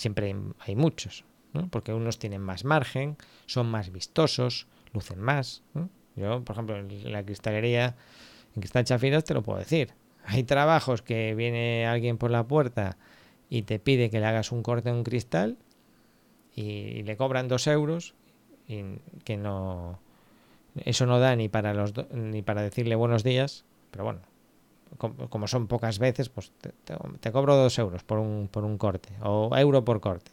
Siempre 0.02 0.36
hay, 0.60 0.76
muchos, 0.76 1.24
porque 1.70 1.94
unos 1.94 2.18
tienen 2.18 2.42
más 2.42 2.66
margen, 2.66 3.18
son 3.46 3.68
más 3.70 3.92
vistosos, 3.92 4.68
lucen 4.94 5.20
más. 5.20 5.64
¿no? 5.74 5.90
Yo, 6.16 6.44
por 6.44 6.56
ejemplo, 6.56 6.78
en 6.78 7.12
la 7.12 7.24
cristalería, 7.24 7.96
en 8.56 8.62
Cristal 8.62 8.84
Chafiras 8.84 9.24
te 9.24 9.34
lo 9.34 9.44
puedo 9.44 9.60
decir. 9.60 9.94
Hay 10.26 10.44
trabajos 10.44 11.02
que 11.02 11.36
viene 11.36 11.86
alguien 11.86 12.18
por 12.18 12.32
la 12.32 12.48
puerta 12.48 12.98
y 13.50 13.64
te 13.64 13.80
pide 13.80 14.10
que 14.10 14.20
le 14.20 14.26
hagas 14.26 14.52
un 14.52 14.64
corte 14.64 14.90
en 14.90 14.96
un 14.96 15.04
cristal 15.04 15.58
y, 16.56 16.62
y 16.62 17.04
le 17.04 17.16
cobran 17.18 17.48
dos 17.48 17.68
euros 17.68 18.16
que 19.26 19.38
no 19.38 20.00
eso 20.86 21.06
no 21.06 21.20
da 21.20 21.36
ni 21.36 21.50
para 21.50 21.74
los 21.74 21.94
ni 22.14 22.42
para 22.42 22.62
decirle 22.62 22.96
buenos 22.96 23.24
días, 23.24 23.66
pero 23.92 24.06
bueno, 24.06 24.22
como, 24.98 25.48
son 25.48 25.68
pocas 25.68 26.00
veces, 26.00 26.30
pues 26.30 26.52
te, 27.22 27.32
cobro 27.32 27.56
dos 27.56 27.78
euros 27.80 28.04
por 28.04 28.20
un, 28.20 28.50
por 28.52 28.64
un 28.64 28.78
corte 28.78 29.10
o 29.22 29.56
euro 29.58 29.84
por 29.86 30.02
corte. 30.02 30.32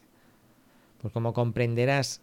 Pues 1.00 1.12
como 1.12 1.32
comprenderás, 1.32 2.22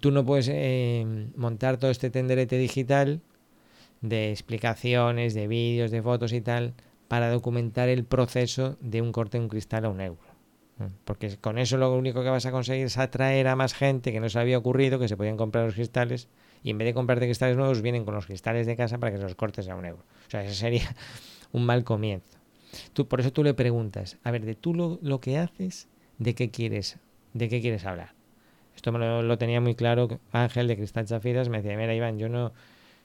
tú 0.00 0.10
no 0.10 0.24
puedes 0.24 0.48
eh, 0.50 1.30
montar 1.36 1.76
todo 1.76 1.90
este 1.90 2.10
tenderete 2.10 2.56
digital 2.56 3.20
de 4.00 4.30
explicaciones, 4.30 5.34
de 5.34 5.46
vídeos, 5.46 5.90
de 5.90 6.02
fotos 6.02 6.32
y 6.32 6.40
tal, 6.40 6.74
para 7.08 7.30
documentar 7.30 7.88
el 7.88 8.04
proceso 8.04 8.76
de 8.80 9.02
un 9.02 9.12
corte 9.12 9.38
de 9.38 9.44
un 9.44 9.48
cristal 9.48 9.84
a 9.84 9.90
un 9.90 10.00
euro. 10.00 10.32
Porque 11.04 11.36
con 11.36 11.58
eso 11.58 11.76
lo 11.76 11.94
único 11.94 12.22
que 12.22 12.30
vas 12.30 12.46
a 12.46 12.50
conseguir 12.50 12.86
es 12.86 12.98
atraer 12.98 13.46
a 13.46 13.56
más 13.56 13.74
gente 13.74 14.10
que 14.10 14.18
no 14.18 14.28
se 14.28 14.38
había 14.38 14.58
ocurrido 14.58 14.98
que 14.98 15.08
se 15.08 15.16
podían 15.16 15.36
comprar 15.36 15.66
los 15.66 15.74
cristales 15.74 16.28
y 16.64 16.70
en 16.70 16.78
vez 16.78 16.86
de 16.86 16.94
comprarte 16.94 17.26
cristales 17.26 17.56
nuevos 17.56 17.82
vienen 17.82 18.04
con 18.04 18.14
los 18.14 18.26
cristales 18.26 18.66
de 18.66 18.76
casa 18.76 18.98
para 18.98 19.12
que 19.12 19.18
se 19.18 19.22
los 19.22 19.34
cortes 19.34 19.68
a 19.68 19.76
un 19.76 19.84
euro. 19.84 20.02
O 20.26 20.30
sea, 20.30 20.44
ese 20.44 20.54
sería 20.54 20.94
un 21.52 21.64
mal 21.64 21.84
comienzo. 21.84 22.38
Tú, 22.92 23.06
por 23.06 23.20
eso 23.20 23.32
tú 23.32 23.44
le 23.44 23.54
preguntas, 23.54 24.18
a 24.24 24.30
ver, 24.30 24.44
de 24.44 24.54
tú 24.54 24.74
lo, 24.74 25.20
que 25.20 25.38
haces, 25.38 25.88
¿de 26.18 26.34
qué 26.34 26.50
quieres, 26.50 26.98
de 27.34 27.48
qué 27.48 27.60
quieres 27.60 27.84
hablar? 27.84 28.14
Esto 28.74 28.92
me 28.92 28.98
lo, 28.98 29.38
tenía 29.38 29.60
muy 29.60 29.74
claro 29.74 30.20
Ángel 30.32 30.68
de 30.68 30.76
Cristal 30.76 31.06
Chafiras, 31.06 31.48
me 31.48 31.60
decía, 31.60 31.76
mira 31.76 31.94
Iván, 31.94 32.18
yo 32.18 32.30
no, 32.30 32.52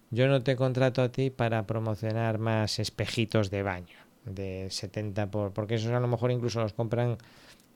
yo 0.09 0.27
no 0.27 0.41
te 0.41 0.55
contrato 0.55 1.01
a 1.01 1.11
ti 1.11 1.29
para 1.29 1.67
promocionar 1.67 2.37
más 2.37 2.79
espejitos 2.79 3.51
de 3.51 3.63
baño 3.63 3.97
de 4.25 4.67
70 4.69 5.31
por, 5.31 5.53
porque 5.53 5.75
esos 5.75 5.91
a 5.91 5.99
lo 5.99 6.07
mejor 6.07 6.31
incluso 6.31 6.61
los 6.61 6.73
compran 6.73 7.17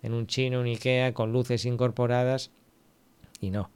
en 0.02 0.14
un 0.14 0.28
chino, 0.28 0.60
un 0.60 0.66
Ikea, 0.66 1.14
con 1.14 1.32
luces 1.32 1.66
incorporadas, 1.66 2.52
y 3.40 3.52
no. 3.52 3.70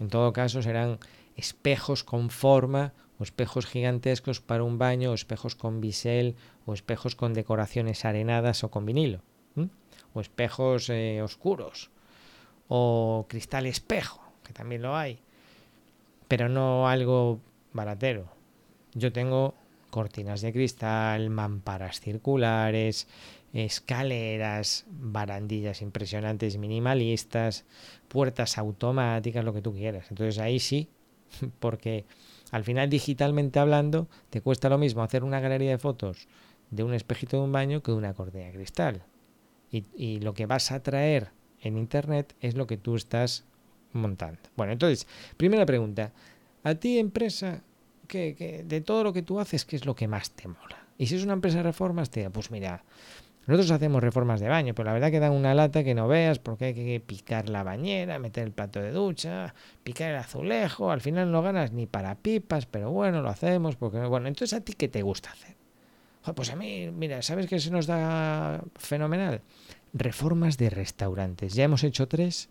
En 0.00 0.08
todo 0.08 0.32
caso 0.32 0.62
serán 0.62 0.98
espejos 1.36 2.04
con 2.04 2.30
forma 2.30 2.92
o 3.18 3.24
espejos 3.24 3.66
gigantescos 3.66 4.40
para 4.40 4.62
un 4.62 4.78
baño, 4.78 5.10
o 5.10 5.14
espejos 5.14 5.54
con 5.54 5.80
bisel, 5.80 6.36
o 6.66 6.74
espejos 6.74 7.16
con 7.16 7.34
decoraciones 7.34 8.04
arenadas 8.04 8.64
o 8.64 8.70
con 8.70 8.86
vinilo, 8.86 9.22
o 10.14 10.20
espejos 10.20 10.88
eh, 10.90 11.20
oscuros, 11.22 11.90
o 12.68 13.26
cristal 13.28 13.66
espejo, 13.66 14.22
que 14.44 14.52
también 14.52 14.82
lo 14.82 14.96
hay, 14.96 15.20
pero 16.28 16.48
no 16.48 16.88
algo 16.88 17.40
baratero. 17.72 18.28
Yo 18.94 19.12
tengo 19.12 19.54
cortinas 19.90 20.40
de 20.40 20.52
cristal, 20.52 21.30
mamparas 21.30 22.00
circulares, 22.00 23.08
escaleras, 23.52 24.84
barandillas 24.88 25.82
impresionantes 25.82 26.58
minimalistas, 26.58 27.64
puertas 28.08 28.58
automáticas, 28.58 29.44
lo 29.44 29.54
que 29.54 29.62
tú 29.62 29.72
quieras. 29.72 30.06
Entonces 30.10 30.38
ahí 30.38 30.60
sí, 30.60 30.88
porque 31.60 32.04
al 32.50 32.64
final, 32.64 32.88
digitalmente 32.88 33.58
hablando, 33.58 34.08
te 34.30 34.40
cuesta 34.40 34.68
lo 34.68 34.78
mismo 34.78 35.02
hacer 35.02 35.24
una 35.24 35.40
galería 35.40 35.70
de 35.70 35.78
fotos 35.78 36.28
de 36.70 36.82
un 36.82 36.94
espejito 36.94 37.38
de 37.38 37.44
un 37.44 37.52
baño 37.52 37.82
que 37.82 37.92
de 37.92 37.98
una 37.98 38.14
cortina 38.14 38.46
de 38.46 38.52
cristal. 38.52 39.02
Y, 39.70 40.20
lo 40.20 40.32
que 40.32 40.46
vas 40.46 40.72
a 40.72 40.82
traer 40.82 41.30
en 41.60 41.76
Internet 41.76 42.34
es 42.40 42.54
lo 42.54 42.66
que 42.66 42.78
tú 42.78 42.96
estás 42.96 43.44
montando. 43.92 44.40
Bueno, 44.56 44.72
entonces, 44.72 45.06
primera 45.36 45.66
pregunta. 45.66 46.12
A 46.64 46.74
ti, 46.74 46.98
empresa, 46.98 47.62
que, 48.06 48.64
de 48.66 48.80
todo 48.80 49.04
lo 49.04 49.12
que 49.12 49.22
tú 49.22 49.40
haces, 49.40 49.66
¿qué 49.66 49.76
es 49.76 49.84
lo 49.84 49.94
que 49.94 50.08
más 50.08 50.30
te 50.30 50.48
mola? 50.48 50.86
Y 50.96 51.06
si 51.06 51.16
es 51.16 51.22
una 51.22 51.34
empresa 51.34 51.58
de 51.58 51.64
reformas, 51.64 52.08
te 52.08 52.28
pues 52.30 52.50
mira, 52.50 52.82
nosotros 53.48 53.70
hacemos 53.70 54.02
reformas 54.02 54.40
de 54.40 54.48
baño, 54.48 54.74
pero 54.74 54.88
la 54.88 54.92
verdad 54.92 55.10
que 55.10 55.20
dan 55.20 55.32
una 55.32 55.54
lata 55.54 55.82
que 55.82 55.94
no 55.94 56.06
veas 56.06 56.38
porque 56.38 56.66
hay 56.66 56.74
que 56.74 57.00
picar 57.00 57.48
la 57.48 57.62
bañera, 57.62 58.18
meter 58.18 58.44
el 58.44 58.52
plato 58.52 58.78
de 58.78 58.92
ducha, 58.92 59.54
picar 59.82 60.10
el 60.10 60.16
azulejo, 60.16 60.90
al 60.90 61.00
final 61.00 61.32
no 61.32 61.40
ganas 61.40 61.72
ni 61.72 61.86
para 61.86 62.14
pipas, 62.14 62.66
pero 62.66 62.90
bueno, 62.90 63.22
lo 63.22 63.30
hacemos 63.30 63.74
porque 63.76 64.00
bueno, 64.00 64.28
entonces 64.28 64.58
a 64.58 64.62
ti 64.62 64.74
qué 64.74 64.88
te 64.88 65.00
gusta 65.00 65.30
hacer? 65.30 65.56
Pues 66.34 66.50
a 66.50 66.56
mí, 66.56 66.90
mira, 66.90 67.22
¿sabes 67.22 67.46
qué 67.46 67.58
se 67.58 67.70
nos 67.70 67.86
da 67.86 68.62
fenomenal? 68.76 69.40
Reformas 69.94 70.58
de 70.58 70.68
restaurantes. 70.68 71.54
Ya 71.54 71.64
hemos 71.64 71.84
hecho 71.84 72.06
tres. 72.06 72.50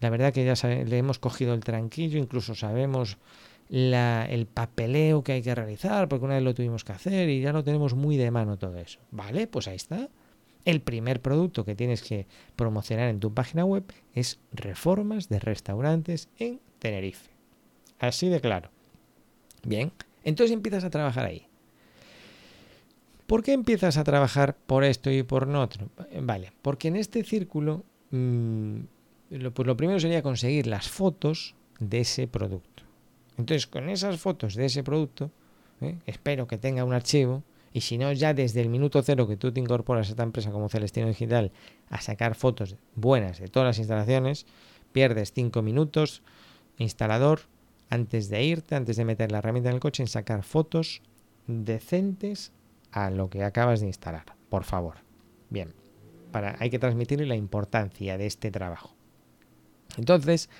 La 0.00 0.08
verdad 0.08 0.32
que 0.32 0.46
ya 0.46 0.54
le 0.66 0.96
hemos 0.96 1.18
cogido 1.18 1.52
el 1.52 1.60
tranquillo, 1.60 2.18
incluso 2.18 2.54
sabemos 2.54 3.18
la, 3.68 4.24
el 4.24 4.46
papeleo 4.46 5.22
que 5.22 5.32
hay 5.32 5.42
que 5.42 5.54
realizar, 5.54 6.08
porque 6.08 6.24
una 6.24 6.36
vez 6.36 6.42
lo 6.42 6.54
tuvimos 6.54 6.84
que 6.84 6.92
hacer 6.92 7.28
y 7.28 7.42
ya 7.42 7.52
lo 7.52 7.64
tenemos 7.64 7.92
muy 7.92 8.16
de 8.16 8.30
mano 8.30 8.56
todo 8.56 8.78
eso. 8.78 8.98
Vale, 9.10 9.46
pues 9.46 9.68
ahí 9.68 9.76
está. 9.76 10.08
El 10.68 10.82
primer 10.82 11.22
producto 11.22 11.64
que 11.64 11.74
tienes 11.74 12.02
que 12.02 12.26
promocionar 12.54 13.08
en 13.08 13.20
tu 13.20 13.32
página 13.32 13.64
web 13.64 13.84
es 14.12 14.38
reformas 14.52 15.30
de 15.30 15.38
restaurantes 15.38 16.28
en 16.36 16.60
Tenerife. 16.78 17.30
Así 17.98 18.28
de 18.28 18.42
claro. 18.42 18.68
Bien, 19.64 19.92
entonces 20.24 20.52
empiezas 20.52 20.84
a 20.84 20.90
trabajar 20.90 21.24
ahí. 21.24 21.46
¿Por 23.26 23.42
qué 23.42 23.54
empiezas 23.54 23.96
a 23.96 24.04
trabajar 24.04 24.58
por 24.66 24.84
esto 24.84 25.10
y 25.10 25.22
por 25.22 25.46
no 25.46 25.62
otro? 25.62 25.88
Vale, 26.20 26.52
porque 26.60 26.88
en 26.88 26.96
este 26.96 27.24
círculo, 27.24 27.82
mm, 28.10 28.80
pues 29.54 29.66
lo 29.66 29.74
primero 29.74 29.98
sería 29.98 30.20
conseguir 30.20 30.66
las 30.66 30.86
fotos 30.86 31.54
de 31.80 32.00
ese 32.00 32.28
producto. 32.28 32.82
Entonces, 33.38 33.66
con 33.66 33.88
esas 33.88 34.20
fotos 34.20 34.54
de 34.54 34.66
ese 34.66 34.82
producto, 34.82 35.30
¿eh? 35.80 35.96
espero 36.04 36.46
que 36.46 36.58
tenga 36.58 36.84
un 36.84 36.92
archivo 36.92 37.42
y 37.72 37.82
si 37.82 37.98
no, 37.98 38.12
ya 38.12 38.34
desde 38.34 38.60
el 38.60 38.68
minuto 38.68 39.02
cero 39.02 39.28
que 39.28 39.36
tú 39.36 39.52
te 39.52 39.60
incorporas 39.60 40.08
a 40.08 40.10
esta 40.10 40.22
empresa 40.22 40.50
como 40.50 40.68
Celestino 40.68 41.06
Digital 41.06 41.52
a 41.90 42.00
sacar 42.00 42.34
fotos 42.34 42.76
buenas 42.94 43.38
de 43.38 43.48
todas 43.48 43.66
las 43.66 43.78
instalaciones, 43.78 44.46
pierdes 44.92 45.32
cinco 45.32 45.62
minutos, 45.62 46.22
instalador, 46.78 47.40
antes 47.90 48.28
de 48.28 48.44
irte, 48.44 48.74
antes 48.74 48.96
de 48.96 49.04
meter 49.04 49.32
la 49.32 49.38
herramienta 49.38 49.70
en 49.70 49.76
el 49.76 49.80
coche, 49.80 50.02
en 50.02 50.08
sacar 50.08 50.42
fotos 50.42 51.02
decentes 51.46 52.52
a 52.90 53.10
lo 53.10 53.30
que 53.30 53.44
acabas 53.44 53.80
de 53.80 53.86
instalar, 53.86 54.24
por 54.48 54.64
favor. 54.64 54.96
Bien, 55.50 55.74
para, 56.32 56.56
hay 56.58 56.70
que 56.70 56.78
transmitirle 56.78 57.26
la 57.26 57.36
importancia 57.36 58.18
de 58.18 58.26
este 58.26 58.50
trabajo. 58.50 58.94
Entonces, 59.96 60.50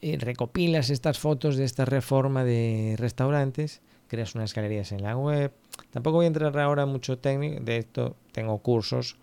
eh, 0.00 0.16
recopilas 0.20 0.90
estas 0.90 1.18
fotos 1.18 1.56
de 1.56 1.64
esta 1.64 1.84
reforma 1.84 2.44
de 2.44 2.94
restaurantes 2.98 3.80
creas 4.08 4.34
unas 4.34 4.54
galerías 4.54 4.90
en 4.90 5.02
la 5.02 5.16
web. 5.16 5.52
Tampoco 5.90 6.16
voy 6.16 6.24
a 6.24 6.28
entrar 6.28 6.58
ahora 6.58 6.86
mucho 6.86 7.18
técnico, 7.18 7.62
de 7.62 7.78
esto 7.78 8.16
tengo 8.32 8.58
cursos, 8.58 9.16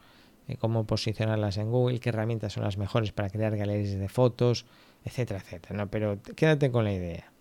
eh, 0.47 0.57
cómo 0.57 0.85
posicionarlas 0.85 1.57
en 1.57 1.71
Google, 1.71 1.99
qué 1.99 2.09
herramientas 2.09 2.53
son 2.53 2.63
las 2.63 2.77
mejores 2.77 3.11
para 3.11 3.29
crear 3.29 3.55
galerías 3.55 3.97
de 3.97 4.09
fotos, 4.09 4.65
etcétera, 5.03 5.39
etcétera. 5.39 5.75
¿no? 5.75 5.87
Pero 5.89 6.19
quédate 6.35 6.71
con 6.71 6.83
la 6.83 6.93
idea, 6.93 7.31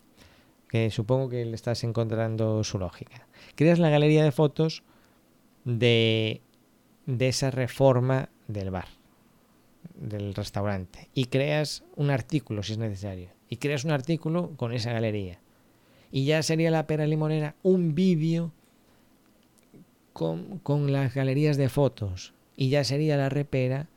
que 0.69 0.91
supongo 0.91 1.29
que 1.29 1.45
le 1.45 1.55
estás 1.55 1.85
encontrando 1.85 2.65
su 2.65 2.79
lógica. 2.79 3.27
Creas 3.55 3.79
la 3.79 3.91
galería 3.91 4.25
de 4.25 4.33
fotos 4.33 4.83
de, 5.65 6.43
de 7.07 7.29
esa 7.29 7.51
reforma 7.51 8.29
del 8.49 8.71
bar, 8.71 8.89
del 9.95 10.35
restaurante, 10.35 11.09
y 11.15 11.27
creas 11.27 11.85
un 11.97 12.11
artículo 12.11 12.63
si 12.63 12.73
es 12.73 12.79
necesario. 12.79 13.31
Y 13.49 13.59
creas 13.59 13.85
un 13.85 13.93
artículo 13.93 14.53
con 14.57 14.73
esa 14.73 14.93
galería 14.93 15.39
y 16.15 16.27
ya 16.27 16.45
sería 16.45 16.71
la 16.71 16.87
pera 16.87 17.09
limonera 17.09 17.57
un 17.65 17.97
vídeo 17.97 18.53
con, 20.15 20.93
las 20.93 21.13
galerías 21.13 21.57
de 21.57 21.69
fotos 21.69 22.33
y 22.57 22.71
ya 22.71 22.85
sería 22.85 23.17
la 23.17 23.29
repera 23.29 23.89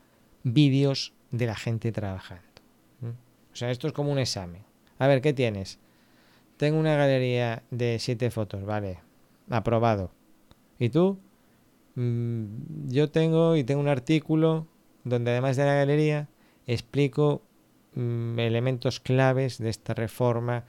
vídeos 0.44 1.14
de 1.32 1.46
la 1.46 1.56
gente 1.56 1.92
trabajando. 1.92 2.44
O 3.54 3.56
sea, 3.56 3.72
esto 3.72 3.88
es 3.88 3.94
como 3.94 4.12
un 4.12 4.20
examen. 4.20 4.64
A 5.00 5.08
ver, 5.08 5.22
¿qué 5.22 5.34
tienes? 5.34 5.80
Tengo 6.58 6.80
una 6.80 6.96
galería 6.96 7.64
de 7.72 7.98
siete 8.00 8.30
fotos, 8.32 8.66
vale, 8.66 9.00
aprobado. 9.50 10.12
¿Y 10.80 10.90
tú? 10.90 11.20
Mm, 11.96 12.90
yo 12.90 13.10
tengo 13.10 13.56
y 13.56 13.64
tengo 13.64 13.82
un 13.82 13.88
artículo 13.88 14.68
donde 15.04 15.32
además 15.32 15.56
de 15.56 15.66
la 15.66 15.76
galería 15.76 16.28
explico 16.66 17.42
mm, 17.96 18.40
elementos 18.40 19.00
claves 19.00 19.60
de 19.60 19.70
esta 19.70 19.94
reforma 19.94 20.66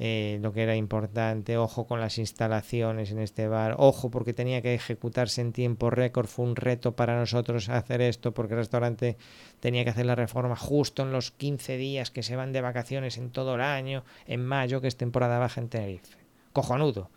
eh, 0.00 0.38
lo 0.42 0.52
que 0.52 0.62
era 0.62 0.76
importante, 0.76 1.56
ojo 1.56 1.88
con 1.88 2.00
las 2.00 2.18
instalaciones 2.18 3.10
en 3.10 3.18
este 3.18 3.48
bar, 3.48 3.74
ojo 3.78 4.12
porque 4.12 4.32
tenía 4.32 4.62
que 4.62 4.72
ejecutarse 4.72 5.40
en 5.40 5.52
tiempo 5.52 5.90
récord, 5.90 6.28
fue 6.28 6.44
un 6.44 6.54
reto 6.54 6.94
para 6.94 7.18
nosotros 7.18 7.68
hacer 7.68 8.00
esto 8.00 8.32
porque 8.32 8.54
el 8.54 8.60
restaurante 8.60 9.16
tenía 9.58 9.82
que 9.82 9.90
hacer 9.90 10.06
la 10.06 10.14
reforma 10.14 10.54
justo 10.54 11.02
en 11.02 11.10
los 11.10 11.32
15 11.32 11.76
días 11.78 12.12
que 12.12 12.22
se 12.22 12.36
van 12.36 12.52
de 12.52 12.60
vacaciones 12.60 13.18
en 13.18 13.30
todo 13.30 13.56
el 13.56 13.60
año, 13.60 14.04
en 14.26 14.46
mayo 14.46 14.80
que 14.80 14.86
es 14.86 14.96
temporada 14.96 15.40
baja 15.40 15.60
en 15.60 15.68
Tenerife. 15.68 16.16
Cojonudo, 16.52 17.10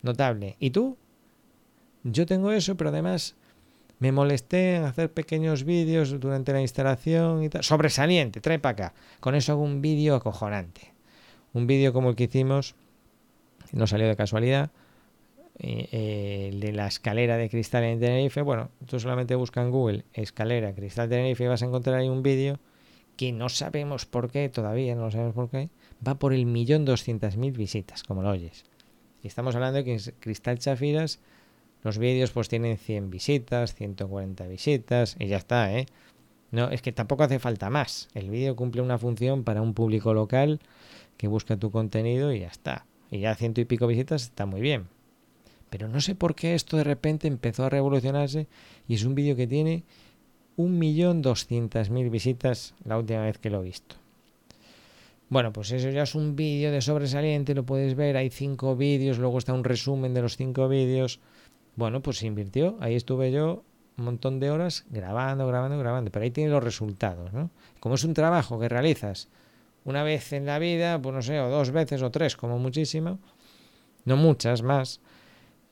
notable. 0.00 0.56
¿Y 0.58 0.70
tú? 0.70 0.96
Yo 2.04 2.24
tengo 2.24 2.52
eso, 2.52 2.74
pero 2.74 2.88
además 2.88 3.36
me 3.98 4.12
molesté 4.12 4.76
en 4.76 4.84
hacer 4.84 5.12
pequeños 5.12 5.64
vídeos 5.64 6.18
durante 6.18 6.54
la 6.54 6.62
instalación 6.62 7.42
y 7.42 7.50
tal. 7.50 7.62
Sobresaliente, 7.62 8.40
trae 8.40 8.58
para 8.58 8.86
acá. 8.86 8.94
Con 9.20 9.34
eso 9.34 9.52
hago 9.52 9.62
un 9.62 9.82
vídeo 9.82 10.14
acojonante 10.14 10.93
un 11.54 11.66
vídeo 11.66 11.92
como 11.92 12.10
el 12.10 12.16
que 12.16 12.24
hicimos, 12.24 12.74
no 13.72 13.86
salió 13.86 14.06
de 14.06 14.16
casualidad, 14.16 14.70
eh, 15.58 16.50
de 16.52 16.72
la 16.72 16.88
escalera 16.88 17.36
de 17.36 17.48
cristal 17.48 17.84
en 17.84 18.00
Tenerife. 18.00 18.42
Bueno, 18.42 18.70
tú 18.86 18.98
solamente 18.98 19.36
buscas 19.36 19.64
en 19.64 19.70
Google 19.70 20.04
escalera 20.12 20.74
cristal 20.74 21.08
Tenerife 21.08 21.44
y 21.44 21.46
vas 21.46 21.62
a 21.62 21.66
encontrar 21.66 21.96
ahí 21.96 22.08
un 22.08 22.22
vídeo 22.22 22.58
que 23.16 23.32
no 23.32 23.48
sabemos 23.48 24.04
por 24.04 24.30
qué, 24.30 24.48
todavía 24.48 24.96
no 24.96 25.10
sabemos 25.12 25.34
por 25.34 25.48
qué, 25.48 25.70
va 26.06 26.16
por 26.16 26.34
el 26.34 26.46
millón 26.46 26.84
doscientas 26.84 27.36
mil 27.36 27.52
visitas, 27.52 28.02
como 28.02 28.22
lo 28.22 28.30
oyes. 28.30 28.64
Y 29.22 29.28
estamos 29.28 29.54
hablando 29.54 29.78
de 29.78 29.84
que 29.84 29.92
en 29.94 30.00
Cristal 30.18 30.58
Chafiras 30.58 31.20
los 31.84 31.98
vídeos 31.98 32.32
pues 32.32 32.48
tienen 32.48 32.76
100 32.76 33.10
visitas, 33.10 33.74
140 33.74 34.46
visitas 34.48 35.16
y 35.20 35.28
ya 35.28 35.36
está, 35.36 35.72
¿eh? 35.72 35.86
No, 36.50 36.70
es 36.70 36.82
que 36.82 36.92
tampoco 36.92 37.24
hace 37.24 37.38
falta 37.38 37.68
más. 37.68 38.08
El 38.14 38.30
vídeo 38.30 38.54
cumple 38.54 38.80
una 38.80 38.96
función 38.96 39.44
para 39.44 39.60
un 39.60 39.74
público 39.74 40.14
local 40.14 40.60
que 41.16 41.28
busca 41.28 41.56
tu 41.56 41.70
contenido 41.70 42.32
y 42.32 42.40
ya 42.40 42.48
está. 42.48 42.86
Y 43.10 43.20
ya 43.20 43.34
ciento 43.34 43.60
y 43.60 43.64
pico 43.64 43.86
visitas 43.86 44.22
está 44.22 44.46
muy 44.46 44.60
bien. 44.60 44.88
Pero 45.70 45.88
no 45.88 46.00
sé 46.00 46.14
por 46.14 46.34
qué 46.34 46.54
esto 46.54 46.76
de 46.76 46.84
repente 46.84 47.26
empezó 47.26 47.64
a 47.64 47.70
revolucionarse 47.70 48.46
y 48.86 48.94
es 48.94 49.04
un 49.04 49.14
vídeo 49.14 49.36
que 49.36 49.46
tiene 49.46 49.84
un 50.56 50.78
millón 50.78 51.22
doscientas 51.22 51.90
mil 51.90 52.10
visitas 52.10 52.74
la 52.84 52.98
última 52.98 53.22
vez 53.22 53.38
que 53.38 53.50
lo 53.50 53.60
he 53.60 53.64
visto. 53.64 53.96
Bueno, 55.28 55.52
pues 55.52 55.72
eso 55.72 55.90
ya 55.90 56.02
es 56.02 56.14
un 56.14 56.36
vídeo 56.36 56.70
de 56.70 56.80
sobresaliente, 56.80 57.54
lo 57.54 57.64
puedes 57.64 57.96
ver, 57.96 58.16
hay 58.16 58.30
cinco 58.30 58.76
vídeos, 58.76 59.18
luego 59.18 59.38
está 59.38 59.52
un 59.52 59.64
resumen 59.64 60.14
de 60.14 60.22
los 60.22 60.36
cinco 60.36 60.68
vídeos. 60.68 61.18
Bueno, 61.76 62.02
pues 62.02 62.18
se 62.18 62.26
invirtió, 62.26 62.76
ahí 62.80 62.94
estuve 62.94 63.32
yo 63.32 63.64
un 63.96 64.04
montón 64.04 64.38
de 64.38 64.50
horas 64.50 64.84
grabando, 64.90 65.46
grabando, 65.46 65.78
grabando, 65.78 66.10
pero 66.10 66.24
ahí 66.24 66.30
tienes 66.30 66.52
los 66.52 66.62
resultados, 66.62 67.32
¿no? 67.32 67.50
Como 67.80 67.96
es 67.96 68.04
un 68.04 68.14
trabajo 68.14 68.60
que 68.60 68.68
realizas 68.68 69.28
una 69.84 70.02
vez 70.02 70.32
en 70.32 70.46
la 70.46 70.58
vida, 70.58 71.00
pues 71.00 71.14
no 71.14 71.22
sé, 71.22 71.40
o 71.40 71.48
dos 71.48 71.70
veces 71.70 72.02
o 72.02 72.10
tres 72.10 72.36
como 72.36 72.58
muchísimo, 72.58 73.18
no 74.04 74.16
muchas 74.16 74.62
más, 74.62 75.00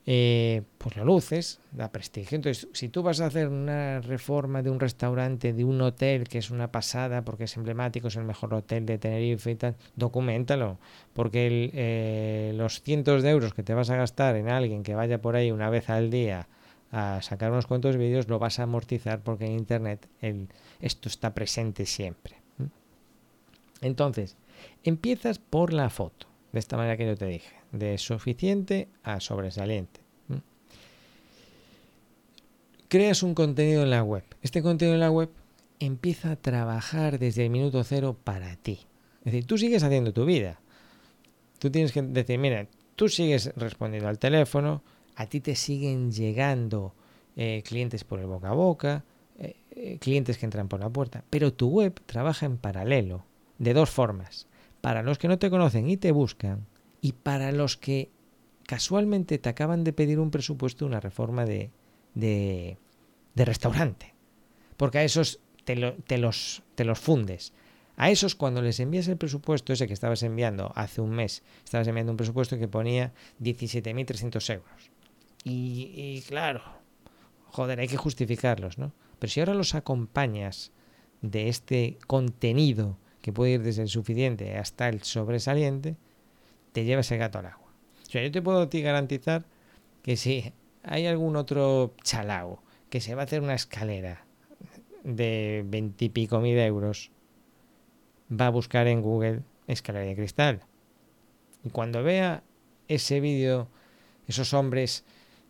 eh, 0.05 0.63
pues 0.79 0.97
lo 0.97 1.05
luces, 1.05 1.61
da 1.71 1.93
prestigio. 1.93 2.37
Entonces, 2.37 2.69
si 2.73 2.89
tú 2.89 3.03
vas 3.03 3.21
a 3.21 3.27
hacer 3.27 3.49
una 3.49 4.01
reforma 4.01 4.63
de 4.63 4.71
un 4.71 4.81
restaurante, 4.81 5.53
de 5.53 5.65
un 5.65 5.81
hotel, 5.81 6.29
que 6.29 6.39
es 6.39 6.51
una 6.51 6.73
pasada, 6.73 7.23
porque 7.23 7.45
es 7.45 7.57
emblemático, 7.57 8.09
es 8.09 8.17
el 8.17 8.25
mejor 8.25 8.53
hotel 8.55 8.85
de 8.85 8.99
Tenerife 8.99 9.51
y 9.53 9.55
tal, 9.55 9.77
documentalo, 9.95 10.79
porque 11.13 11.71
eh, 11.73 12.53
los 12.57 12.83
cientos 12.83 13.23
de 13.23 13.31
euros 13.31 13.55
que 13.55 13.63
te 13.63 13.75
vas 13.75 13.91
a 13.91 13.97
gastar 13.97 14.37
en 14.37 14.49
alguien 14.49 14.83
que 14.83 14.95
vaya 14.95 15.23
por 15.23 15.37
ahí 15.37 15.53
una 15.53 15.71
vez 15.71 15.89
al 15.89 16.11
día, 16.11 16.49
a 16.91 17.23
sacar 17.23 17.53
unos 17.53 17.67
cuantos 17.67 17.97
vídeos, 17.97 18.29
lo 18.29 18.39
vas 18.39 18.59
a 18.59 18.65
amortizar 18.65 19.23
porque 19.23 19.47
en 19.47 19.53
Internet 19.53 20.09
el, 20.21 20.49
esto 20.81 21.09
está 21.09 21.33
presente 21.33 21.87
siempre. 21.87 22.42
Entonces, 23.83 24.37
empiezas 24.85 25.39
por 25.39 25.75
la 25.75 25.91
foto, 25.91 26.29
de 26.53 26.59
esta 26.59 26.79
manera 26.79 26.97
que 26.97 27.07
yo 27.07 27.17
te 27.17 27.27
dije, 27.27 27.55
de 27.73 27.99
suficiente 27.99 28.89
a 29.03 29.21
sobresaliente. 29.21 30.01
Creas 32.89 33.23
un 33.23 33.35
contenido 33.35 33.83
en 33.83 33.91
la 33.91 34.03
web. 34.03 34.23
Este 34.43 34.63
contenido 34.63 34.95
en 34.95 35.01
la 35.01 35.11
web 35.11 35.31
empieza 35.79 36.33
a 36.33 36.37
trabajar 36.37 37.19
desde 37.19 37.45
el 37.45 37.51
minuto 37.51 37.83
cero 37.85 38.17
para 38.23 38.55
ti. 38.57 38.81
Es 39.21 39.33
decir, 39.33 39.47
tú 39.47 39.57
sigues 39.57 39.83
haciendo 39.83 40.13
tu 40.13 40.25
vida. 40.27 40.61
Tú 41.59 41.71
tienes 41.71 41.93
que 41.93 42.03
decir, 42.03 42.39
mira, 42.39 42.69
tú 42.95 43.09
sigues 43.09 43.53
respondiendo 43.57 44.09
al 44.09 44.19
teléfono, 44.19 44.83
a 45.17 45.27
ti 45.27 45.41
te 45.41 45.55
siguen 45.55 46.13
llegando 46.13 46.95
eh, 47.37 47.63
clientes 47.67 48.05
por 48.05 48.21
el 48.21 48.27
boca 48.27 48.51
a 48.51 48.55
boca, 48.55 49.05
eh, 49.39 49.57
eh, 49.71 49.99
clientes 49.99 50.37
que 50.37 50.45
entran 50.45 50.69
por 50.69 50.81
la 50.81 50.91
puerta, 50.91 51.25
pero 51.31 51.53
tu 51.53 51.69
web 51.69 51.99
trabaja 52.05 52.47
en 52.47 52.59
paralelo, 52.59 53.25
de 53.63 53.75
dos 53.75 53.91
formas. 53.91 54.49
Para 54.81 55.05
los 55.05 55.19
que 55.19 55.29
no 55.29 55.39
te 55.39 55.49
conocen 55.49 55.89
y 55.89 55.97
te 55.97 56.11
buscan, 56.11 56.67
y 57.01 57.13
para 57.13 57.53
los 57.53 57.77
que 57.77 58.11
casualmente 58.67 59.39
te 59.39 59.49
acaban 59.49 59.85
de 59.85 59.93
pedir 59.93 60.19
un 60.19 60.33
presupuesto, 60.33 60.85
una 60.85 60.99
reforma 60.99 61.45
de, 61.45 61.71
de, 62.15 62.77
restaurante. 63.37 64.15
Porque 64.77 64.99
a 64.99 65.05
esos 65.05 65.41
te, 65.65 65.77
te, 66.07 66.19
los, 66.19 66.65
te 66.75 66.85
los 66.85 66.99
fundes. 66.99 67.53
A 67.97 68.11
esos 68.11 68.35
cuando 68.35 68.63
les 68.63 68.81
envías 68.81 69.07
el 69.07 69.17
presupuesto, 69.17 69.73
ese 69.73 69.87
que 69.87 69.93
estabas 69.93 70.25
enviando 70.25 70.73
hace 70.75 71.01
un 71.01 71.11
mes, 71.11 71.45
estabas 71.65 71.87
enviando 71.87 72.11
un 72.11 72.17
presupuesto 72.17 72.59
que 72.59 72.67
ponía 72.67 73.13
17.300 73.41 74.55
euros. 74.55 74.91
Y, 75.45 76.23
claro, 76.27 76.63
joder, 77.47 77.79
hay 77.79 77.89
que 77.89 77.97
justificarlos, 77.97 78.79
¿no? 78.79 78.93
Pero 79.21 79.33
si 79.33 79.39
ahora 79.39 79.55
los 79.55 79.77
acompañas 79.77 80.73
de 81.21 81.49
este 81.49 81.99
contenido 82.09 82.99
que 83.23 83.33
puede 83.33 83.53
ir 83.53 83.63
desde 83.63 83.83
el 83.83 83.89
suficiente 83.89 84.59
hasta 84.59 84.89
el 84.89 85.03
sobresaliente, 85.03 85.97
te 86.73 86.85
llevas 86.85 87.11
el 87.13 87.19
gato 87.19 87.39
al 87.39 87.47
agua. 87.47 87.73
O 88.07 88.11
sea, 88.11 88.23
yo 88.23 88.31
te 88.31 88.43
puedo 88.43 88.69
garantizar 88.71 89.45
que 90.03 90.17
si 90.17 90.53
hay 90.83 91.07
algún 91.07 91.37
otro 91.37 91.95
chalao 92.03 92.63
que 92.91 93.01
se 93.01 93.15
va 93.15 93.23
a 93.23 93.25
hacer 93.25 93.41
una 93.41 93.55
escalera 93.55 94.27
de 95.05 95.65
veintipico 95.67 96.41
mil 96.41 96.59
euros, 96.59 97.11
va 98.31 98.49
a 98.49 98.51
buscar 98.51 98.87
en 98.87 99.01
Google 99.01 99.41
escalera 99.67 100.05
de 100.05 100.17
cristal. 100.17 100.61
Y 101.65 101.71
cuando 101.71 102.03
vea 102.03 102.43
ese 102.89 103.21
vídeo, 103.21 103.69
esos 104.27 104.53
hombres 104.53 105.05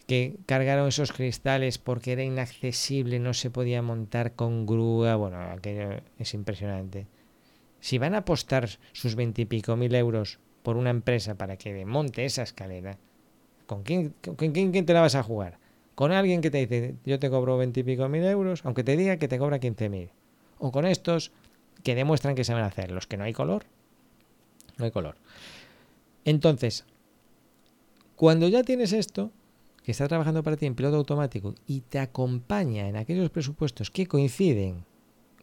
que 0.06 0.36
cargaron 0.46 0.88
esos 0.88 1.12
cristales 1.12 1.78
porque 1.78 2.12
era 2.12 2.22
inaccesible, 2.22 3.18
no 3.18 3.34
se 3.34 3.50
podía 3.50 3.82
montar 3.82 4.34
con 4.34 4.66
grúa, 4.66 5.16
bueno, 5.16 5.40
aquello 5.40 6.00
es 6.18 6.34
impresionante. 6.34 7.06
Si 7.82 7.98
van 7.98 8.14
a 8.14 8.18
apostar 8.18 8.68
sus 8.92 9.16
veintipico 9.16 9.76
mil 9.76 9.92
euros 9.96 10.38
por 10.62 10.76
una 10.76 10.90
empresa 10.90 11.34
para 11.34 11.56
que 11.56 11.84
monte 11.84 12.24
esa 12.24 12.44
escalera, 12.44 12.96
¿con 13.66 13.82
quién, 13.82 14.14
con 14.22 14.36
quién, 14.36 14.86
te 14.86 14.94
la 14.94 15.00
vas 15.00 15.16
a 15.16 15.24
jugar? 15.24 15.58
Con 15.96 16.12
alguien 16.12 16.40
que 16.40 16.50
te 16.52 16.64
dice, 16.64 16.94
yo 17.04 17.18
te 17.18 17.28
cobro 17.28 17.58
veintipico 17.58 18.08
mil 18.08 18.22
euros, 18.22 18.64
aunque 18.64 18.84
te 18.84 18.96
diga 18.96 19.16
que 19.16 19.26
te 19.26 19.36
cobra 19.36 19.58
quince 19.58 19.88
mil. 19.88 20.10
O 20.60 20.70
con 20.70 20.86
estos 20.86 21.32
que 21.82 21.96
demuestran 21.96 22.36
que 22.36 22.44
saben 22.44 22.62
hacer, 22.62 22.92
los 22.92 23.08
que 23.08 23.16
no 23.16 23.24
hay 23.24 23.32
color. 23.32 23.64
No 24.78 24.84
hay 24.84 24.92
color. 24.92 25.16
Entonces, 26.24 26.84
cuando 28.14 28.46
ya 28.46 28.62
tienes 28.62 28.92
esto, 28.92 29.32
que 29.82 29.90
está 29.90 30.06
trabajando 30.06 30.44
para 30.44 30.56
ti 30.56 30.66
en 30.66 30.76
piloto 30.76 30.98
automático 30.98 31.56
y 31.66 31.80
te 31.80 31.98
acompaña 31.98 32.88
en 32.88 32.96
aquellos 32.96 33.30
presupuestos 33.30 33.90
que 33.90 34.06
coinciden 34.06 34.84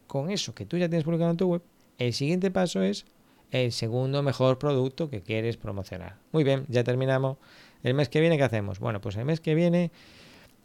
con 0.07 0.31
eso 0.31 0.55
que 0.55 0.65
tú 0.65 0.77
ya 0.77 0.87
tienes 0.87 1.03
publicado 1.03 1.31
en 1.31 1.37
tu 1.37 1.47
web, 1.47 1.61
el 1.99 2.13
siguiente 2.13 2.49
paso 2.49 2.81
es 2.81 3.05
el 3.51 3.71
segundo 3.71 4.23
mejor 4.23 4.57
producto 4.57 5.09
que 5.09 5.21
quieres 5.21 5.57
promocionar. 5.57 6.17
Muy 6.31 6.43
bien, 6.43 6.65
ya 6.69 6.83
terminamos. 6.83 7.37
El 7.83 7.93
mes 7.93 8.09
que 8.09 8.19
viene, 8.19 8.37
¿qué 8.37 8.43
hacemos? 8.43 8.79
Bueno, 8.79 9.01
pues 9.01 9.15
el 9.15 9.25
mes 9.25 9.39
que 9.39 9.55
viene 9.55 9.91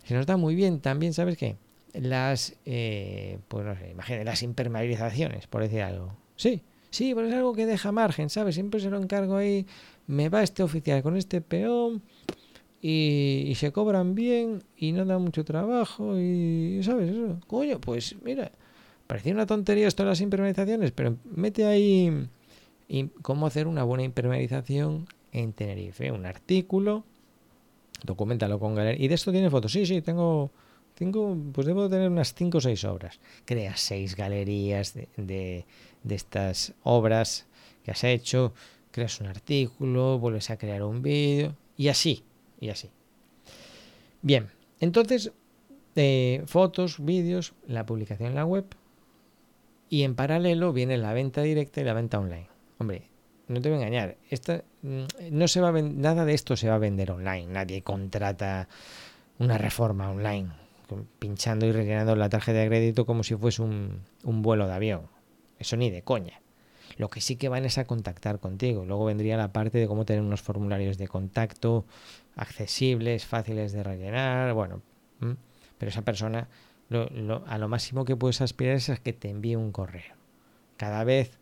se 0.05 0.15
nos 0.15 0.27
da 0.27 0.37
muy 0.37 0.55
bien 0.55 0.81
también, 0.81 1.13
¿sabes 1.13 1.37
qué? 1.37 1.57
Las, 1.93 2.57
eh, 2.65 3.39
pues 3.49 3.65
no 3.65 3.77
sé, 3.77 3.91
imagínate, 3.91 4.25
las 4.25 4.43
impermeabilizaciones, 4.43 5.47
por 5.47 5.63
decir 5.63 5.83
algo. 5.83 6.17
Sí, 6.37 6.63
sí, 6.91 7.15
pero 7.15 7.29
es 7.29 7.35
algo 7.35 7.55
que 7.55 7.67
deja 7.67 7.93
margen, 7.93 8.31
¿sabes? 8.31 8.57
Siempre 8.57 8.81
se 8.81 8.91
lo 8.91 9.01
encargo 9.01 9.37
ahí, 9.37 9.67
me 10.07 10.29
va 10.29 10.43
este 10.43 10.63
oficial 10.63 11.03
con 11.03 11.17
este 11.17 11.41
peón 11.41 12.03
y, 12.83 13.55
se 13.57 13.73
cobran 13.73 14.15
bien 14.15 14.63
y 14.77 14.93
no 14.93 15.05
da 15.05 15.19
mucho 15.19 15.45
trabajo 15.45 16.19
y, 16.19 16.81
¿sabes? 16.83 17.11
Eso, 17.11 17.41
coño, 17.47 17.81
pues 17.81 18.17
mira, 18.23 18.51
parecía 19.07 19.33
una 19.33 19.47
tontería 19.47 19.89
esto 19.89 20.03
de 20.03 20.11
las 20.11 20.21
impermeabilizaciones, 20.21 20.93
pero 20.93 21.17
mete 21.25 21.65
ahí 21.67 22.29
cómo 23.23 23.47
hacer 23.47 23.67
una 23.67 23.83
buena 23.85 24.05
impermeabilización 24.05 25.07
en 25.33 25.53
Tenerife, 25.53 26.13
un 26.13 26.27
artículo, 26.27 27.05
documentalo 28.03 28.59
con 28.59 28.75
galería. 28.75 29.05
¿Y 29.05 29.09
de 29.09 29.15
esto 29.15 29.33
tiene 29.33 29.51
fotos? 29.51 29.73
Sí, 29.73 29.85
sí, 29.87 30.01
tengo, 30.03 30.51
tengo 30.95 31.37
pues 31.53 31.67
debo 31.67 31.89
tener 31.89 32.09
unas 32.09 32.35
5 32.35 32.59
o 32.59 32.61
6 32.61 32.85
obras. 32.85 33.21
Crea 33.45 33.77
6 33.77 34.17
galerías 34.17 34.95
de, 34.95 35.09
de, 35.17 35.65
estas 36.15 36.75
obras 36.83 37.47
que 37.83 37.91
has 37.91 38.05
hecho, 38.05 38.55
creas 38.91 39.21
un 39.21 39.27
artículo, 39.27 40.19
vuelves 40.19 40.51
a 40.51 40.57
crear 40.57 40.83
un 40.83 41.03
vídeo 41.03 41.57
y 41.77 41.89
así 41.89 42.25
y 42.61 42.69
así. 42.71 42.91
Bien, 44.23 44.49
entonces, 44.81 45.33
eh, 45.97 46.43
fotos, 46.47 47.05
vídeos, 47.05 47.53
la 47.67 47.85
publicación 47.85 48.31
en 48.31 48.35
la 48.37 48.47
web 48.47 48.65
y 49.95 50.03
en 50.03 50.17
paralelo 50.17 50.73
viene 50.73 50.99
la 50.99 51.13
venta 51.13 51.41
directa 51.43 51.81
y 51.81 51.85
la 51.85 51.93
venta 51.93 52.19
online. 52.19 52.49
Hombre, 52.79 53.11
no 53.47 53.61
te 53.61 53.69
voy 53.69 53.79
a 53.79 53.83
engañar, 53.83 54.17
esta, 54.29 54.65
mm, 54.83 55.05
no 55.31 55.47
se 55.47 55.61
va 55.61 55.71
nada 55.71 56.25
de 56.25 56.35
esto 56.35 56.57
se 56.57 56.69
va 56.69 56.75
a 56.75 56.79
vender 56.79 57.13
online, 57.13 57.47
nadie 57.47 57.83
contrata 57.83 58.69
una 59.39 59.57
reforma 59.57 60.11
online 60.11 60.51
pinchando 61.21 61.65
y 61.67 61.71
rellenando 61.71 62.17
la 62.17 62.29
tarjeta 62.29 62.59
de 62.59 62.67
crédito 62.67 63.07
como 63.07 63.23
si 63.23 63.37
fuese 63.37 63.63
un, 63.63 64.01
un 64.25 64.43
vuelo 64.43 64.67
de 64.67 64.73
avión. 64.73 65.03
Eso 65.61 65.77
ni 65.77 65.91
de 65.91 66.03
coña. 66.03 66.41
Lo 66.97 67.09
que 67.09 67.21
sí 67.21 67.37
que 67.37 67.49
van 67.49 67.65
es 67.65 67.79
a 67.79 67.85
contactar 67.85 68.41
contigo. 68.41 68.85
Luego 68.85 69.05
vendría 69.05 69.37
la 69.37 69.53
parte 69.53 69.79
de 69.79 69.87
cómo 69.87 70.05
tener 70.05 70.23
unos 70.23 70.43
formularios 70.43 70.99
de 70.99 71.07
contacto 71.07 71.85
accesibles, 72.35 73.27
fáciles 73.27 73.73
de 73.73 73.85
rellenar, 73.85 74.55
bueno, 74.55 74.83
pero 75.79 75.89
esa 75.89 76.03
persona 76.03 76.49
a 76.91 77.59
lo 77.59 77.69
máximo 77.69 78.05
que 78.05 78.17
puedes 78.17 78.41
aspirar 78.41 78.77
es 78.77 78.91
a 78.91 78.97
que 78.97 79.13
te 79.13 79.31
envíe 79.31 79.57
un 79.57 79.73
correo. 79.73 80.15
Cada 80.77 81.05
vez 81.05 81.39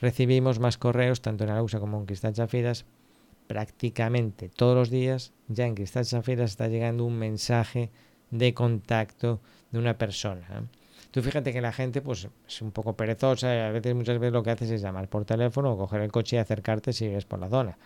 recibimos 0.00 0.58
más 0.58 0.78
correos, 0.78 1.20
tanto 1.20 1.44
en 1.44 1.50
Arausa 1.50 1.80
como 1.80 1.98
en 1.98 2.06
Cristal 2.06 2.34
Chafiras, 2.34 2.84
prácticamente 3.46 4.48
todos 4.48 4.74
los 4.74 4.90
días 4.90 5.32
ya 5.48 5.66
en 5.66 5.74
Cristal 5.74 6.04
Chafiras 6.04 6.50
está 6.50 6.68
llegando 6.68 7.04
un 7.04 7.18
mensaje 7.18 7.90
de 8.30 8.54
contacto 8.54 9.40
de 9.70 9.78
una 9.78 9.98
persona. 9.98 10.64
Tú 11.10 11.22
fíjate 11.22 11.52
que 11.52 11.60
la 11.60 11.72
gente 11.72 12.00
pues 12.02 12.28
es 12.48 12.62
un 12.62 12.72
poco 12.72 12.96
perezosa 12.96 13.68
a 13.68 13.70
veces 13.70 13.94
muchas 13.94 14.18
veces 14.18 14.32
lo 14.32 14.42
que 14.42 14.50
haces 14.50 14.70
es 14.70 14.82
llamar 14.82 15.08
por 15.08 15.24
teléfono 15.24 15.72
o 15.72 15.78
coger 15.78 16.00
el 16.00 16.10
coche 16.10 16.36
y 16.36 16.38
acercarte 16.38 16.92
si 16.92 17.08
ves 17.08 17.24
por 17.24 17.38
la 17.38 17.48
zona. 17.48 17.78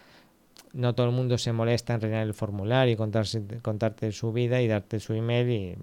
No 0.73 0.95
todo 0.95 1.07
el 1.07 1.13
mundo 1.13 1.39
se 1.39 1.53
molesta 1.53 1.95
en 1.95 2.01
rellenar 2.01 2.27
el 2.27 2.35
formulario 2.35 2.95
y 2.95 2.97
contarse, 2.97 3.43
contarte 3.63 4.13
su 4.13 4.33
vida 4.33 4.61
y 4.61 4.69
darte 4.69 5.01
su 5.01 5.13
email 5.15 5.51
y 5.51 5.77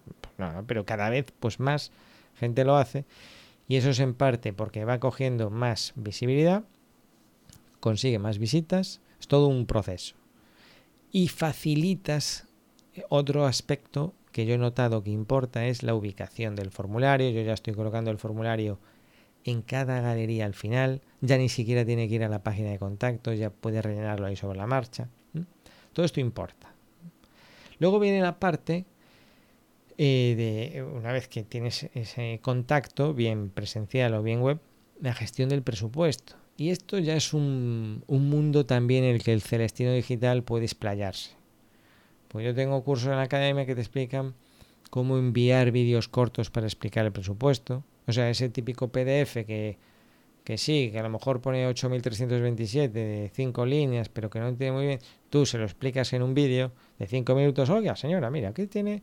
pero 0.68 0.86
cada 0.86 1.10
vez 1.10 1.32
pues 1.40 1.60
más 1.60 1.92
gente 2.36 2.66
lo 2.66 2.76
hace 2.76 3.06
y 3.68 3.78
eso 3.78 3.90
es 3.90 4.00
en 4.00 4.14
parte 4.14 4.54
porque 4.54 4.86
va 4.86 5.00
cogiendo 5.00 5.50
más 5.50 5.94
visibilidad, 5.96 6.64
consigue 7.80 8.20
más 8.20 8.38
visitas, 8.38 9.02
es 9.20 9.28
todo 9.28 9.48
un 9.48 9.66
proceso. 9.66 10.16
Y 11.12 11.30
facilitas 11.30 12.48
otro 13.10 13.46
aspecto 13.46 14.14
que 14.32 14.46
yo 14.46 14.56
he 14.56 14.58
notado 14.58 15.02
que 15.02 15.12
importa 15.12 15.66
es 15.66 15.82
la 15.82 15.96
ubicación 15.96 16.56
del 16.56 16.70
formulario. 16.70 17.30
Yo 17.30 17.42
ya 17.42 17.54
estoy 17.54 17.74
colocando 17.74 18.12
el 18.12 18.18
formulario 18.18 18.80
en 19.46 19.62
cada 19.62 20.02
galería 20.02 20.46
al 20.46 20.54
final. 20.54 21.02
Ya 21.22 21.38
ni 21.38 21.48
siquiera 21.48 21.86
tiene 21.86 22.10
que 22.10 22.16
ir 22.16 22.24
a 22.24 22.30
la 22.30 22.44
página 22.44 22.70
de 22.72 22.80
contacto, 22.80 23.34
ya 23.34 23.50
puede 23.50 23.82
rellenarlo 23.82 24.26
ahí 24.26 24.36
sobre 24.36 24.58
la 24.58 24.68
marcha. 24.68 25.08
Todo 25.94 26.06
esto 26.06 26.20
importa. 26.20 26.74
Luego 27.80 28.00
viene 28.00 28.22
la 28.22 28.40
parte 28.40 28.86
eh, 29.98 30.72
de, 30.74 30.84
una 30.84 31.12
vez 31.12 31.28
que 31.28 31.44
tienes 31.44 31.90
ese 31.94 32.40
contacto, 32.42 33.14
bien 33.14 33.50
presencial 33.50 34.14
o 34.14 34.24
bien 34.24 34.42
web, 34.42 34.60
la 35.02 35.14
gestión 35.14 35.50
del 35.50 35.64
presupuesto. 35.64 36.36
Y 36.58 36.70
esto 36.70 37.00
ya 37.00 37.16
es 37.16 37.34
un, 37.34 38.04
un 38.08 38.30
mundo 38.30 38.66
también 38.66 39.04
en 39.04 39.16
el 39.16 39.24
que 39.24 39.34
el 39.34 39.42
Celestino 39.42 39.92
Digital 39.92 40.44
puede 40.44 40.66
explayarse. 40.66 41.32
Pues 42.30 42.46
yo 42.46 42.54
tengo 42.54 42.84
cursos 42.84 43.08
en 43.10 43.16
la 43.18 43.24
academia 43.24 43.66
que 43.66 43.76
te 43.76 43.82
explican 43.82 44.36
cómo 44.90 45.18
enviar 45.18 45.72
vídeos 45.72 46.08
cortos 46.08 46.50
para 46.50 46.68
explicar 46.68 47.06
el 47.06 47.12
presupuesto. 47.12 47.84
O 48.08 48.12
sea, 48.12 48.30
ese 48.30 48.50
típico 48.50 48.90
PDF 48.90 49.46
que, 49.46 49.78
que 50.44 50.58
sí, 50.58 50.90
que 50.92 51.00
a 51.00 51.04
lo 51.04 51.10
mejor 51.10 51.42
pone 51.42 51.68
8327 51.68 52.98
de 52.98 53.32
5 53.34 53.66
líneas, 53.66 54.10
pero 54.10 54.30
que 54.30 54.40
no 54.40 54.48
entiende 54.48 54.78
muy 54.78 54.88
bien, 54.88 55.00
tú 55.30 55.46
se 55.46 55.58
lo 55.58 55.66
explicas 55.66 56.14
en 56.14 56.22
un 56.22 56.34
vídeo 56.34 56.72
de 57.00 57.08
5 57.08 57.36
minutos, 57.36 57.70
oiga, 57.70 57.96
señora, 57.96 58.30
mira, 58.30 58.50
aquí 58.50 58.68
tiene... 58.68 59.02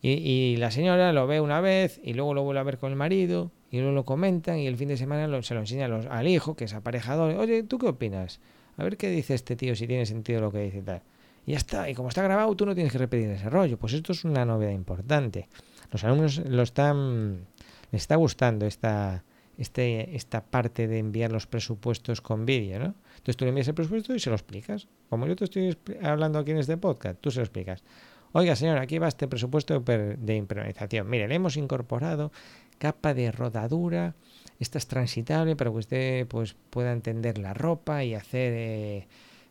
Y, 0.00 0.10
y, 0.10 0.56
la 0.56 0.70
señora 0.70 1.12
lo 1.12 1.26
ve 1.26 1.40
una 1.40 1.60
vez 1.60 2.00
y 2.04 2.14
luego 2.14 2.32
lo 2.32 2.42
vuelve 2.44 2.60
a 2.60 2.64
ver 2.64 2.78
con 2.78 2.90
el 2.90 2.96
marido 2.96 3.50
y 3.70 3.78
luego 3.78 3.92
lo 3.92 4.04
comentan 4.04 4.58
y 4.58 4.66
el 4.66 4.76
fin 4.76 4.88
de 4.88 4.96
semana 4.96 5.42
se 5.42 5.54
lo 5.54 5.60
enseña 5.60 5.86
al 5.86 6.28
hijo, 6.28 6.54
que 6.54 6.64
es 6.64 6.74
aparejador. 6.74 7.34
Oye, 7.36 7.62
¿tú 7.64 7.78
qué 7.78 7.86
opinas? 7.86 8.40
A 8.76 8.84
ver 8.84 8.96
qué 8.96 9.10
dice 9.10 9.34
este 9.34 9.56
tío, 9.56 9.74
si 9.74 9.86
tiene 9.86 10.06
sentido 10.06 10.40
lo 10.40 10.52
que 10.52 10.60
dice 10.60 10.78
y 10.78 10.82
tal. 10.82 11.02
Y 11.46 11.52
ya 11.52 11.58
está. 11.58 11.90
Y 11.90 11.94
como 11.94 12.08
está 12.08 12.22
grabado, 12.22 12.54
tú 12.54 12.64
no 12.64 12.74
tienes 12.74 12.92
que 12.92 12.98
repetir 12.98 13.28
ese 13.30 13.50
rollo. 13.50 13.76
Pues 13.76 13.92
esto 13.92 14.12
es 14.12 14.24
una 14.24 14.44
novedad 14.44 14.72
importante. 14.72 15.48
Los 15.90 16.04
alumnos 16.04 16.38
lo 16.46 16.62
están. 16.62 17.46
Les 17.90 18.02
está 18.02 18.16
gustando 18.16 18.66
esta, 18.66 19.24
este, 19.56 20.14
esta 20.14 20.42
parte 20.44 20.86
de 20.86 20.98
enviar 20.98 21.32
los 21.32 21.46
presupuestos 21.46 22.20
con 22.20 22.46
vídeo, 22.46 22.78
¿no? 22.78 22.94
Entonces 23.16 23.36
tú 23.36 23.44
le 23.44 23.48
envías 23.48 23.66
el 23.68 23.74
presupuesto 23.74 24.14
y 24.14 24.20
se 24.20 24.30
lo 24.30 24.36
explicas. 24.36 24.86
Como 25.08 25.26
yo 25.26 25.34
te 25.36 25.44
estoy 25.44 25.76
hablando 26.02 26.38
aquí 26.38 26.52
en 26.52 26.58
este 26.58 26.76
podcast, 26.76 27.18
tú 27.20 27.30
se 27.30 27.38
lo 27.38 27.44
explicas. 27.44 27.82
Oiga, 28.32 28.56
señor, 28.56 28.78
aquí 28.78 28.98
va 28.98 29.08
este 29.08 29.26
presupuesto 29.26 29.80
de 29.80 30.34
impermeabilización. 30.36 31.08
Mire, 31.08 31.28
le 31.28 31.34
hemos 31.34 31.56
incorporado 31.56 32.30
capa 32.78 33.14
de 33.14 33.32
rodadura. 33.32 34.14
Esta 34.58 34.78
es 34.78 34.86
transitable 34.86 35.56
para 35.56 35.70
que 35.70 35.76
usted 35.76 36.26
pues, 36.26 36.54
pueda 36.70 36.92
entender 36.92 37.38
la 37.38 37.54
ropa 37.54 38.04
y 38.04 38.14
hacer 38.14 38.52
eh, 38.54 39.08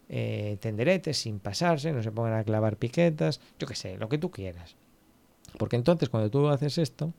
eh, 0.09 0.57
tenderetes 0.59 1.17
sin 1.17 1.39
pasarse, 1.39 1.91
no 1.91 2.03
se 2.03 2.11
pongan 2.11 2.34
a 2.34 2.43
clavar 2.43 2.78
piquetas, 2.78 3.41
yo 3.59 3.67
qué 3.67 3.75
sé, 3.75 3.97
lo 3.97 4.09
que 4.09 4.17
tú 4.17 4.32
quieras. 4.32 4.75
Porque 5.57 5.75
entonces 5.75 6.09
cuando 6.09 6.30
tú 6.30 6.47
haces 6.47 6.78
esto, 6.78 7.13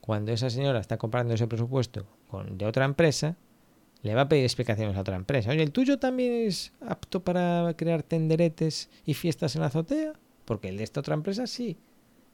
cuando 0.00 0.32
esa 0.32 0.50
señora 0.50 0.80
está 0.80 0.96
comprando 0.96 1.34
ese 1.34 1.46
presupuesto 1.46 2.06
con, 2.28 2.56
de 2.56 2.66
otra 2.66 2.84
empresa, 2.84 3.36
le 4.02 4.14
va 4.14 4.22
a 4.22 4.28
pedir 4.28 4.44
explicaciones 4.44 4.96
a 4.96 5.00
otra 5.00 5.16
empresa. 5.16 5.50
Oye, 5.50 5.62
¿el 5.62 5.72
tuyo 5.72 5.98
también 5.98 6.46
es 6.46 6.72
apto 6.80 7.24
para 7.24 7.72
crear 7.76 8.02
tenderetes 8.02 8.90
y 9.06 9.14
fiestas 9.14 9.54
en 9.56 9.62
la 9.62 9.68
azotea? 9.68 10.12
Porque 10.44 10.68
el 10.68 10.76
de 10.76 10.84
esta 10.84 11.00
otra 11.00 11.14
empresa 11.14 11.46
sí. 11.46 11.76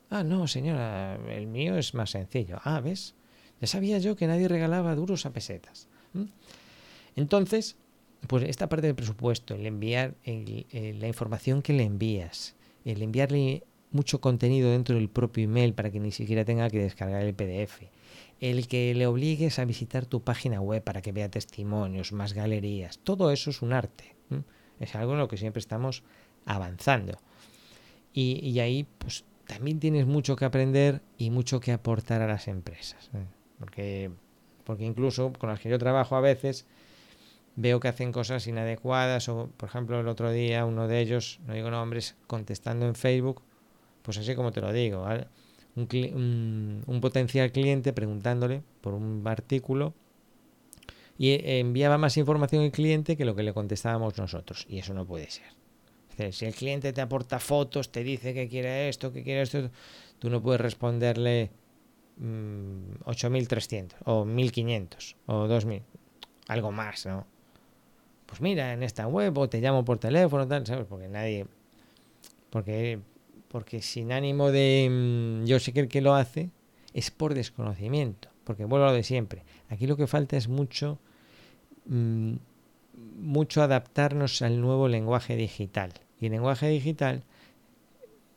Ah, 0.08 0.24
no, 0.24 0.46
señora, 0.48 1.18
el 1.28 1.46
mío 1.46 1.76
es 1.76 1.94
más 1.94 2.10
sencillo. 2.10 2.58
Ah, 2.64 2.80
¿ves? 2.80 3.14
Ya 3.60 3.66
sabía 3.66 3.98
yo 3.98 4.16
que 4.16 4.26
nadie 4.26 4.48
regalaba 4.48 4.94
duros 4.94 5.26
a 5.26 5.32
pesetas. 5.32 5.88
Entonces, 7.14 7.76
pues 8.26 8.44
esta 8.44 8.68
parte 8.68 8.86
del 8.86 8.96
presupuesto, 8.96 9.54
el 9.54 9.66
enviar 9.66 10.14
la 10.24 11.06
información 11.06 11.62
que 11.62 11.72
le 11.72 11.84
envías, 11.84 12.56
el 12.84 13.02
enviarle 13.02 13.64
mucho 13.92 14.20
contenido 14.20 14.70
dentro 14.70 14.96
del 14.96 15.08
propio 15.08 15.44
email 15.44 15.74
para 15.74 15.90
que 15.90 16.00
ni 16.00 16.12
siquiera 16.12 16.44
tenga 16.44 16.70
que 16.70 16.80
descargar 16.80 17.22
el 17.22 17.34
PDF, 17.34 17.82
el 18.40 18.66
que 18.68 18.94
le 18.94 19.06
obligues 19.06 19.58
a 19.58 19.64
visitar 19.64 20.06
tu 20.06 20.22
página 20.22 20.60
web 20.60 20.82
para 20.82 21.02
que 21.02 21.12
vea 21.12 21.30
testimonios, 21.30 22.12
más 22.12 22.32
galerías, 22.32 22.98
todo 22.98 23.30
eso 23.30 23.50
es 23.50 23.62
un 23.62 23.72
arte. 23.72 24.16
Es 24.78 24.94
algo 24.94 25.12
en 25.12 25.18
lo 25.18 25.28
que 25.28 25.36
siempre 25.36 25.60
estamos 25.60 26.02
avanzando. 26.46 27.18
Y, 28.12 28.58
ahí 28.58 28.86
pues 28.98 29.24
también 29.46 29.78
tienes 29.78 30.06
mucho 30.06 30.36
que 30.36 30.44
aprender 30.44 31.00
y 31.16 31.30
mucho 31.30 31.60
que 31.60 31.72
aportar 31.72 32.22
a 32.22 32.26
las 32.26 32.48
empresas. 32.48 33.10
¿eh? 33.14 33.24
Porque, 33.58 34.10
porque 34.64 34.84
incluso 34.84 35.32
con 35.32 35.48
las 35.48 35.60
que 35.60 35.68
yo 35.68 35.78
trabajo 35.78 36.16
a 36.16 36.20
veces, 36.20 36.66
veo 37.56 37.80
que 37.80 37.88
hacen 37.88 38.12
cosas 38.12 38.46
inadecuadas 38.46 39.28
o, 39.28 39.50
por 39.56 39.68
ejemplo, 39.68 40.00
el 40.00 40.08
otro 40.08 40.30
día 40.30 40.64
uno 40.64 40.88
de 40.88 41.00
ellos, 41.00 41.40
no 41.46 41.54
digo 41.54 41.70
nombres, 41.70 42.16
contestando 42.26 42.86
en 42.86 42.94
Facebook, 42.94 43.42
pues 44.02 44.18
así 44.18 44.34
como 44.34 44.50
te 44.50 44.60
lo 44.60 44.72
digo, 44.72 45.06
un, 45.76 46.82
un, 46.86 47.00
potencial 47.00 47.52
cliente 47.52 47.92
preguntándole 47.92 48.62
por 48.80 48.94
un 48.94 49.22
artículo 49.26 49.94
y 51.18 51.38
enviaba 51.44 51.98
más 51.98 52.16
información 52.16 52.62
el 52.62 52.72
cliente 52.72 53.16
que 53.16 53.24
lo 53.24 53.36
que 53.36 53.42
le 53.42 53.52
contestábamos 53.52 54.16
nosotros 54.16 54.66
y 54.68 54.78
eso 54.78 54.94
no 54.94 55.04
puede 55.04 55.30
ser. 55.30 55.59
Si 56.32 56.46
el 56.46 56.54
cliente 56.54 56.92
te 56.92 57.00
aporta 57.00 57.38
fotos, 57.38 57.90
te 57.90 58.04
dice 58.04 58.34
que 58.34 58.48
quiere 58.48 58.88
esto, 58.88 59.12
que 59.12 59.22
quiere 59.22 59.42
esto, 59.42 59.70
tú 60.18 60.30
no 60.30 60.42
puedes 60.42 60.60
responderle 60.60 61.50
8.300 62.18 63.82
mm, 63.82 64.10
o 64.10 64.24
1.500 64.24 65.14
o 65.26 65.46
2.000, 65.46 65.82
algo 66.48 66.72
más, 66.72 67.06
¿no? 67.06 67.26
pues 68.30 68.40
mira, 68.40 68.72
en 68.72 68.84
esta 68.84 69.08
web 69.08 69.36
o 69.36 69.48
te 69.48 69.60
llamo 69.60 69.84
por 69.84 69.98
teléfono, 69.98 70.46
tal, 70.46 70.64
¿sabes? 70.64 70.86
Porque 70.88 71.08
nadie, 71.08 71.46
porque, 72.50 73.00
porque 73.48 73.82
sin 73.82 74.12
ánimo 74.12 74.52
de, 74.52 74.88
mm, 74.88 75.46
yo 75.46 75.58
sé 75.58 75.72
que 75.72 75.80
el 75.80 75.88
que 75.88 76.00
lo 76.00 76.14
hace 76.14 76.50
es 76.94 77.10
por 77.10 77.34
desconocimiento, 77.34 78.28
porque 78.44 78.64
vuelvo 78.64 78.86
a 78.86 78.90
lo 78.90 78.94
de 78.94 79.02
siempre. 79.02 79.42
Aquí 79.68 79.88
lo 79.88 79.96
que 79.96 80.06
falta 80.06 80.36
es 80.36 80.46
mucho, 80.46 81.00
mm, 81.86 82.34
mucho 83.20 83.62
adaptarnos 83.62 84.42
al 84.42 84.60
nuevo 84.60 84.86
lenguaje 84.86 85.34
digital. 85.34 85.92
Y 86.20 86.28
lenguaje 86.28 86.68
digital, 86.68 87.24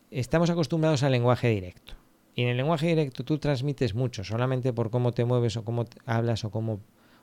estamos 0.09 0.49
acostumbrados 0.49 1.03
al 1.03 1.11
lenguaje 1.11 1.49
directo. 1.49 1.93
Y 2.35 2.43
en 2.43 2.49
el 2.49 2.57
lenguaje 2.57 2.87
directo 2.87 3.23
tú 3.23 3.37
transmites 3.37 3.93
mucho, 3.93 4.23
solamente 4.23 4.73
por 4.73 4.89
cómo 4.89 5.11
te 5.11 5.25
mueves 5.25 5.57
o 5.57 5.65
cómo 5.65 5.85
hablas 6.05 6.45
o 6.45 6.51
cómo 6.51 6.79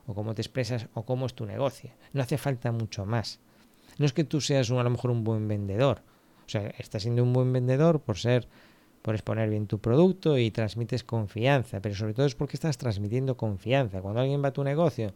o 0.07 0.15
cómo 0.15 0.35
te 0.35 0.43
expresas 0.43 0.89
o 0.95 1.05
cómo 1.05 1.27
es 1.27 1.35
tu 1.35 1.47
negocio. 1.47 1.91
No 2.13 2.23
hace 2.23 2.39
falta 2.39 2.73
mucho 2.73 3.07
más. 3.07 3.41
No 3.99 4.07
es 4.07 4.13
que 4.13 4.25
tú 4.25 4.41
seas 4.41 4.71
a 4.71 4.83
lo 4.83 4.91
mejor 4.91 5.11
un 5.11 5.25
buen 5.25 5.49
vendedor. 5.49 6.03
O 6.47 6.49
sea, 6.49 6.67
estás 6.79 7.03
siendo 7.03 7.23
un 7.23 7.33
buen 7.33 7.53
vendedor 7.53 8.01
por 8.01 8.19
ser, 8.19 8.49
por 9.03 9.15
exponer 9.15 9.49
bien 9.49 9.67
tu 9.67 9.79
producto 9.79 10.37
y 10.37 10.51
transmites 10.51 11.05
confianza, 11.05 11.81
pero 11.81 11.95
sobre 11.95 12.15
todo 12.15 12.27
es 12.27 12.35
porque 12.35 12.57
estás 12.57 12.77
transmitiendo 12.77 13.37
confianza. 13.37 14.01
Cuando 14.01 14.21
alguien 14.21 14.43
va 14.43 14.49
a 14.49 14.53
tu 14.53 14.65
negocio 14.65 15.13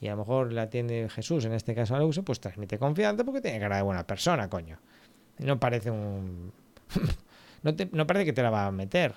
y 0.00 0.08
a 0.08 0.12
lo 0.12 0.18
mejor 0.18 0.52
la 0.52 0.62
atiende 0.62 1.08
Jesús, 1.10 1.44
en 1.44 1.52
este 1.52 1.74
caso 1.74 1.94
uso, 2.06 2.22
pues 2.22 2.40
transmite 2.40 2.78
confianza 2.78 3.24
porque 3.24 3.40
tiene 3.40 3.58
cara 3.58 3.76
de 3.76 3.82
buena 3.82 4.06
persona, 4.06 4.48
coño. 4.48 4.78
No 5.38 5.58
parece 5.58 5.90
un... 5.90 6.52
no 7.92 8.06
parece 8.06 8.24
que 8.24 8.32
te 8.32 8.42
la 8.42 8.50
va 8.50 8.66
a 8.66 8.72
meter. 8.72 9.14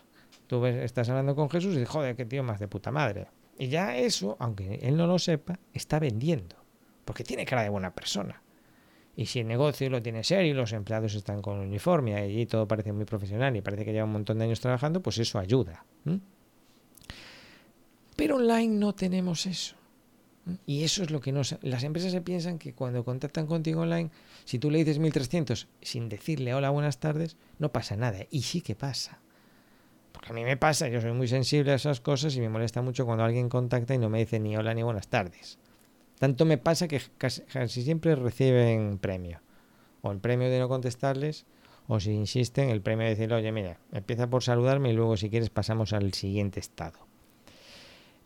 Tú 0.48 0.60
ves, 0.60 0.76
estás 0.78 1.08
hablando 1.10 1.36
con 1.36 1.50
Jesús 1.50 1.76
y 1.76 1.80
dices, 1.80 1.90
joder, 1.90 2.16
qué 2.16 2.26
tío 2.26 2.44
más 2.44 2.60
de 2.60 2.68
puta 2.68 2.92
madre. 2.92 3.28
Y 3.58 3.68
ya 3.68 3.96
eso, 3.96 4.38
aunque 4.40 4.80
él 4.82 4.98
no 4.98 5.08
lo 5.08 5.20
sepa, 5.20 5.60
está 5.74 6.00
vendiendo. 6.00 6.56
Porque 7.06 7.24
tiene 7.24 7.46
cara 7.46 7.64
de 7.64 7.70
buena 7.70 7.94
persona. 7.94 8.42
Y 9.16 9.28
si 9.28 9.42
el 9.42 9.48
negocio 9.48 9.90
lo 9.90 10.02
tiene 10.02 10.24
serio 10.24 10.52
y 10.52 10.56
los 10.56 10.74
empleados 10.74 11.14
están 11.14 11.42
con 11.42 11.60
uniforme 11.60 12.12
y 12.12 12.14
allí 12.16 12.46
todo 12.46 12.68
parece 12.68 12.92
muy 12.92 13.06
profesional 13.06 13.56
y 13.56 13.62
parece 13.62 13.86
que 13.86 13.92
lleva 13.92 14.06
un 14.06 14.14
montón 14.14 14.40
de 14.40 14.46
años 14.46 14.62
trabajando, 14.62 15.02
pues 15.02 15.20
eso 15.20 15.38
ayuda. 15.38 15.86
Pero 18.16 18.38
online 18.38 18.80
no 18.80 18.94
tenemos 18.94 19.46
eso. 19.46 19.76
Y 20.66 20.84
eso 20.84 21.04
es 21.04 21.12
lo 21.12 21.22
que 21.22 21.32
nos... 21.32 21.58
Las 21.62 21.84
empresas 21.84 22.12
se 22.12 22.22
piensan 22.22 22.58
que 22.58 22.74
cuando 22.74 23.06
contactan 23.06 23.48
contigo 23.48 23.82
online, 23.82 24.10
si 24.46 24.60
tú 24.60 24.72
le 24.72 24.80
dices 24.80 25.00
1300 25.00 25.68
sin 25.82 26.10
decirle 26.10 26.54
hola, 26.54 26.70
buenas 26.70 27.00
tardes, 27.00 27.38
no 27.60 27.72
pasa 27.72 27.96
nada. 27.96 28.26
Y 28.32 28.42
sí 28.42 28.62
que 28.62 28.76
pasa. 28.76 29.20
Porque 30.12 30.32
a 30.32 30.36
mí 30.36 30.44
me 30.44 30.58
pasa, 30.58 30.88
yo 30.88 31.02
soy 31.02 31.14
muy 31.14 31.28
sensible 31.28 31.72
a 31.72 31.76
esas 31.76 32.02
cosas 32.02 32.36
y 32.36 32.42
me 32.42 32.50
molesta 32.50 32.82
mucho 32.82 33.06
cuando 33.06 33.24
alguien 33.24 33.50
contacta 33.50 33.94
y 33.94 33.98
no 33.98 34.10
me 34.10 34.20
dice 34.20 34.40
ni 34.40 34.58
hola 34.58 34.74
ni 34.74 34.84
buenas 34.84 35.08
tardes. 35.08 35.60
Tanto 36.20 36.46
me 36.46 36.58
pasa 36.58 36.88
que 36.88 37.02
casi, 37.18 37.44
siempre 37.68 38.16
reciben 38.16 39.00
premio. 39.00 39.42
O 40.02 40.12
el 40.12 40.20
premio 40.20 40.50
de 40.50 40.60
no 40.60 40.68
contestarles, 40.68 41.46
o 41.88 42.00
si 42.00 42.12
insisten, 42.12 42.70
el 42.70 42.82
premio 42.82 43.06
de 43.06 43.16
decir, 43.16 43.34
oye, 43.34 43.52
mira, 43.52 43.80
empieza 43.92 44.30
por 44.30 44.44
saludarme 44.44 44.92
y 44.92 44.94
luego 44.94 45.18
si 45.18 45.30
quieres 45.30 45.50
pasamos 45.50 45.94
al 45.94 46.14
siguiente 46.14 46.60
estado. 46.60 47.11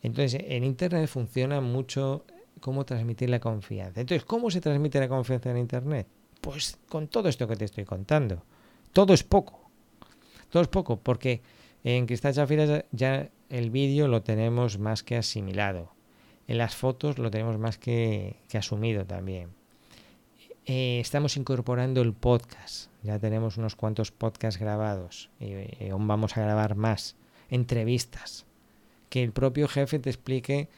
Entonces, 0.02 0.40
en 0.46 0.64
Internet 0.64 1.08
funciona 1.08 1.60
mucho 1.60 2.24
cómo 2.60 2.84
transmitir 2.84 3.30
la 3.30 3.40
confianza. 3.40 4.00
Entonces, 4.00 4.24
¿cómo 4.24 4.50
se 4.50 4.60
transmite 4.60 5.00
la 5.00 5.08
confianza 5.08 5.50
en 5.50 5.58
Internet? 5.58 6.06
Pues 6.40 6.78
con 6.88 7.08
todo 7.08 7.28
esto 7.28 7.48
que 7.48 7.56
te 7.56 7.64
estoy 7.64 7.84
contando. 7.84 8.42
Todo 8.92 9.14
es 9.14 9.24
poco. 9.24 9.70
Todo 10.50 10.62
es 10.62 10.68
poco, 10.68 10.98
porque 10.98 11.42
en 11.84 12.06
Cristal 12.06 12.34
Chafiras 12.34 12.84
ya 12.92 13.30
el 13.48 13.70
vídeo 13.70 14.08
lo 14.08 14.22
tenemos 14.22 14.78
más 14.78 15.02
que 15.02 15.16
asimilado. 15.16 15.92
En 16.48 16.58
las 16.58 16.76
fotos 16.76 17.18
lo 17.18 17.30
tenemos 17.30 17.58
más 17.58 17.78
que, 17.78 18.36
asumido 18.54 19.04
también. 19.04 19.50
Eh, 20.64 21.00
estamos 21.00 21.36
incorporando 21.36 22.00
el 22.00 22.12
podcast. 22.12 22.90
Ya 23.02 23.18
tenemos 23.18 23.56
unos 23.56 23.76
cuantos 23.76 24.10
podcasts 24.12 24.60
grabados. 24.60 25.30
y 25.40 25.88
aún 25.88 26.06
vamos 26.08 26.36
a 26.36 26.40
grabar 26.40 26.76
más. 26.76 27.16
Entrevistas. 27.50 28.46
Que 29.08 29.22
el 29.22 29.32
propio 29.32 29.68
jefe 29.68 29.98
te 29.98 30.10
explique 30.10 30.68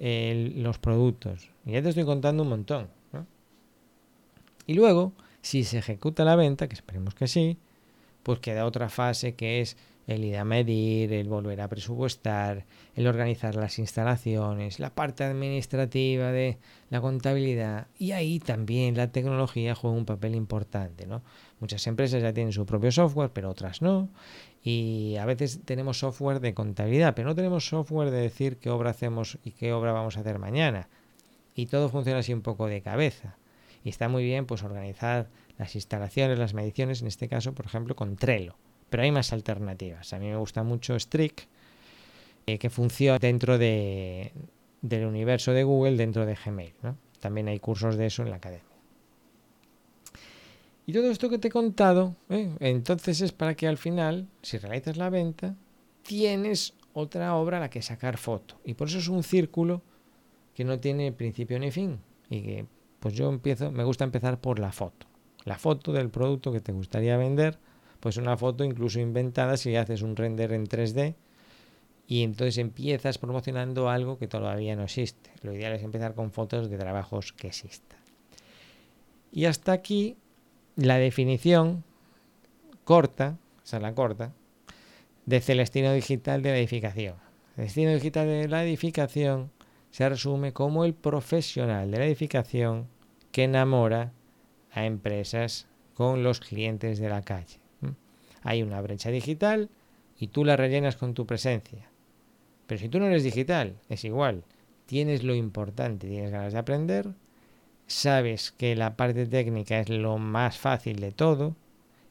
los 0.00 0.78
productos. 0.78 1.50
Y 1.66 1.72
ya 1.72 1.82
te 1.82 1.90
estoy 1.90 2.04
contando 2.04 2.42
un 2.42 2.48
montón. 2.50 2.88
Y 4.66 4.74
luego, 4.74 5.12
si 5.40 5.64
se 5.64 5.78
ejecuta 5.78 6.24
la 6.24 6.36
venta, 6.36 6.68
que 6.68 6.74
esperemos 6.74 7.14
que 7.14 7.26
sí, 7.26 7.56
pues 8.22 8.38
queda 8.40 8.66
otra 8.66 8.90
fase 8.90 9.34
que 9.34 9.62
es 9.62 9.78
el 10.06 10.24
ir 10.24 10.36
a 10.38 10.44
medir, 10.44 11.12
el 11.12 11.28
volver 11.28 11.60
a 11.60 11.68
presupuestar, 11.68 12.64
el 12.94 13.06
organizar 13.06 13.54
las 13.54 13.78
instalaciones, 13.78 14.78
la 14.78 14.94
parte 14.94 15.22
administrativa 15.22 16.32
de 16.32 16.58
la 16.88 17.00
contabilidad 17.02 17.88
y 17.98 18.12
ahí 18.12 18.40
también 18.40 18.96
la 18.96 19.12
tecnología 19.12 19.74
juega 19.74 19.96
un 19.96 20.06
papel 20.06 20.34
importante, 20.34 21.06
¿no? 21.06 21.22
Muchas 21.60 21.86
empresas 21.86 22.22
ya 22.22 22.32
tienen 22.32 22.52
su 22.52 22.64
propio 22.64 22.90
software, 22.90 23.30
pero 23.32 23.50
otras 23.50 23.82
no. 23.82 24.08
Y 24.62 25.16
a 25.16 25.24
veces 25.24 25.60
tenemos 25.64 25.98
software 25.98 26.40
de 26.40 26.54
contabilidad, 26.54 27.14
pero 27.14 27.28
no 27.28 27.34
tenemos 27.34 27.66
software 27.66 28.10
de 28.10 28.20
decir 28.20 28.58
qué 28.58 28.70
obra 28.70 28.90
hacemos 28.90 29.38
y 29.44 29.52
qué 29.52 29.72
obra 29.72 29.92
vamos 29.92 30.16
a 30.16 30.20
hacer 30.20 30.38
mañana. 30.38 30.88
Y 31.54 31.66
todo 31.66 31.88
funciona 31.88 32.20
así 32.20 32.32
un 32.32 32.42
poco 32.42 32.66
de 32.66 32.82
cabeza. 32.82 33.36
Y 33.84 33.88
está 33.88 34.08
muy 34.08 34.24
bien 34.24 34.46
pues 34.46 34.62
organizar 34.62 35.28
las 35.58 35.74
instalaciones, 35.74 36.38
las 36.38 36.54
mediciones, 36.54 37.02
en 37.02 37.08
este 37.08 37.28
caso, 37.28 37.52
por 37.54 37.66
ejemplo, 37.66 37.96
con 37.96 38.16
Trello. 38.16 38.56
Pero 38.90 39.02
hay 39.02 39.10
más 39.10 39.32
alternativas. 39.32 40.12
A 40.12 40.18
mí 40.18 40.26
me 40.26 40.36
gusta 40.36 40.62
mucho 40.62 40.98
Strict, 40.98 41.42
eh, 42.46 42.58
que 42.58 42.70
funciona 42.70 43.18
dentro 43.18 43.58
de, 43.58 44.32
del 44.82 45.06
universo 45.06 45.52
de 45.52 45.64
Google, 45.64 45.96
dentro 45.96 46.26
de 46.26 46.34
Gmail. 46.34 46.74
También 47.20 47.48
hay 47.48 47.58
cursos 47.58 47.96
de 47.96 48.06
eso 48.06 48.22
en 48.22 48.30
la 48.30 48.36
academia. 48.36 48.67
Y 50.88 50.94
todo 50.94 51.10
esto 51.10 51.28
que 51.28 51.36
te 51.36 51.48
he 51.48 51.50
contado, 51.50 52.16
¿eh? 52.30 52.50
entonces 52.60 53.20
es 53.20 53.30
para 53.32 53.54
que 53.54 53.68
al 53.68 53.76
final, 53.76 54.26
si 54.40 54.56
realizas 54.56 54.96
la 54.96 55.10
venta, 55.10 55.54
tienes 56.02 56.72
otra 56.94 57.34
obra 57.34 57.58
a 57.58 57.60
la 57.60 57.68
que 57.68 57.82
sacar 57.82 58.16
foto. 58.16 58.58
Y 58.64 58.72
por 58.72 58.88
eso 58.88 58.96
es 58.96 59.08
un 59.08 59.22
círculo 59.22 59.82
que 60.54 60.64
no 60.64 60.80
tiene 60.80 61.12
principio 61.12 61.58
ni 61.58 61.70
fin. 61.70 62.00
Y 62.30 62.40
que 62.40 62.66
pues 63.00 63.12
yo 63.12 63.28
empiezo, 63.28 63.70
me 63.70 63.84
gusta 63.84 64.04
empezar 64.04 64.40
por 64.40 64.58
la 64.58 64.72
foto. 64.72 65.06
La 65.44 65.58
foto 65.58 65.92
del 65.92 66.08
producto 66.08 66.52
que 66.52 66.62
te 66.62 66.72
gustaría 66.72 67.18
vender, 67.18 67.58
pues 68.00 68.16
una 68.16 68.38
foto 68.38 68.64
incluso 68.64 68.98
inventada 68.98 69.58
si 69.58 69.76
haces 69.76 70.00
un 70.00 70.16
render 70.16 70.54
en 70.54 70.66
3D 70.66 71.16
y 72.06 72.22
entonces 72.22 72.56
empiezas 72.56 73.18
promocionando 73.18 73.90
algo 73.90 74.18
que 74.18 74.26
todavía 74.26 74.74
no 74.74 74.84
existe. 74.84 75.32
Lo 75.42 75.52
ideal 75.52 75.74
es 75.74 75.82
empezar 75.82 76.14
con 76.14 76.32
fotos 76.32 76.70
de 76.70 76.78
trabajos 76.78 77.34
que 77.34 77.48
existan. 77.48 77.98
Y 79.30 79.44
hasta 79.44 79.72
aquí 79.72 80.16
la 80.78 80.98
definición 80.98 81.82
corta, 82.84 83.36
o 83.64 83.66
sea, 83.66 83.80
la 83.80 83.94
corta, 83.94 84.32
de 85.26 85.40
Celestino 85.40 85.92
Digital 85.92 86.40
de 86.40 86.52
la 86.52 86.58
edificación. 86.58 87.16
Celestino 87.56 87.92
Digital 87.92 88.28
de 88.28 88.46
la 88.46 88.64
edificación 88.64 89.50
se 89.90 90.08
resume 90.08 90.52
como 90.52 90.84
el 90.84 90.94
profesional 90.94 91.90
de 91.90 91.98
la 91.98 92.06
edificación 92.06 92.86
que 93.32 93.44
enamora 93.44 94.12
a 94.70 94.86
empresas 94.86 95.66
con 95.94 96.22
los 96.22 96.38
clientes 96.38 97.00
de 97.00 97.08
la 97.08 97.22
calle. 97.22 97.58
Hay 98.44 98.62
una 98.62 98.80
brecha 98.80 99.10
digital 99.10 99.70
y 100.16 100.28
tú 100.28 100.44
la 100.44 100.56
rellenas 100.56 100.94
con 100.94 101.12
tu 101.12 101.26
presencia. 101.26 101.90
Pero 102.68 102.80
si 102.80 102.88
tú 102.88 103.00
no 103.00 103.06
eres 103.06 103.24
digital, 103.24 103.80
es 103.88 104.04
igual. 104.04 104.44
Tienes 104.86 105.24
lo 105.24 105.34
importante, 105.34 106.06
tienes 106.06 106.30
ganas 106.30 106.52
de 106.52 106.60
aprender, 106.60 107.08
sabes 107.88 108.52
que 108.52 108.76
la 108.76 108.96
parte 108.96 109.26
técnica 109.26 109.80
es 109.80 109.88
lo 109.88 110.18
más 110.18 110.58
fácil 110.58 111.00
de 111.00 111.10
todo 111.10 111.56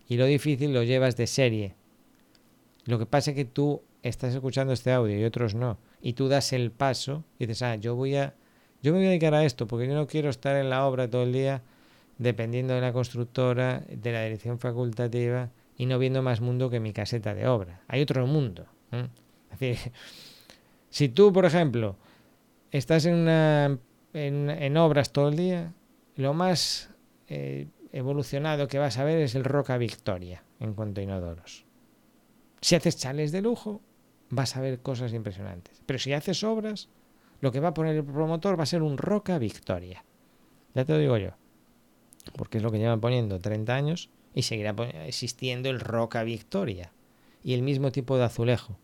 y 0.10 0.18
lo 0.18 0.26
difícil 0.26 0.74
lo 0.74 0.84
llevas 0.84 1.16
de 1.16 1.28
serie. 1.28 1.76
Lo 2.86 3.00
que 3.00 3.06
pasa 3.06 3.32
es 3.32 3.36
que 3.36 3.46
tú 3.46 3.84
estás 4.02 4.34
escuchando 4.34 4.74
este 4.74 4.92
audio 4.92 5.18
y 5.18 5.24
otros 5.24 5.56
no. 5.56 5.78
Y 6.02 6.14
tú 6.14 6.28
das 6.28 6.52
el 6.52 6.72
paso 6.72 7.24
y 7.38 7.46
dices, 7.46 7.62
ah, 7.62 7.76
yo 7.76 7.96
voy 7.96 8.16
a, 8.16 8.34
yo 8.82 8.92
me 8.92 9.00
voy 9.00 9.08
a 9.08 9.10
dedicar 9.10 9.36
a 9.36 9.46
esto 9.46 9.68
porque 9.68 9.88
yo 9.88 9.94
no 9.94 10.08
quiero 10.08 10.30
estar 10.30 10.56
en 10.56 10.70
la 10.70 10.86
obra 10.86 11.10
todo 11.10 11.24
el 11.24 11.32
día 11.32 11.62
dependiendo 12.18 12.74
de 12.74 12.82
la 12.82 12.92
constructora, 12.94 13.84
de 13.88 14.12
la 14.12 14.24
dirección 14.24 14.60
facultativa 14.60 15.52
y 15.78 15.86
no 15.86 16.00
viendo 16.00 16.24
más 16.24 16.42
mundo 16.42 16.70
que 16.72 16.80
mi 16.80 16.92
caseta 16.92 17.36
de 17.36 17.48
obra. 17.48 17.82
Hay 17.88 18.02
otro 18.02 18.26
mundo. 18.26 18.66
Decir, 19.52 19.92
si 20.90 21.10
tú, 21.10 21.32
por 21.32 21.46
ejemplo, 21.46 21.98
estás 22.72 23.06
en 23.06 23.14
una 23.14 23.78
en, 24.18 24.78
obras 24.78 25.12
todo 25.12 25.30
el 25.30 25.36
día, 25.36 25.74
lo 26.16 26.34
más 26.34 26.90
eh, 27.28 27.68
evolucionado 27.92 28.68
que 28.68 28.80
vas 28.80 28.98
a 28.98 29.04
ver 29.04 29.20
es 29.20 29.36
el 29.36 29.44
Roca 29.44 29.78
Victoria 29.78 30.44
en 30.60 30.74
cuanto 30.74 31.02
a 31.02 31.04
inodoros. 31.04 31.66
Si 32.62 32.76
haces 32.76 32.98
chales 32.98 33.32
de 33.32 33.42
lujo, 33.42 33.82
vas 34.30 34.56
a 34.56 34.62
ver 34.62 34.82
cosas 34.82 35.14
impresionantes. 35.14 35.82
Pero 35.86 36.00
si 36.00 36.14
haces 36.14 36.44
obras, 36.44 36.90
lo 37.42 37.52
que 37.52 37.60
va 37.60 37.70
a 37.70 37.74
poner 37.74 37.96
el 37.96 38.04
promotor 38.04 38.60
va 38.60 38.64
a 38.64 38.68
ser 38.68 38.82
un 38.82 38.98
Roca 38.98 39.38
Victoria. 39.38 40.04
Ya 40.74 40.86
te 40.86 40.94
lo 40.94 41.00
digo 41.00 41.18
yo. 41.18 41.32
Porque 42.36 42.58
es 42.58 42.64
lo 42.64 42.72
que 42.72 42.80
llevan 42.80 43.00
poniendo 43.00 43.40
30 43.40 43.76
años 43.76 44.10
y 44.34 44.42
seguirá 44.42 44.76
existiendo 45.06 45.70
el 45.70 45.80
Roca 45.80 46.24
Victoria. 46.24 46.92
Y 47.44 47.54
el 47.54 47.62
mismo 47.62 47.92
tipo 47.92 48.18
de 48.18 48.26
azulejo. 48.26 48.78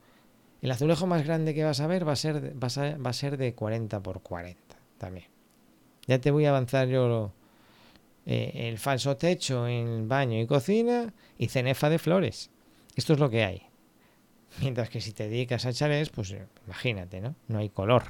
El 0.61 0.71
azulejo 0.71 1.07
más 1.07 1.25
grande 1.25 1.53
que 1.53 1.65
vas 1.65 1.81
a 1.81 1.87
ver 1.87 2.07
va 2.07 2.13
a 2.13 2.15
ser, 2.15 2.55
va 2.63 3.09
a 3.09 3.13
ser 3.13 3.37
de 3.37 3.53
40 3.53 4.01
por 4.01 4.21
40 4.21 4.62
también. 5.03 5.27
Ya 6.07 6.19
te 6.19 6.31
voy 6.31 6.45
a 6.45 6.49
avanzar 6.49 6.87
yo 6.87 7.33
eh, 8.25 8.69
el 8.69 8.77
falso 8.77 9.17
techo 9.17 9.67
en 9.67 10.07
baño 10.07 10.39
y 10.39 10.47
cocina 10.47 11.13
y 11.37 11.47
cenefa 11.49 11.89
de 11.89 11.99
flores. 11.99 12.49
Esto 12.95 13.13
es 13.13 13.19
lo 13.19 13.29
que 13.29 13.43
hay. 13.43 13.63
Mientras 14.61 14.89
que 14.89 15.01
si 15.01 15.11
te 15.11 15.27
dedicas 15.27 15.65
a 15.65 15.73
chalés, 15.73 16.09
pues 16.09 16.31
eh, 16.31 16.45
imagínate, 16.67 17.19
¿no? 17.19 17.35
No 17.49 17.59
hay 17.59 17.69
color. 17.69 18.03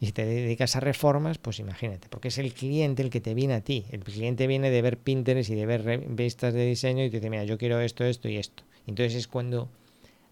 Y 0.00 0.06
si 0.06 0.12
te 0.12 0.26
dedicas 0.26 0.76
a 0.76 0.80
reformas, 0.80 1.38
pues 1.38 1.60
imagínate, 1.60 2.08
porque 2.08 2.28
es 2.28 2.38
el 2.38 2.52
cliente 2.52 3.02
el 3.02 3.10
que 3.10 3.20
te 3.20 3.32
viene 3.32 3.54
a 3.54 3.60
ti. 3.62 3.86
El 3.90 4.04
cliente 4.04 4.46
viene 4.46 4.68
de 4.70 4.82
ver 4.82 4.98
Pinterest 4.98 5.48
y 5.48 5.54
de 5.54 5.64
ver 5.64 5.84
revistas 5.84 6.52
de 6.52 6.66
diseño 6.66 7.04
y 7.04 7.10
te 7.10 7.18
dice, 7.18 7.30
mira, 7.30 7.44
yo 7.44 7.56
quiero 7.56 7.80
esto, 7.80 8.04
esto 8.04 8.28
y 8.28 8.36
esto. 8.36 8.64
Entonces 8.86 9.14
es 9.14 9.28
cuando 9.28 9.70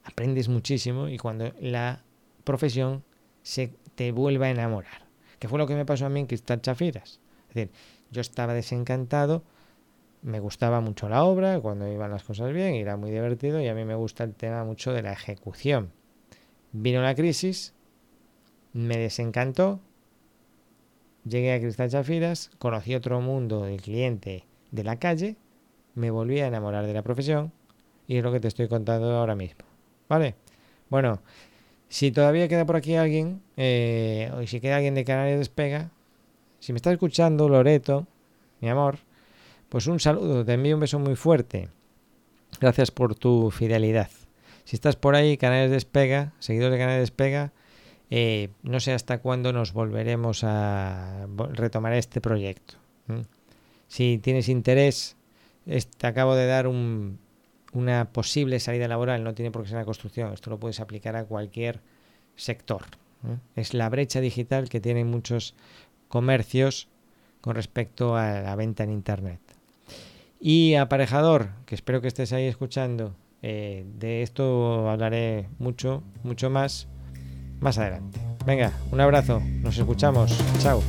aprendes 0.05 0.49
muchísimo 0.49 1.09
y 1.09 1.17
cuando 1.17 1.55
la 1.61 2.03
profesión 2.45 3.03
se 3.43 3.73
te 3.95 4.13
vuelva 4.13 4.47
a 4.47 4.51
enamorar 4.51 5.10
que 5.41 5.49
fue 5.49 5.59
lo 5.59 5.67
que 5.67 5.75
me 5.75 5.85
pasó 5.85 6.07
a 6.07 6.11
mí 6.11 6.21
en 6.21 6.27
Cristal 6.27 6.61
Chafiras. 6.61 7.19
Es 7.49 7.55
decir, 7.55 7.71
yo 8.13 8.21
estaba 8.21 8.55
desencantado, 8.55 9.43
me 10.23 10.39
gustaba 10.39 10.81
mucho 10.81 11.09
la 11.09 11.25
obra, 11.25 11.59
cuando 11.61 11.91
iban 11.91 12.11
las 12.11 12.23
cosas 12.23 12.53
bien, 12.53 12.75
era 12.75 12.97
muy 12.97 13.11
divertido 13.11 13.61
y 13.61 13.67
a 13.67 13.75
mí 13.75 13.85
me 13.85 13.95
gusta 13.95 14.23
el 14.23 14.35
tema 14.35 14.63
mucho 14.65 14.93
de 14.93 15.03
la 15.03 15.13
ejecución. 15.13 15.91
Vino 16.73 17.03
la 17.03 17.15
crisis, 17.15 17.75
me 18.75 18.99
desencantó, 18.99 19.81
llegué 21.25 21.55
a 21.55 21.61
Cristal 21.61 21.91
Chafiras, 21.91 22.51
conocí 22.59 22.95
otro 22.95 23.21
mundo 23.21 23.65
del 23.65 23.81
cliente 23.81 24.45
de 24.71 24.85
la 24.85 24.99
calle, 24.99 25.37
me 25.95 26.11
volví 26.11 26.41
a 26.41 26.49
enamorar 26.49 26.87
de 26.87 26.95
la 26.95 27.03
profesión 27.03 27.51
y 28.07 28.19
es 28.19 28.23
lo 28.23 28.31
que 28.31 28.41
te 28.41 28.49
estoy 28.49 28.69
contando 28.69 29.17
ahora 29.17 29.35
mismo. 29.35 29.65
¿Vale? 30.07 30.35
Bueno, 30.91 31.21
si 31.91 32.13
todavía 32.13 32.47
queda 32.47 32.65
por 32.65 32.77
aquí 32.77 32.95
alguien, 32.95 33.43
eh, 33.57 34.31
o 34.35 34.47
si 34.47 34.61
queda 34.61 34.77
alguien 34.77 34.95
de 34.95 35.05
Canarias 35.05 35.41
Despega, 35.41 35.91
si 36.61 36.73
me 36.73 36.77
está 36.77 36.93
escuchando, 36.93 37.49
Loreto, 37.49 38.07
mi 38.61 38.69
amor, 38.69 38.99
pues 39.69 39.89
un 39.89 39.99
saludo, 39.99 40.45
te 40.45 40.53
envío 40.53 40.77
un 40.77 40.81
beso 40.81 41.01
muy 41.01 41.17
fuerte. 41.17 41.69
Gracias 42.61 42.93
por 42.93 43.17
tu 43.17 43.51
fidelidad. 43.51 44.09
Si 44.65 44.77
estás 44.77 44.95
por 44.95 45.17
ahí, 45.17 45.37
Canarias 45.37 45.73
Despega, 45.73 46.33
seguidor 46.39 46.71
de 46.71 46.79
Canarias 46.79 47.03
Despega, 47.03 47.53
eh, 48.09 48.51
no 48.63 48.79
sé 48.79 48.93
hasta 48.93 49.19
cuándo 49.19 49.53
nos 49.53 49.73
volveremos 49.73 50.45
a 50.45 51.27
retomar 51.55 51.95
este 51.95 52.21
proyecto. 52.21 52.75
Si 53.89 54.19
tienes 54.19 54.49
interés, 54.49 55.17
te 55.65 56.07
acabo 56.07 56.37
de 56.37 56.47
dar 56.47 56.69
un, 56.69 57.19
una 57.73 58.13
posible 58.13 58.61
salida 58.61 58.89
laboral, 58.89 59.23
no 59.23 59.35
tiene 59.35 59.51
por 59.51 59.63
qué 59.63 59.69
ser 59.69 59.79
la 59.79 59.85
construcción, 59.85 60.33
esto 60.33 60.51
lo 60.51 60.59
puedes 60.59 60.81
aplicar 60.81 61.17
a 61.17 61.25
cualquier 61.25 61.81
sector. 62.37 62.83
Es 63.55 63.75
la 63.75 63.89
brecha 63.89 64.21
digital 64.21 64.69
que 64.69 64.81
tienen 64.81 65.07
muchos 65.07 65.55
comercios 66.09 66.89
con 67.41 67.55
respecto 67.55 68.17
a 68.17 68.41
la 68.41 68.57
venta 68.57 68.85
en 68.85 68.93
Internet. 68.93 69.41
Y 70.41 70.75
aparejador, 70.75 71.51
que 71.67 71.75
espero 71.75 72.01
que 72.01 72.09
estés 72.09 72.33
ahí 72.33 72.47
escuchando, 72.47 73.15
eh, 73.43 73.85
de 73.99 74.23
esto 74.23 74.89
hablaré 74.89 75.49
mucho, 75.59 76.03
mucho 76.23 76.49
más 76.49 76.89
más 77.61 77.79
adelante. 77.79 78.19
Venga, 78.47 78.73
un 78.91 79.01
abrazo, 79.01 79.41
nos 79.63 79.77
escuchamos, 79.77 80.37
chao. 80.59 80.83